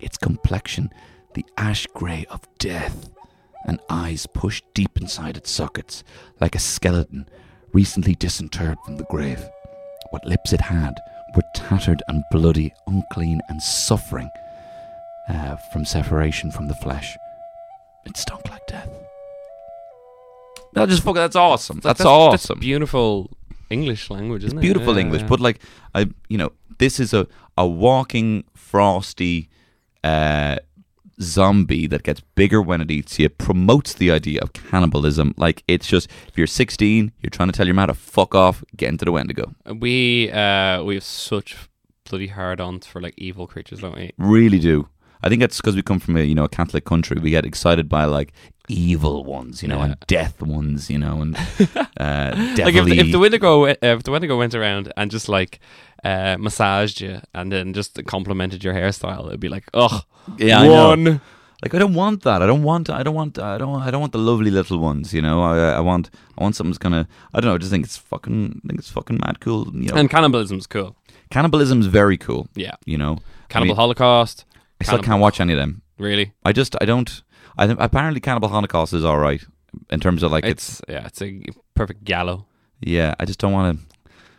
its 0.00 0.16
complexion 0.16 0.92
the 1.34 1.44
ash 1.56 1.88
grey 1.94 2.26
of 2.30 2.46
death, 2.58 3.10
and 3.66 3.80
eyes 3.90 4.24
pushed 4.34 4.62
deep 4.72 5.00
inside 5.00 5.36
its 5.36 5.50
sockets 5.50 6.04
like 6.40 6.54
a 6.54 6.60
skeleton 6.60 7.28
recently 7.72 8.14
disinterred 8.14 8.78
from 8.84 8.98
the 8.98 9.06
grave. 9.10 9.44
What 10.10 10.26
lips 10.26 10.52
it 10.52 10.60
had 10.60 10.94
were 11.34 11.42
tattered 11.56 12.04
and 12.06 12.22
bloody, 12.30 12.72
unclean, 12.86 13.40
and 13.48 13.60
suffering 13.60 14.30
uh, 15.28 15.56
from 15.72 15.84
separation 15.84 16.52
from 16.52 16.68
the 16.68 16.76
flesh. 16.76 17.16
It 18.06 18.16
stunk 18.16 18.48
like 18.50 18.66
death. 18.66 18.88
No, 20.74 20.86
just 20.86 21.02
fuck. 21.02 21.14
That's 21.14 21.36
awesome. 21.36 21.80
That's, 21.80 22.00
awesome. 22.00 22.58
beautiful 22.58 23.30
English 23.70 24.10
language, 24.10 24.44
isn't 24.44 24.58
it? 24.58 24.60
beautiful 24.60 24.94
Yeah, 24.94 25.02
English, 25.02 25.22
yeah. 25.22 25.28
but 25.28 25.40
like 25.40 25.60
I, 25.94 26.06
you 26.28 26.38
know, 26.38 26.52
this 26.78 26.98
is 26.98 27.14
a 27.14 27.26
a 27.56 27.66
walking 27.66 28.44
frosty 28.54 29.48
uh, 30.02 30.56
zombie 31.20 31.86
that 31.86 32.02
gets 32.02 32.20
bigger 32.34 32.60
when 32.60 32.80
it 32.80 32.90
eats 32.90 33.18
you. 33.18 33.28
Promotes 33.28 33.94
the 33.94 34.10
idea 34.10 34.40
of 34.40 34.52
cannibalism. 34.52 35.34
Like 35.36 35.62
it's 35.68 35.86
just 35.86 36.10
if 36.28 36.36
you're 36.36 36.46
16, 36.46 37.12
you're 37.20 37.30
trying 37.30 37.48
to 37.48 37.52
tell 37.52 37.66
your 37.66 37.74
man 37.74 37.88
to 37.88 37.94
fuck 37.94 38.34
off, 38.34 38.64
get 38.76 38.88
into 38.88 39.04
the 39.04 39.12
Wendigo. 39.12 39.54
we 39.78 40.30
uh, 40.30 40.82
we 40.82 40.94
have 40.94 41.04
such 41.04 41.56
bloody 42.08 42.28
hard 42.28 42.60
ons 42.60 42.86
for 42.86 43.00
like 43.00 43.14
evil 43.16 43.46
creatures, 43.46 43.80
don't 43.80 43.94
we? 43.96 44.12
Really 44.18 44.58
do. 44.58 44.88
I 45.24 45.28
think 45.28 45.40
that's 45.40 45.56
because 45.56 45.74
we 45.74 45.82
come 45.82 45.98
from 45.98 46.16
a 46.16 46.22
you 46.22 46.34
know 46.34 46.44
a 46.44 46.48
Catholic 46.48 46.84
country. 46.84 47.16
We 47.20 47.30
get 47.30 47.44
excited 47.46 47.88
by 47.88 48.04
like 48.04 48.32
evil 48.68 49.24
ones, 49.24 49.62
you 49.62 49.68
know, 49.68 49.78
Yeah. 49.78 49.84
and 49.84 49.96
death 50.06 50.40
ones, 50.42 50.88
you 50.90 50.98
know, 50.98 51.20
and 51.22 51.36
uh, 52.00 52.32
Like 52.58 52.74
if 52.74 52.84
the, 52.84 52.98
if 52.98 53.12
the 53.12 53.18
Wendigo 53.18 53.64
uh, 53.66 53.74
if 53.82 54.02
the 54.02 54.10
Wendigo 54.10 54.38
went 54.38 54.54
around 54.54 54.92
and 54.96 55.10
just 55.10 55.28
like 55.28 55.60
uh, 56.04 56.36
massaged 56.38 57.00
you 57.00 57.20
and 57.34 57.50
then 57.50 57.72
just 57.72 58.02
complimented 58.06 58.62
your 58.62 58.74
hairstyle, 58.74 59.26
it'd 59.28 59.40
be 59.40 59.48
like, 59.48 59.64
oh, 59.74 60.02
Yeah, 60.38 60.60
I 60.60 60.68
one. 60.68 61.20
Like 61.62 61.74
I 61.74 61.78
don't 61.78 61.94
want 61.94 62.22
that. 62.24 62.42
I 62.42 62.46
don't 62.46 62.62
want. 62.62 62.90
I 62.90 63.02
don't 63.02 63.14
want. 63.14 63.38
I 63.38 63.56
don't. 63.56 63.80
I 63.80 63.90
don't 63.90 64.00
want 64.00 64.12
the 64.12 64.18
lovely 64.18 64.50
little 64.50 64.78
ones. 64.78 65.14
You 65.14 65.22
know. 65.22 65.42
I. 65.42 65.56
I 65.78 65.80
want. 65.80 66.10
I 66.36 66.42
want 66.42 66.56
something 66.56 66.72
that's 66.72 66.78
gonna. 66.78 67.08
I 67.32 67.40
don't 67.40 67.48
know. 67.48 67.54
I 67.54 67.58
just 67.58 67.70
think 67.70 67.86
it's 67.86 67.96
fucking. 67.96 68.60
I 68.62 68.68
think 68.68 68.78
it's 68.80 68.90
fucking 68.90 69.18
mad 69.24 69.40
cool. 69.40 69.70
You 69.74 69.88
know. 69.88 69.96
And 69.96 70.10
cannibalism's 70.10 70.66
cool. 70.66 70.94
cannibalism 71.30 71.80
is 71.80 71.86
very 71.86 72.18
cool. 72.18 72.48
Yeah, 72.54 72.74
You 72.84 72.98
know. 72.98 73.16
Cannibal 73.48 73.70
I, 73.70 73.72
mean, 73.72 73.76
Holocaust. 73.76 74.44
I 74.88 74.92
still 74.92 75.02
can't 75.02 75.20
watch 75.20 75.40
any 75.40 75.52
of 75.52 75.58
them. 75.58 75.82
Really, 75.98 76.32
I 76.44 76.52
just. 76.52 76.76
I 76.80 76.84
don't. 76.84 77.22
I 77.56 77.66
think 77.66 77.78
apparently 77.80 78.20
Cannibal 78.20 78.48
Holocaust 78.48 78.92
is 78.92 79.04
all 79.04 79.18
right 79.18 79.42
in 79.90 80.00
terms 80.00 80.22
of 80.22 80.32
like 80.32 80.44
it's. 80.44 80.80
it's 80.80 80.82
yeah, 80.88 81.06
it's 81.06 81.22
a 81.22 81.42
perfect 81.74 82.04
gallow. 82.04 82.46
Yeah. 82.80 83.14
I 83.20 83.24
just 83.24 83.38
don't 83.38 83.52
want 83.52 83.78
to. 83.78 83.84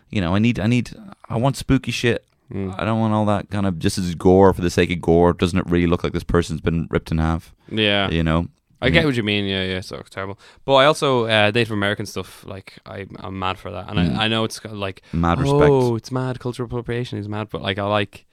You 0.09 0.21
know. 0.21 0.35
I 0.35 0.39
need. 0.39 0.59
I 0.59 0.67
need. 0.67 0.91
I 1.29 1.37
want 1.37 1.55
spooky 1.57 1.91
shit. 1.91 2.25
Mm. 2.53 2.79
I 2.79 2.85
don't 2.85 2.99
want 2.99 3.13
all 3.13 3.25
that 3.25 3.49
kind 3.49 3.65
of 3.65 3.79
just 3.79 3.97
as 3.97 4.13
gore 4.15 4.53
for 4.53 4.61
the 4.61 4.69
sake 4.69 4.91
of 4.91 5.01
gore. 5.01 5.33
Doesn't 5.33 5.57
it 5.57 5.65
really 5.65 5.87
look 5.87 6.03
like 6.03 6.13
this 6.13 6.23
person's 6.23 6.61
been 6.61 6.87
ripped 6.91 7.11
in 7.11 7.17
half? 7.17 7.55
Yeah, 7.69 8.09
You 8.09 8.23
know. 8.23 8.47
I 8.81 8.89
get 8.91 9.03
what 9.05 9.15
you 9.15 9.23
mean. 9.23 9.45
Yeah, 9.45 9.63
yeah, 9.63 9.81
so 9.81 9.95
it's 9.95 10.11
terrible. 10.11 10.37
But 10.63 10.75
I 10.75 10.85
also 10.85 11.25
uh, 11.25 11.49
Native 11.55 11.71
American 11.71 12.05
stuff. 12.05 12.45
Like 12.45 12.77
I, 12.85 13.07
I'm 13.19 13.39
mad 13.39 13.57
for 13.57 13.71
that, 13.71 13.89
and 13.89 13.97
Mm. 13.97 14.15
I, 14.17 14.25
I 14.25 14.27
know 14.27 14.43
it's 14.43 14.63
like 14.65 15.01
Mad 15.11 15.39
respect. 15.39 15.71
oh, 15.71 15.95
it's 15.95 16.11
mad 16.11 16.39
cultural 16.39 16.67
appropriation. 16.67 17.17
Is 17.17 17.27
mad, 17.27 17.47
but 17.49 17.61
like 17.63 17.79
I 17.79 17.83
like. 17.87 18.25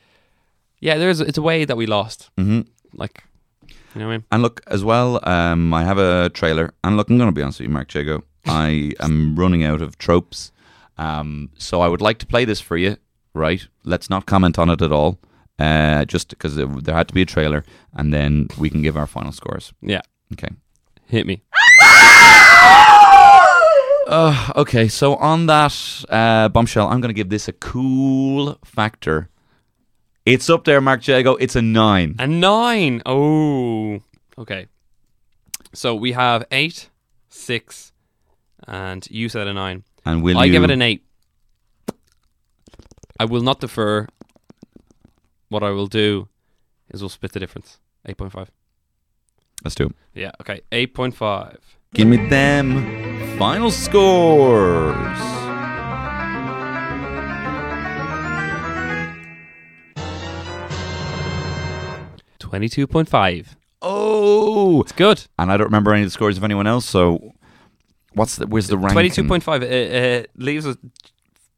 Yeah, 0.82 0.98
there's 0.98 1.20
it's 1.20 1.38
a 1.38 1.42
way 1.42 1.64
that 1.64 1.76
we 1.76 1.86
lost. 1.86 2.30
Mm-hmm. 2.36 2.62
Like, 2.94 3.22
you 3.68 4.00
know 4.00 4.06
what 4.08 4.12
I 4.14 4.16
mean? 4.16 4.24
And 4.32 4.42
look, 4.42 4.60
as 4.66 4.82
well, 4.84 5.20
um, 5.22 5.72
I 5.72 5.84
have 5.84 5.96
a 5.98 6.28
trailer. 6.30 6.74
And 6.82 6.96
look, 6.96 7.08
I'm 7.08 7.18
going 7.18 7.28
to 7.30 7.34
be 7.34 7.40
honest 7.40 7.60
with 7.60 7.68
you, 7.68 7.72
Mark 7.72 7.94
Jago. 7.94 8.24
I 8.46 8.92
am 9.00 9.36
running 9.36 9.62
out 9.62 9.80
of 9.80 9.96
tropes. 9.96 10.50
Um, 10.98 11.50
so 11.56 11.80
I 11.80 11.86
would 11.88 12.00
like 12.00 12.18
to 12.18 12.26
play 12.26 12.44
this 12.44 12.60
for 12.60 12.76
you, 12.76 12.96
right? 13.32 13.64
Let's 13.84 14.10
not 14.10 14.26
comment 14.26 14.58
on 14.58 14.68
it 14.70 14.82
at 14.82 14.90
all. 14.92 15.18
Uh, 15.56 16.04
just 16.04 16.30
because 16.30 16.56
there 16.56 16.94
had 16.96 17.06
to 17.08 17.14
be 17.14 17.22
a 17.22 17.26
trailer. 17.26 17.64
And 17.94 18.12
then 18.12 18.48
we 18.58 18.68
can 18.68 18.82
give 18.82 18.96
our 18.96 19.06
final 19.06 19.30
scores. 19.32 19.72
Yeah, 19.80 20.00
Okay. 20.32 20.48
hit 21.06 21.26
me. 21.26 21.42
Uh, 24.04 24.52
okay, 24.56 24.88
so 24.88 25.14
on 25.14 25.46
that 25.46 26.04
uh, 26.10 26.48
bombshell, 26.50 26.88
I'm 26.88 27.00
going 27.00 27.08
to 27.08 27.14
give 27.14 27.30
this 27.30 27.48
a 27.48 27.52
cool 27.52 28.58
factor. 28.62 29.30
It's 30.24 30.48
up 30.48 30.64
there, 30.64 30.80
Mark 30.80 31.06
Jago. 31.06 31.34
It's 31.34 31.56
a 31.56 31.62
nine. 31.62 32.14
A 32.18 32.26
nine. 32.26 33.02
Oh, 33.04 34.00
okay. 34.38 34.66
So 35.72 35.94
we 35.94 36.12
have 36.12 36.44
eight, 36.52 36.90
six, 37.28 37.92
and 38.68 39.06
you 39.10 39.28
said 39.28 39.48
a 39.48 39.52
nine. 39.52 39.84
And 40.04 40.22
will 40.22 40.38
I 40.38 40.44
you? 40.44 40.52
give 40.52 40.62
it 40.64 40.70
an 40.70 40.82
eight. 40.82 41.04
I 43.18 43.24
will 43.24 43.42
not 43.42 43.60
defer. 43.60 44.06
What 45.48 45.62
I 45.62 45.70
will 45.70 45.86
do 45.86 46.28
is 46.90 47.02
we'll 47.02 47.08
split 47.08 47.32
the 47.32 47.40
difference. 47.40 47.78
Eight 48.06 48.16
point 48.16 48.32
five. 48.32 48.50
Let's 49.64 49.74
do 49.74 49.86
it. 49.86 49.92
Yeah. 50.14 50.30
Okay. 50.40 50.60
Eight 50.70 50.94
point 50.94 51.14
five. 51.16 51.58
Give 51.94 52.06
me 52.06 52.28
them 52.28 53.38
final 53.38 53.70
scores. 53.70 55.18
Twenty-two 62.52 62.86
point 62.86 63.08
five. 63.08 63.56
Oh, 63.80 64.82
It's 64.82 64.92
good. 64.92 65.24
and 65.38 65.50
I 65.50 65.56
don't 65.56 65.68
remember 65.68 65.90
any 65.94 66.02
of 66.02 66.06
the 66.06 66.10
scores 66.10 66.36
of 66.36 66.44
anyone 66.44 66.66
else. 66.66 66.84
So, 66.84 67.32
what's 68.12 68.36
the 68.36 68.46
where's 68.46 68.66
the 68.66 68.76
ranking? 68.76 68.92
Twenty-two 68.92 69.24
point 69.26 69.42
five. 69.42 69.62
It, 69.62 69.72
it 69.72 70.30
leaves 70.36 70.66
us. 70.66 70.76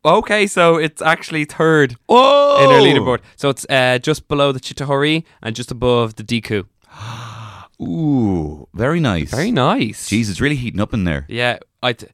Okay, 0.04 0.46
so 0.46 0.76
it's 0.76 1.02
actually 1.02 1.46
third 1.46 1.96
Whoa! 2.06 2.62
in 2.62 2.70
our 2.70 2.78
leaderboard. 2.80 3.22
So 3.34 3.48
it's 3.48 3.66
uh, 3.68 3.98
just 3.98 4.28
below 4.28 4.52
the 4.52 4.60
Chitahori 4.60 5.24
and 5.42 5.56
just 5.56 5.72
above 5.72 6.14
the 6.14 6.22
Deku. 6.22 6.66
Ooh, 7.82 8.68
very 8.72 9.00
nice. 9.00 9.32
Very 9.32 9.50
nice. 9.50 10.08
Jeez, 10.08 10.30
it's 10.30 10.40
really 10.40 10.54
heating 10.54 10.80
up 10.80 10.94
in 10.94 11.02
there. 11.02 11.26
Yeah, 11.28 11.58
I. 11.82 11.94
T- 11.94 12.06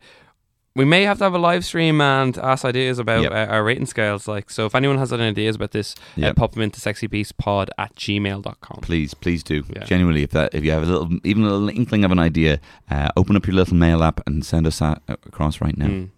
we 0.76 0.84
may 0.84 1.02
have 1.02 1.18
to 1.18 1.24
have 1.24 1.34
a 1.34 1.38
live 1.38 1.64
stream 1.64 2.00
and 2.00 2.38
ask 2.38 2.64
ideas 2.64 2.98
about 3.00 3.22
Yep. 3.22 3.32
uh, 3.32 3.52
our 3.52 3.64
rating 3.64 3.86
scales. 3.86 4.28
Like, 4.28 4.50
so 4.50 4.66
if 4.66 4.74
anyone 4.74 4.98
has 4.98 5.12
any 5.12 5.24
ideas 5.24 5.56
about 5.56 5.72
this, 5.72 5.96
Yep. 6.16 6.30
uh, 6.30 6.34
pop 6.34 6.52
them 6.52 6.62
into 6.62 6.80
sexybeastpod 6.80 7.70
at 7.76 7.94
gmail.com. 7.96 8.78
Please, 8.80 9.12
please 9.14 9.42
do. 9.42 9.64
Yeah. 9.74 9.84
Genuinely, 9.84 10.22
if 10.22 10.30
that 10.30 10.54
if 10.54 10.64
you 10.64 10.70
have 10.70 10.84
a 10.84 10.86
little, 10.86 11.10
even 11.24 11.42
a 11.42 11.50
little 11.50 11.68
inkling 11.70 12.04
of 12.04 12.12
an 12.12 12.20
idea, 12.20 12.60
uh, 12.90 13.08
open 13.16 13.34
up 13.36 13.46
your 13.46 13.56
little 13.56 13.76
mail 13.76 14.02
app 14.04 14.20
and 14.26 14.44
send 14.44 14.66
us 14.66 14.78
that 14.78 15.02
across 15.08 15.60
right 15.60 15.76
now. 15.76 15.86
Mm. 15.88 16.08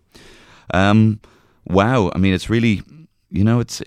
Um, 0.75 1.21
wow. 1.65 2.11
I 2.15 2.19
mean, 2.19 2.35
it's 2.35 2.51
really, 2.51 2.83
you 3.31 3.45
know, 3.45 3.59
it's 3.59 3.83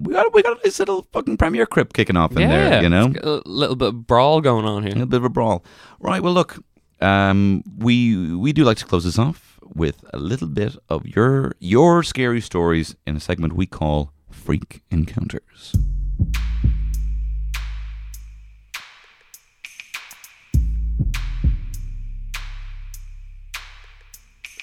we 0.00 0.12
got 0.14 0.34
we 0.34 0.42
got 0.42 0.60
this 0.64 0.80
little 0.80 1.06
fucking 1.12 1.36
premiere 1.36 1.66
crypt 1.66 1.94
kicking 1.94 2.16
off 2.16 2.32
in 2.32 2.40
yeah, 2.42 2.48
there. 2.48 2.82
You 2.82 2.88
know, 2.88 3.12
a 3.22 3.40
little 3.48 3.76
bit 3.76 3.88
of 3.88 4.06
brawl 4.08 4.40
going 4.40 4.64
on 4.64 4.82
here. 4.82 4.90
a 4.90 4.94
little 4.94 5.06
bit 5.06 5.18
of 5.18 5.24
a 5.24 5.28
brawl. 5.28 5.64
Right. 6.00 6.20
Well, 6.20 6.32
look, 6.32 6.58
um, 7.00 7.62
we 7.78 8.34
we 8.34 8.52
do 8.52 8.64
like 8.64 8.78
to 8.78 8.84
close 8.84 9.04
this 9.04 9.18
off 9.18 9.51
with 9.74 10.04
a 10.12 10.18
little 10.18 10.48
bit 10.48 10.76
of 10.88 11.06
your 11.06 11.52
your 11.58 12.02
scary 12.02 12.40
stories 12.40 12.94
in 13.06 13.16
a 13.16 13.20
segment 13.20 13.54
we 13.54 13.66
call 13.66 14.12
Freak 14.30 14.82
Encounters. 14.90 15.74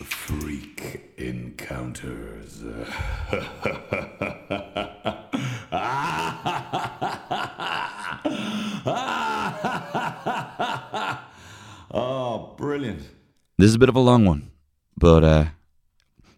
Freak 0.03 1.13
Encounters. 1.17 2.63
oh, 11.91 12.53
brilliant. 12.57 13.01
This 13.57 13.69
is 13.69 13.75
a 13.75 13.79
bit 13.79 13.89
of 13.89 13.95
a 13.95 13.99
long 13.99 14.25
one, 14.25 14.51
but 14.99 15.23
uh, 15.23 15.45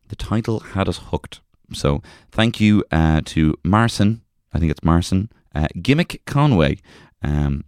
the 0.10 0.16
title 0.16 0.60
had 0.60 0.88
us 0.88 1.00
hooked. 1.10 1.42
So 1.74 2.02
thank 2.32 2.60
you 2.60 2.84
uh, 2.92 3.22
to 3.26 3.56
Marson, 3.64 4.22
I 4.54 4.60
think 4.60 4.72
it's 4.72 4.84
Marson, 4.84 5.30
uh, 5.56 5.68
Gimmick 5.82 6.22
Conway. 6.26 6.78
Um, 7.24 7.64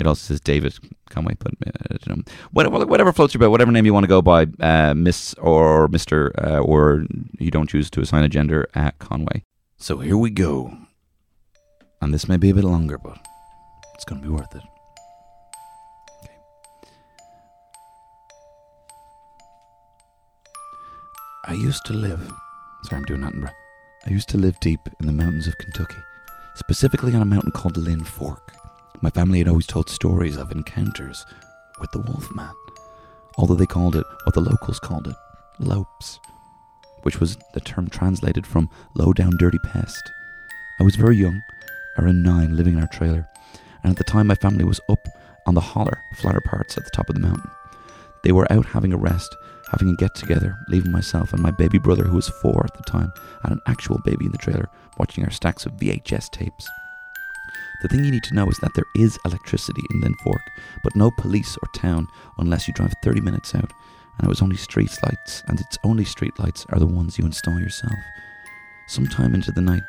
it 0.00 0.06
also 0.06 0.22
says 0.28 0.40
David 0.40 0.78
Conway, 1.10 1.34
but 1.38 1.52
uh. 1.66 2.22
Whatever, 2.52 2.86
whatever 2.86 3.12
floats 3.12 3.34
your 3.34 3.40
boat, 3.40 3.50
whatever 3.50 3.72
name 3.72 3.84
you 3.84 3.92
want 3.92 4.04
to 4.04 4.08
go 4.08 4.22
by, 4.22 4.46
uh, 4.60 4.94
Miss 4.94 5.34
or 5.34 5.88
Mister, 5.88 6.32
uh, 6.38 6.60
or 6.60 7.04
you 7.38 7.50
don't 7.50 7.68
choose 7.68 7.90
to 7.90 8.00
assign 8.00 8.24
a 8.24 8.28
gender 8.28 8.68
at 8.74 8.98
Conway. 8.98 9.42
So 9.76 9.98
here 9.98 10.16
we 10.16 10.30
go, 10.30 10.76
and 12.00 12.14
this 12.14 12.28
may 12.28 12.36
be 12.36 12.50
a 12.50 12.54
bit 12.54 12.64
longer, 12.64 12.96
but 12.96 13.18
it's 13.94 14.04
going 14.04 14.22
to 14.22 14.28
be 14.28 14.32
worth 14.32 14.54
it. 14.54 14.62
I 21.44 21.52
used 21.52 21.86
to 21.86 21.92
live. 21.92 22.32
Sorry, 22.82 22.98
I'm 22.98 23.04
doing 23.04 23.20
Attenborough. 23.20 23.54
I 24.06 24.10
used 24.10 24.28
to 24.30 24.38
live 24.38 24.58
deep 24.60 24.80
in 24.98 25.06
the 25.06 25.12
mountains 25.12 25.46
of 25.46 25.56
Kentucky, 25.58 25.98
specifically 26.56 27.14
on 27.14 27.22
a 27.22 27.26
mountain 27.26 27.52
called 27.52 27.76
Lynn 27.76 28.02
Fork. 28.02 28.52
My 29.02 29.10
family 29.10 29.38
had 29.38 29.48
always 29.48 29.66
told 29.66 29.88
stories 29.88 30.36
of 30.36 30.50
encounters 30.50 31.24
with 31.80 31.92
the 31.92 32.00
Wolfman, 32.00 32.54
although 33.36 33.54
they 33.54 33.66
called 33.66 33.94
it 33.94 34.04
what 34.24 34.34
the 34.34 34.40
locals 34.40 34.80
called 34.80 35.06
it, 35.06 35.14
lopes, 35.60 36.18
which 37.02 37.20
was 37.20 37.38
the 37.54 37.60
term 37.60 37.88
translated 37.88 38.44
from 38.44 38.68
low 38.94 39.12
down 39.12 39.36
dirty 39.38 39.58
pest. 39.58 40.10
I 40.80 40.82
was 40.82 40.96
very 40.96 41.16
young, 41.16 41.40
around 41.98 42.24
nine, 42.24 42.56
living 42.56 42.74
in 42.74 42.80
our 42.80 42.88
trailer, 42.88 43.28
and 43.84 43.92
at 43.92 43.96
the 43.96 44.04
time 44.04 44.26
my 44.26 44.34
family 44.34 44.64
was 44.64 44.80
up 44.88 45.06
on 45.46 45.54
the 45.54 45.60
holler, 45.60 46.02
flatter 46.16 46.40
parts 46.40 46.76
at 46.76 46.84
the 46.84 46.90
top 46.90 47.08
of 47.08 47.14
the 47.14 47.20
mountain. 47.20 47.50
They 48.24 48.32
were 48.32 48.52
out 48.52 48.66
having 48.66 48.92
a 48.92 48.98
rest, 48.98 49.34
having 49.70 49.90
a 49.90 49.96
get 49.96 50.14
together, 50.14 50.58
leaving 50.68 50.92
myself 50.92 51.32
and 51.32 51.42
my 51.42 51.50
baby 51.50 51.78
brother, 51.78 52.04
who 52.04 52.16
was 52.16 52.28
four 52.28 52.64
at 52.64 52.76
the 52.76 52.82
time, 52.84 53.12
and 53.42 53.52
an 53.52 53.60
actual 53.66 53.98
baby 54.04 54.26
in 54.26 54.32
the 54.32 54.38
trailer, 54.38 54.68
watching 54.98 55.24
our 55.24 55.30
stacks 55.30 55.66
of 55.66 55.72
VHS 55.72 56.30
tapes. 56.30 56.68
The 57.82 57.88
thing 57.88 58.04
you 58.04 58.10
need 58.10 58.24
to 58.24 58.34
know 58.34 58.48
is 58.48 58.58
that 58.58 58.74
there 58.74 58.86
is 58.96 59.18
electricity 59.24 59.82
in 59.90 60.00
Lynn 60.00 60.14
Fork, 60.24 60.42
but 60.82 60.96
no 60.96 61.10
police 61.12 61.56
or 61.62 61.68
town 61.74 62.08
unless 62.38 62.66
you 62.66 62.74
drive 62.74 62.92
30 63.04 63.20
minutes 63.20 63.54
out, 63.54 63.70
and 64.18 64.26
it 64.26 64.28
was 64.28 64.42
only 64.42 64.56
street 64.56 64.90
lights, 65.04 65.44
and 65.46 65.60
its 65.60 65.78
only 65.84 66.04
street 66.04 66.36
lights 66.38 66.66
are 66.70 66.80
the 66.80 66.86
ones 66.86 67.18
you 67.18 67.24
install 67.24 67.60
yourself. 67.60 67.92
Sometime 68.88 69.34
into 69.34 69.52
the 69.52 69.60
night, 69.60 69.84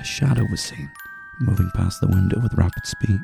a 0.00 0.04
shadow 0.04 0.44
was 0.50 0.60
seen, 0.60 0.90
moving 1.38 1.70
past 1.74 2.00
the 2.00 2.08
window 2.08 2.40
with 2.40 2.54
rapid 2.54 2.86
speed, 2.86 3.20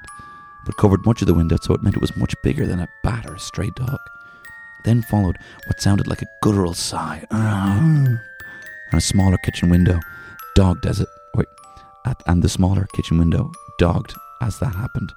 but 0.64 0.76
covered 0.76 1.04
much 1.04 1.20
of 1.20 1.26
the 1.26 1.34
window, 1.34 1.56
so 1.60 1.74
it 1.74 1.82
meant 1.82 1.96
it 1.96 2.00
was 2.00 2.16
much 2.16 2.34
bigger 2.42 2.66
than 2.66 2.80
a 2.80 2.88
bat 3.02 3.26
or 3.26 3.34
a 3.34 3.40
stray 3.40 3.70
dog. 3.74 3.98
Then 4.84 5.02
followed 5.02 5.38
what 5.66 5.80
sounded 5.80 6.06
like 6.06 6.22
a 6.22 6.26
guttural 6.42 6.74
sigh, 6.74 7.24
mm. 7.30 7.36
and 8.10 8.20
a 8.92 9.00
smaller 9.00 9.38
kitchen 9.38 9.70
window, 9.70 10.00
dogged 10.54 10.86
as 10.86 11.00
it. 11.00 11.08
Wait, 11.34 11.46
at, 12.06 12.22
and 12.26 12.42
the 12.42 12.48
smaller 12.48 12.86
kitchen 12.94 13.18
window 13.18 13.50
dogged 13.78 14.14
as 14.42 14.58
that 14.58 14.74
happened. 14.74 15.12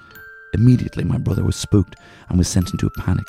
Immediately, 0.54 1.04
my 1.04 1.18
brother 1.18 1.44
was 1.44 1.56
spooked 1.56 1.96
and 2.30 2.38
was 2.38 2.48
sent 2.48 2.72
into 2.72 2.88
a 2.88 3.02
panic. 3.02 3.26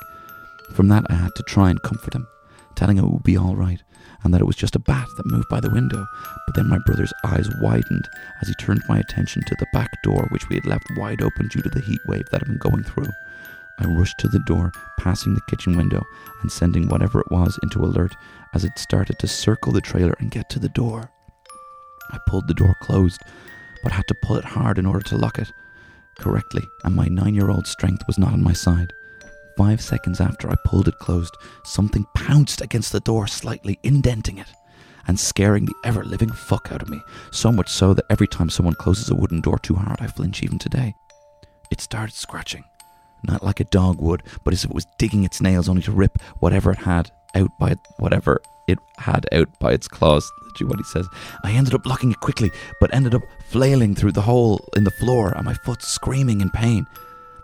From 0.73 0.89
that, 0.89 1.05
I 1.11 1.15
had 1.15 1.35
to 1.35 1.43
try 1.43 1.71
and 1.71 1.83
comfort 1.83 2.15
him, 2.15 2.29
telling 2.77 2.99
him 2.99 3.05
it 3.05 3.11
would 3.11 3.25
be 3.25 3.37
all 3.37 3.57
right 3.57 3.83
and 4.25 4.35
that 4.35 4.41
it 4.41 4.47
was 4.47 4.57
just 4.57 4.77
a 4.77 4.81
bat 4.81 5.07
that 5.17 5.27
moved 5.27 5.49
by 5.49 5.61
the 5.61 5.71
window. 5.71 6.07
But 6.47 6.57
then 6.57 6.69
my 6.69 6.79
brother's 6.87 7.13
eyes 7.25 7.49
widened 7.61 8.09
as 8.43 8.49
he 8.49 8.55
turned 8.55 8.83
my 8.89 8.99
attention 8.99 9.43
to 9.47 9.57
the 9.59 9.67
back 9.73 9.91
door, 10.03 10.27
which 10.31 10.49
we 10.49 10.57
had 10.57 10.67
left 10.67 10.87
wide 10.97 11.23
open 11.23 11.49
due 11.49 11.63
to 11.63 11.69
the 11.69 11.81
heat 11.81 12.01
wave 12.07 12.27
that 12.31 12.41
had 12.41 12.49
been 12.49 12.59
going 12.59 12.85
through. 12.85 13.09
I 13.79 13.87
rushed 13.87 14.19
to 14.19 14.29
the 14.29 14.41
door, 14.41 14.73
passing 14.99 15.35
the 15.35 15.41
kitchen 15.49 15.77
window 15.77 16.05
and 16.43 16.51
sending 16.51 16.89
whatever 16.89 17.21
it 17.21 17.31
was 17.31 17.59
into 17.63 17.85
alert 17.85 18.15
as 18.55 18.65
it 18.65 18.79
started 18.79 19.19
to 19.19 19.29
circle 19.29 19.73
the 19.73 19.81
trailer 19.81 20.15
and 20.19 20.31
get 20.31 20.49
to 20.51 20.59
the 20.59 20.69
door. 20.69 21.11
I 22.11 22.19
pulled 22.27 22.49
the 22.49 22.55
door 22.55 22.75
closed, 22.83 23.21
but 23.83 23.93
had 23.93 24.07
to 24.09 24.17
pull 24.23 24.37
it 24.37 24.45
hard 24.45 24.79
in 24.79 24.87
order 24.87 25.05
to 25.09 25.17
lock 25.17 25.39
it 25.39 25.53
correctly, 26.19 26.65
and 26.85 26.95
my 26.95 27.07
nine 27.07 27.35
year 27.35 27.51
old 27.51 27.67
strength 27.67 28.03
was 28.07 28.19
not 28.19 28.33
on 28.33 28.43
my 28.43 28.53
side. 28.53 28.93
Five 29.57 29.81
seconds 29.81 30.21
after 30.21 30.49
I 30.51 30.55
pulled 30.65 30.89
it 30.89 30.99
closed, 30.99 31.37
something 31.65 32.07
pounced 32.15 32.61
against 32.61 32.93
the 32.93 33.01
door, 33.01 33.27
slightly 33.27 33.79
indenting 33.83 34.39
it 34.39 34.49
and 35.09 35.19
scaring 35.19 35.65
the 35.65 35.75
ever 35.85 36.05
living 36.05 36.31
fuck 36.31 36.71
out 36.71 36.83
of 36.83 36.89
me, 36.89 37.03
so 37.33 37.51
much 37.51 37.69
so 37.69 37.95
that 37.95 38.05
every 38.11 38.29
time 38.29 38.51
someone 38.51 38.75
closes 38.75 39.09
a 39.09 39.15
wooden 39.15 39.41
door 39.41 39.59
too 39.59 39.75
hard, 39.75 39.97
I 40.01 40.07
flinch 40.07 40.43
even 40.43 40.59
today. 40.59 40.95
It 41.71 41.81
started 41.81 42.15
scratching, 42.15 42.65
not 43.25 43.43
like 43.43 43.61
a 43.61 43.65
dog 43.65 44.01
would, 44.01 44.23
but 44.45 44.53
as 44.53 44.65
if 44.65 44.71
it 44.71 44.75
was 44.75 44.87
digging 44.99 45.25
its 45.25 45.41
nails 45.41 45.69
only 45.69 45.83
to 45.83 45.93
rip 45.93 46.21
whatever 46.41 46.71
it 46.73 46.79
had 46.79 47.11
out 47.35 47.51
by 47.59 47.75
whatever 47.99 48.41
it 48.67 48.79
had 48.99 49.27
out 49.33 49.49
by 49.59 49.73
its 49.73 49.89
claws. 49.89 50.31
Literally 50.47 50.71
what 50.71 50.79
he 50.79 50.85
says. 50.85 51.09
I 51.45 51.53
ended 51.53 51.75
up 51.75 51.87
locking 51.87 52.13
it 52.13 52.21
quickly, 52.21 52.51
but 52.81 52.93
ended 52.95 53.15
up 53.15 53.23
flailing 53.51 53.95
through 53.95 54.13
the 54.13 54.23
hole 54.23 54.65
in 54.77 54.85
the 54.85 54.91
floor 54.93 55.33
and 55.37 55.45
my 55.45 55.55
foot 55.55 55.83
screaming 55.83 56.41
in 56.41 56.51
pain. 56.51 56.87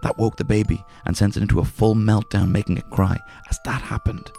That 0.02 0.18
woke 0.18 0.36
the 0.36 0.44
baby 0.44 0.84
and 1.06 1.16
sent 1.16 1.36
it 1.36 1.42
into 1.42 1.60
a 1.60 1.64
full 1.64 1.94
meltdown, 1.94 2.50
making 2.50 2.76
it 2.76 2.90
cry. 2.90 3.18
As 3.48 3.58
that 3.64 3.80
happened, 3.80 4.30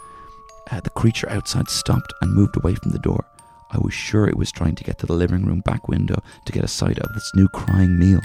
uh, 0.70 0.80
the 0.80 0.90
creature 0.90 1.28
outside 1.30 1.68
stopped 1.68 2.12
and 2.20 2.32
moved 2.32 2.56
away 2.56 2.74
from 2.76 2.92
the 2.92 2.98
door. 3.00 3.24
I 3.70 3.78
was 3.78 3.92
sure 3.92 4.28
it 4.28 4.36
was 4.36 4.52
trying 4.52 4.76
to 4.76 4.84
get 4.84 4.98
to 5.00 5.06
the 5.06 5.12
living 5.12 5.44
room 5.44 5.60
back 5.60 5.88
window 5.88 6.22
to 6.44 6.52
get 6.52 6.64
a 6.64 6.68
sight 6.68 6.98
of 7.00 7.12
this 7.14 7.32
new 7.34 7.48
crying 7.48 7.98
meal. 7.98 8.20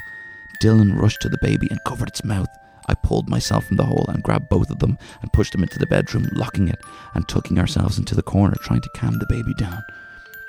Dylan 0.62 0.96
rushed 0.96 1.22
to 1.22 1.30
the 1.30 1.40
baby 1.42 1.68
and 1.72 1.80
covered 1.86 2.10
its 2.10 2.24
mouth. 2.24 2.48
I 2.92 2.96
pulled 2.96 3.30
myself 3.30 3.66
from 3.66 3.78
the 3.78 3.86
hole 3.86 4.06
and 4.10 4.22
grabbed 4.22 4.50
both 4.50 4.70
of 4.70 4.80
them 4.80 4.98
and 5.22 5.32
pushed 5.32 5.54
them 5.54 5.64
into 5.64 5.80
the 5.80 5.88
bedroom, 5.88 6.28
locking 6.34 6.68
it 6.68 6.84
and 7.14 7.26
tucking 7.28 7.58
ourselves 7.58 7.98
into 7.98 8.16
the 8.16 8.22
corner, 8.22 8.56
trying 8.60 8.82
to 8.82 8.90
calm 8.94 9.18
the 9.18 9.26
baby 9.30 9.54
down. 9.54 9.82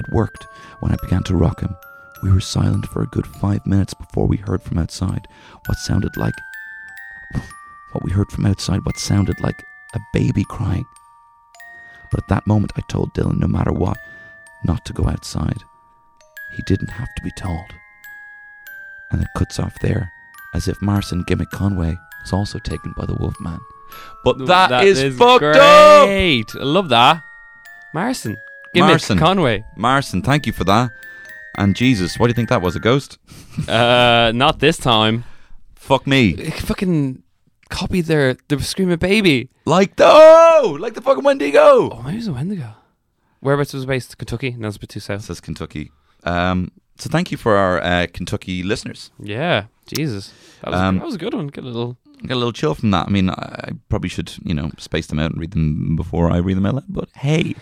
It 0.00 0.12
worked 0.12 0.44
when 0.80 0.90
I 0.90 0.96
began 1.00 1.22
to 1.24 1.36
rock 1.36 1.60
him. 1.60 1.76
We 2.22 2.32
were 2.32 2.40
silent 2.40 2.86
for 2.86 3.02
a 3.02 3.06
good 3.06 3.26
five 3.26 3.64
minutes 3.64 3.94
before 3.94 4.26
we 4.26 4.38
heard 4.38 4.60
from 4.62 4.78
outside 4.78 5.28
what 5.66 5.78
sounded 5.78 6.16
like. 6.16 6.34
What 7.92 8.02
we 8.02 8.10
heard 8.10 8.30
from 8.30 8.46
outside, 8.46 8.84
what 8.84 8.98
sounded 8.98 9.40
like 9.40 9.62
a 9.94 10.00
baby 10.12 10.44
crying. 10.44 10.86
But 12.10 12.24
at 12.24 12.28
that 12.28 12.46
moment, 12.46 12.72
I 12.76 12.80
told 12.88 13.14
Dylan, 13.14 13.38
no 13.38 13.46
matter 13.46 13.72
what, 13.72 13.98
not 14.64 14.84
to 14.86 14.92
go 14.92 15.08
outside. 15.08 15.62
He 16.56 16.62
didn't 16.62 16.90
have 16.90 17.08
to 17.16 17.22
be 17.22 17.30
told. 17.38 17.66
And 19.10 19.22
it 19.22 19.28
cuts 19.36 19.60
off 19.60 19.78
there, 19.80 20.10
as 20.54 20.68
if 20.68 20.82
Marson 20.82 21.24
Gimmick 21.26 21.50
Conway 21.50 21.96
was 22.22 22.32
also 22.32 22.58
taken 22.58 22.94
by 22.96 23.06
the 23.06 23.14
Wolfman. 23.14 23.60
But 24.24 24.46
that 24.46 24.84
is, 24.84 25.16
fucked 25.16 25.44
up. 25.44 26.08
I 26.08 26.44
love 26.54 26.88
that. 26.88 27.22
Marson. 27.94 28.36
Gimmick 28.74 28.90
Marson. 28.90 29.18
Conway. 29.18 29.64
Marson, 29.76 30.22
thank 30.22 30.46
you 30.46 30.52
for 30.52 30.64
that. 30.64 30.90
And 31.58 31.76
Jesus, 31.76 32.18
what 32.18 32.28
do 32.28 32.30
you 32.30 32.34
think 32.34 32.48
that 32.48 32.62
was? 32.62 32.76
A 32.76 32.80
ghost? 32.80 33.18
Uh, 33.68 34.32
not 34.34 34.60
this 34.60 34.78
time. 34.78 35.24
Fuck 35.74 36.06
me. 36.06 36.32
They 36.32 36.50
fucking 36.50 37.22
copied 37.68 38.06
their 38.06 38.34
the 38.48 38.58
screaming 38.62 38.96
baby. 38.96 39.50
Like 39.66 39.96
the 39.96 40.06
oh, 40.06 40.78
like 40.80 40.94
the 40.94 41.02
fucking 41.02 41.22
Wendigo. 41.22 41.90
Oh, 41.90 42.00
maybe 42.02 42.14
it 42.14 42.20
was 42.20 42.28
a 42.28 42.32
Wendigo. 42.32 42.74
Whereabouts 43.40 43.74
was 43.74 43.82
it 43.84 43.88
based? 43.88 44.16
Kentucky? 44.16 44.52
No, 44.58 44.68
it's 44.68 44.78
a 44.78 44.80
bit 44.80 44.88
too 44.88 45.00
south. 45.00 45.22
Says 45.24 45.42
Kentucky. 45.42 45.90
Um, 46.24 46.72
so 46.96 47.10
thank 47.10 47.30
you 47.30 47.36
for 47.36 47.56
our 47.56 47.82
uh, 47.82 48.06
Kentucky 48.10 48.62
listeners. 48.62 49.10
Yeah, 49.18 49.64
Jesus, 49.86 50.32
that 50.62 50.70
was, 50.70 50.80
Um, 50.80 50.98
that 50.98 51.04
was 51.04 51.16
a 51.16 51.18
good 51.18 51.34
one. 51.34 51.48
Get 51.48 51.64
a 51.64 51.66
little. 51.66 51.98
Got 52.26 52.34
a 52.34 52.36
little 52.36 52.52
chill 52.52 52.74
from 52.74 52.90
that. 52.92 53.08
I 53.08 53.10
mean, 53.10 53.30
I 53.30 53.34
I 53.34 53.70
probably 53.88 54.08
should, 54.08 54.32
you 54.44 54.54
know, 54.54 54.70
space 54.78 55.06
them 55.06 55.18
out 55.18 55.32
and 55.32 55.40
read 55.40 55.52
them 55.52 55.96
before 55.96 56.30
I 56.30 56.38
read 56.38 56.56
them 56.56 56.66
out 56.66 56.74
loud. 56.74 56.84
But 56.88 57.08
hey, 57.16 57.54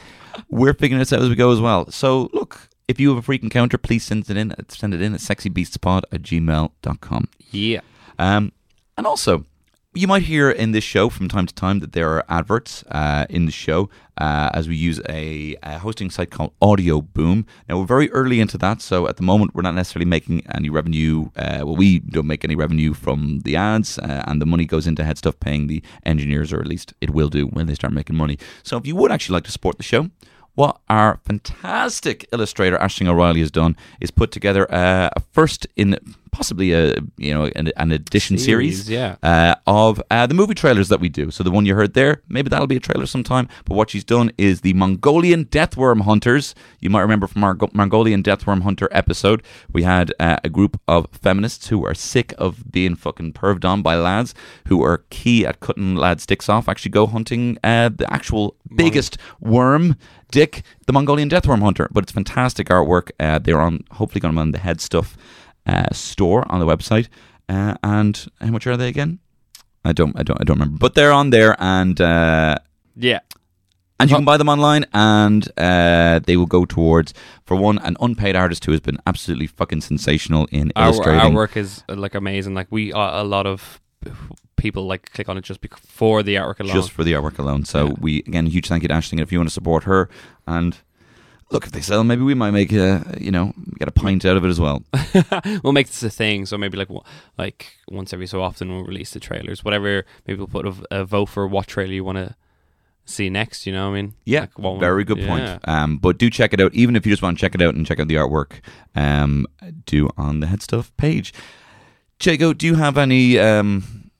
we're 0.48 0.74
figuring 0.74 0.98
this 0.98 1.12
out 1.12 1.22
as 1.22 1.28
we 1.28 1.34
go 1.34 1.52
as 1.52 1.60
well. 1.60 1.90
So 1.90 2.30
look, 2.32 2.68
if 2.88 2.98
you 3.00 3.08
have 3.10 3.18
a 3.18 3.22
freak 3.22 3.42
encounter, 3.42 3.78
please 3.78 4.04
send 4.04 4.28
it 4.28 4.36
in. 4.36 4.54
Send 4.68 4.94
it 4.94 5.00
in 5.00 5.14
at 5.14 5.20
sexybeastspod 5.20 6.02
at 6.12 6.22
gmail.com. 6.22 7.28
Yeah. 7.50 7.80
Um, 8.18 8.52
and 8.96 9.06
also, 9.06 9.46
you 9.92 10.06
might 10.06 10.22
hear 10.22 10.48
in 10.48 10.70
this 10.70 10.84
show 10.84 11.08
from 11.08 11.28
time 11.28 11.46
to 11.46 11.54
time 11.54 11.80
that 11.80 11.92
there 11.92 12.10
are 12.10 12.24
adverts 12.28 12.84
uh, 12.92 13.26
in 13.28 13.46
the 13.46 13.52
show 13.52 13.90
uh, 14.18 14.48
as 14.54 14.68
we 14.68 14.76
use 14.76 15.00
a, 15.08 15.56
a 15.64 15.78
hosting 15.78 16.10
site 16.10 16.30
called 16.30 16.52
Audioboom. 16.62 17.44
Now, 17.68 17.80
we're 17.80 17.86
very 17.86 18.08
early 18.12 18.38
into 18.38 18.56
that, 18.58 18.80
so 18.82 19.08
at 19.08 19.16
the 19.16 19.24
moment, 19.24 19.52
we're 19.52 19.62
not 19.62 19.74
necessarily 19.74 20.08
making 20.08 20.46
any 20.54 20.70
revenue. 20.70 21.30
Uh, 21.34 21.62
well, 21.64 21.74
we 21.74 21.98
don't 21.98 22.28
make 22.28 22.44
any 22.44 22.54
revenue 22.54 22.92
from 22.94 23.40
the 23.40 23.56
ads, 23.56 23.98
uh, 23.98 24.22
and 24.28 24.40
the 24.40 24.46
money 24.46 24.64
goes 24.64 24.86
into 24.86 25.02
Headstuff 25.02 25.40
paying 25.40 25.66
the 25.66 25.82
engineers, 26.06 26.52
or 26.52 26.60
at 26.60 26.68
least 26.68 26.94
it 27.00 27.10
will 27.10 27.28
do 27.28 27.46
when 27.46 27.66
they 27.66 27.74
start 27.74 27.92
making 27.92 28.14
money. 28.14 28.38
So, 28.62 28.76
if 28.76 28.86
you 28.86 28.94
would 28.94 29.10
actually 29.10 29.34
like 29.34 29.44
to 29.44 29.52
support 29.52 29.76
the 29.76 29.82
show, 29.82 30.10
what 30.54 30.80
our 30.88 31.18
fantastic 31.24 32.28
illustrator 32.32 32.76
Ashling 32.78 33.08
O'Reilly 33.08 33.40
has 33.40 33.50
done 33.50 33.76
is 34.00 34.12
put 34.12 34.30
together 34.30 34.72
uh, 34.72 35.10
a 35.16 35.20
first 35.32 35.66
in 35.74 35.98
possibly 36.30 36.72
a 36.72 36.94
you 37.16 37.34
know 37.34 37.50
an, 37.56 37.70
an 37.76 37.92
edition 37.92 38.38
series, 38.38 38.84
Series, 38.84 38.90
yeah. 38.90 39.16
uh, 39.22 39.54
of 39.66 40.02
uh, 40.10 40.26
the 40.26 40.34
movie 40.34 40.54
trailers 40.54 40.88
that 40.88 41.00
we 41.00 41.08
do. 41.08 41.30
So 41.30 41.44
the 41.44 41.50
one 41.50 41.66
you 41.66 41.74
heard 41.74 41.94
there, 41.94 42.22
maybe 42.28 42.48
that'll 42.48 42.66
be 42.66 42.76
a 42.76 42.80
trailer 42.80 43.06
sometime. 43.06 43.48
But 43.64 43.74
what 43.74 43.90
she's 43.90 44.04
done 44.04 44.30
is 44.38 44.60
the 44.60 44.72
Mongolian 44.74 45.44
Deathworm 45.46 46.02
Hunters. 46.02 46.54
You 46.80 46.90
might 46.90 47.02
remember 47.02 47.26
from 47.26 47.44
our 47.44 47.54
Go- 47.54 47.70
Mongolian 47.72 48.22
Deathworm 48.22 48.62
Hunter 48.62 48.88
episode, 48.90 49.42
we 49.72 49.82
had 49.82 50.12
uh, 50.18 50.38
a 50.44 50.48
group 50.48 50.80
of 50.88 51.06
feminists 51.12 51.68
who 51.68 51.84
are 51.84 51.94
sick 51.94 52.34
of 52.38 52.70
being 52.70 52.94
fucking 52.96 53.32
perved 53.32 53.64
on 53.64 53.82
by 53.82 53.96
lads 53.96 54.34
who 54.66 54.82
are 54.82 55.04
key 55.10 55.46
at 55.46 55.60
cutting 55.60 55.94
lads' 55.94 56.26
dicks 56.26 56.48
off. 56.48 56.68
Actually, 56.68 56.90
go 56.90 57.06
hunting 57.06 57.58
uh, 57.64 57.88
the 57.88 58.10
actual 58.12 58.56
biggest 58.74 59.18
worm. 59.40 59.96
Dick, 60.30 60.62
the 60.86 60.92
Mongolian 60.92 61.28
Deathworm 61.28 61.60
Hunter, 61.60 61.88
but 61.90 62.04
it's 62.04 62.12
fantastic 62.12 62.68
artwork. 62.68 63.10
Uh, 63.18 63.40
they're 63.40 63.60
on, 63.60 63.82
hopefully, 63.90 64.20
going 64.20 64.32
to 64.32 64.36
be 64.36 64.40
on 64.40 64.52
the 64.52 64.58
Headstuff 64.58 65.16
store 65.92 66.44
on 66.52 66.60
the 66.60 66.66
website. 66.66 67.08
Uh, 67.48 67.74
and 67.82 68.28
how 68.40 68.48
much 68.50 68.66
are 68.66 68.76
they 68.76 68.88
again? 68.88 69.18
I 69.84 69.92
don't, 69.92 70.16
I 70.18 70.22
don't, 70.22 70.40
I 70.40 70.44
don't 70.44 70.56
remember. 70.58 70.78
But 70.78 70.94
they're 70.94 71.12
on 71.12 71.30
there, 71.30 71.56
and 71.58 72.00
uh, 72.00 72.56
Yeah. 72.96 73.20
and 73.98 74.10
you 74.10 74.16
can 74.16 74.24
buy 74.24 74.36
them 74.36 74.48
online, 74.48 74.84
and 74.92 75.48
uh, 75.58 76.20
they 76.26 76.36
will 76.36 76.46
go 76.46 76.64
towards, 76.64 77.12
for 77.44 77.56
one, 77.56 77.78
an 77.78 77.96
unpaid 78.00 78.36
artist 78.36 78.64
who 78.66 78.72
has 78.72 78.80
been 78.80 78.98
absolutely 79.06 79.46
fucking 79.48 79.80
sensational 79.80 80.46
in 80.52 80.70
Our, 80.76 80.84
illustrating. 80.86 81.20
our 81.20 81.32
work 81.32 81.56
is 81.56 81.82
uh, 81.88 81.94
like 81.96 82.14
amazing. 82.14 82.54
Like 82.54 82.68
we, 82.70 82.92
uh, 82.92 83.22
a 83.22 83.24
lot 83.24 83.46
of 83.46 83.80
people 84.56 84.86
like 84.86 85.10
click 85.12 85.28
on 85.28 85.36
it 85.38 85.42
just 85.44 85.60
for 85.76 86.22
the 86.22 86.34
artwork 86.36 86.60
alone. 86.60 86.74
just 86.74 86.90
for 86.92 87.02
the 87.02 87.12
artwork 87.14 87.38
alone. 87.38 87.64
So 87.64 87.86
Yeah. 87.86 87.94
we 88.00 88.18
again, 88.20 88.46
huge 88.46 88.68
thank 88.68 88.82
you 88.82 88.88
to 88.88 88.94
Ashling. 88.94 89.20
If 89.20 89.32
you 89.32 89.38
want 89.38 89.48
to 89.48 89.54
support 89.54 89.84
her, 89.84 90.08
and 90.46 90.76
look, 91.50 91.66
if 91.66 91.72
they 91.72 91.80
sell, 91.80 92.04
maybe 92.04 92.22
we 92.22 92.34
might 92.34 92.52
make 92.52 92.72
a, 92.72 93.04
you 93.20 93.30
know, 93.30 93.52
get 93.78 93.88
a 93.88 93.92
pint 93.92 94.24
out 94.24 94.36
of 94.36 94.44
it 94.44 94.48
as 94.48 94.60
well. 94.60 94.82
we'll 95.62 95.72
make 95.72 95.88
this 95.88 96.02
a 96.02 96.10
thing. 96.10 96.46
So 96.46 96.56
maybe 96.56 96.76
like 96.78 96.88
like 97.38 97.76
once 97.88 98.12
every 98.12 98.26
so 98.26 98.42
often 98.42 98.70
we'll 98.70 98.84
release 98.84 99.10
the 99.12 99.20
trailers. 99.20 99.64
Whatever. 99.64 100.04
Maybe 100.26 100.38
we'll 100.38 100.46
put 100.48 100.66
a 100.90 101.04
vote 101.04 101.26
for 101.26 101.46
what 101.46 101.66
trailer 101.66 101.92
you 101.92 102.04
want 102.04 102.18
to 102.18 102.34
see 103.04 103.28
next. 103.30 103.66
You 103.66 103.72
know 103.72 103.90
what 103.90 103.96
I 103.96 104.02
mean? 104.02 104.14
Yeah, 104.24 104.46
Like, 104.56 104.80
very 104.80 105.04
good 105.04 105.18
yeah. 105.18 105.26
point. 105.26 105.68
Um, 105.68 105.98
but 105.98 106.18
do 106.18 106.30
check 106.30 106.52
it 106.52 106.60
out, 106.60 106.72
even 106.74 106.96
if 106.96 107.04
you 107.04 107.12
just 107.12 107.22
want 107.22 107.36
to 107.38 107.40
check 107.40 107.54
it 107.54 107.62
out 107.62 107.74
and 107.74 107.86
check 107.86 108.00
out 108.00 108.08
the 108.08 108.14
artwork. 108.14 108.60
Um, 108.94 109.46
do 109.86 110.10
on 110.16 110.40
the 110.40 110.46
Headstuff 110.46 110.90
page. 110.96 111.32
Jago, 112.22 112.52
do 112.52 112.66
you 112.66 112.74
have 112.74 112.98
any 112.98 113.38
um, 113.38 114.10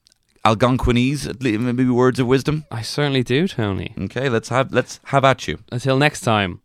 Algonquinese, 0.45 1.41
maybe 1.61 1.85
words 1.87 2.19
of 2.19 2.27
wisdom? 2.27 2.65
I 2.71 2.83
certainly 2.83 3.23
do, 3.23 3.47
Tony. 3.47 3.95
Okay, 3.99 4.29
let's 4.29 4.49
have 4.49 4.73
let's 4.73 5.01
have 5.05 5.25
at 5.25 5.47
you. 5.47 5.59
Until 5.71 5.99
next 5.99 6.23
time. 6.23 6.63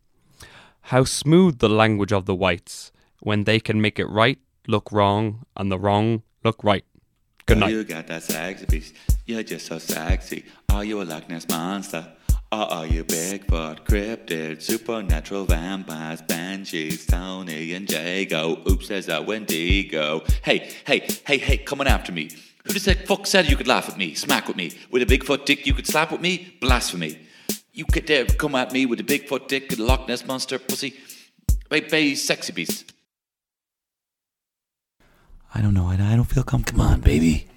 How 0.90 1.04
smooth 1.04 1.58
the 1.58 1.68
language 1.68 2.14
of 2.14 2.26
the 2.26 2.36
whites 2.36 2.92
when 3.20 3.46
they 3.46 3.60
can 3.60 3.82
make 3.82 3.98
it 3.98 4.06
right 4.06 4.38
look 4.68 4.92
wrong 4.92 5.44
and 5.58 5.72
the 5.72 5.80
wrong 5.80 6.22
look 6.44 6.64
right. 6.64 6.86
Good 7.48 7.58
night. 7.58 7.72
You 7.72 7.84
got 7.84 8.06
that 8.06 8.22
sexy. 8.22 8.94
You're 9.26 9.42
just 9.42 9.66
so 9.66 9.80
sexy. 9.80 10.46
Are 10.70 10.86
you 10.86 11.02
a 11.02 11.04
Loch 11.04 11.28
Ness 11.28 11.50
monster? 11.50 12.06
Or 12.52 12.72
are 12.72 12.86
you 12.86 13.04
Bigfoot, 13.04 13.84
cryptid, 13.88 14.62
supernatural 14.62 15.46
vampires, 15.46 16.22
banshees, 16.22 17.08
Tony 17.08 17.74
and 17.74 17.90
Jago? 17.90 18.62
Oops, 18.70 18.88
there's 18.88 19.10
a 19.10 19.24
Wendigo. 19.24 20.24
Hey, 20.44 20.72
hey, 20.86 21.08
hey, 21.26 21.40
hey, 21.40 21.58
coming 21.58 21.88
after 21.88 22.12
me. 22.12 22.30
Who 22.68 22.74
the 22.74 22.94
fuck 23.08 23.26
said 23.26 23.50
you 23.50 23.58
could 23.58 23.68
laugh 23.68 23.90
at 23.90 23.98
me, 23.98 24.14
smack 24.14 24.48
with 24.48 24.56
me? 24.56 24.78
With 24.92 25.02
a 25.02 25.08
Bigfoot 25.08 25.46
dick 25.46 25.66
you 25.66 25.74
could 25.74 25.88
slap 25.88 26.12
with 26.12 26.22
me? 26.22 26.56
Blasphemy. 26.62 27.18
You 27.76 27.84
could 27.84 28.06
dare 28.06 28.24
come 28.26 28.56
at 28.56 28.72
me 28.72 28.86
with 28.86 29.02
a 29.02 29.04
Bigfoot 29.04 29.50
dick 29.50 29.70
and 29.74 29.82
a 29.82 29.84
Loch 29.84 30.08
Ness 30.08 30.26
monster 30.26 30.58
pussy? 30.58 30.94
Hey, 31.70 31.82
bay, 31.82 32.16
sexy 32.16 32.54
beast. 32.54 32.94
I 35.54 35.60
don't 35.62 35.74
know. 35.74 35.88
I, 35.88 35.96
I 35.96 36.16
don't 36.16 36.24
feel 36.24 36.44
comfortable. 36.44 36.86
Come 36.86 36.94
on, 36.94 37.02
baby. 37.02 37.48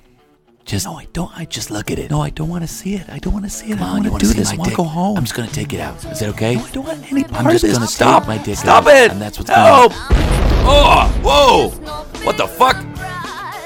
Just 0.65 0.87
no, 0.87 0.95
I 0.95 1.07
don't. 1.13 1.31
I 1.39 1.45
just 1.45 1.71
look 1.71 1.93
at 1.93 2.01
it. 2.01 2.11
No, 2.11 2.21
I 2.21 2.31
don't 2.31 2.49
want 2.49 2.65
to 2.65 2.69
see 2.69 2.95
it. 2.97 3.09
I 3.09 3.19
don't 3.21 3.33
want 3.33 3.45
to 3.45 3.51
see 3.51 3.71
it. 3.71 3.79
Come 3.79 3.85
I 3.87 3.91
on, 3.91 4.03
you 4.05 4.11
want 4.11 4.13
want 4.15 4.23
to 4.25 4.29
to 4.29 4.35
do 4.35 4.41
this. 4.41 4.51
I 4.53 4.57
want 4.57 4.71
to 4.71 4.77
go 4.77 4.83
home. 4.83 5.17
I'm 5.17 5.23
just 5.23 5.37
gonna 5.37 5.49
take 5.51 5.73
it 5.73 5.79
out. 5.79 6.05
Is 6.07 6.19
that 6.19 6.29
okay? 6.31 6.57
No, 6.57 6.65
I 6.65 6.71
don't 6.73 6.87
want 6.87 7.13
any 7.13 7.23
part 7.23 7.37
I'm 7.41 7.47
of 7.47 7.53
just 7.53 7.63
this. 7.65 7.73
gonna 7.75 7.87
Stop. 7.87 8.27
my 8.27 8.39
dick 8.39 8.57
Stop 8.59 8.87
out, 8.87 8.91
it. 8.93 9.11
and 9.13 9.23
that's 9.23 9.39
what's 9.39 9.51
Help. 9.51 9.93
Oh, 10.71 11.09
whoa! 11.23 11.69
What 12.25 12.37
the 12.37 12.49
fuck? 12.49 12.77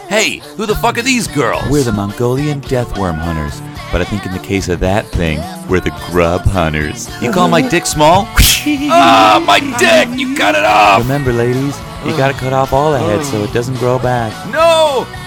Hey, 0.09 0.38
who 0.57 0.66
the 0.66 0.74
fuck 0.76 0.98
are 0.98 1.03
these 1.03 1.26
girls? 1.26 1.64
We're 1.70 1.82
the 1.82 1.92
Mongolian 1.92 2.61
deathworm 2.61 3.16
hunters, 3.18 3.59
but 3.93 4.01
I 4.01 4.05
think 4.05 4.26
in 4.26 4.32
the 4.32 4.38
case 4.38 4.68
of 4.68 4.80
that 4.80 5.07
thing, 5.07 5.38
we're 5.68 5.80
the 5.80 5.95
grub 6.11 6.43
hunters. 6.43 7.09
You 7.22 7.30
call 7.30 7.49
my 7.49 7.61
dick 7.61 7.86
small? 7.86 8.24
ah, 8.36 9.43
my 9.47 9.61
dick! 9.78 10.18
You 10.18 10.34
cut 10.34 10.55
it 10.55 10.64
off! 10.64 11.03
Remember, 11.03 11.32
ladies, 11.32 11.78
you 12.05 12.16
gotta 12.16 12.34
cut 12.34 12.53
off 12.53 12.72
all 12.72 12.90
the 12.90 12.99
head 12.99 13.24
so 13.24 13.45
it 13.45 13.53
doesn't 13.53 13.76
grow 13.76 13.99
back. 13.99 14.32
No! 14.51 15.07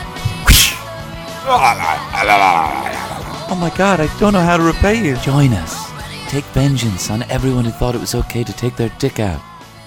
Oh 3.47 3.55
my 3.59 3.69
god, 3.77 3.99
I 3.99 4.07
don't 4.19 4.33
know 4.33 4.41
how 4.41 4.57
to 4.57 4.63
repay 4.63 5.05
you. 5.05 5.15
Join 5.17 5.53
us. 5.53 5.91
Take 6.27 6.43
vengeance 6.45 7.11
on 7.11 7.21
everyone 7.29 7.65
who 7.65 7.71
thought 7.71 7.93
it 7.93 8.01
was 8.01 8.15
okay 8.15 8.43
to 8.43 8.51
take 8.51 8.75
their 8.75 8.89
dick 8.97 9.19
out. 9.19 9.39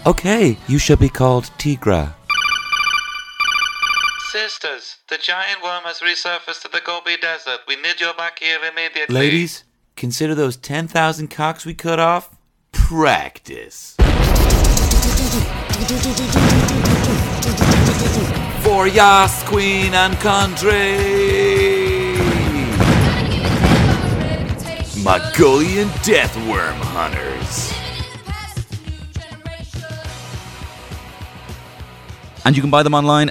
Okay, 0.07 0.57
you 0.68 0.79
shall 0.79 0.97
be 0.97 1.09
called 1.09 1.51
Tigra. 1.59 2.14
Sisters, 4.31 4.99
the 5.09 5.16
giant 5.16 5.62
worm 5.62 5.85
has 5.85 6.01
resurfaced 6.01 6.61
to 6.61 6.68
the 6.68 6.83
Gobi 6.85 7.16
Desert. 7.16 7.61
We 7.66 7.76
need 7.76 7.99
you 7.99 8.12
back 8.18 8.41
here 8.41 8.59
immediately. 8.62 9.14
Ladies, 9.14 9.64
consider 9.97 10.35
those 10.35 10.59
10,000 10.59 11.29
cocks 11.29 11.64
we 11.64 11.72
cut 11.72 11.99
off 11.99 12.37
practice. 12.70 13.97
For 18.61 18.87
Yas, 18.87 19.43
Queen, 19.45 19.95
and 19.95 20.14
Country! 20.16 20.99
Mongolian 25.03 25.89
Deathworm 26.05 26.76
Hunters. 26.93 27.72
And 32.45 32.55
you 32.55 32.61
can 32.61 32.70
buy 32.70 32.83
them 32.83 32.93
online. 32.93 33.31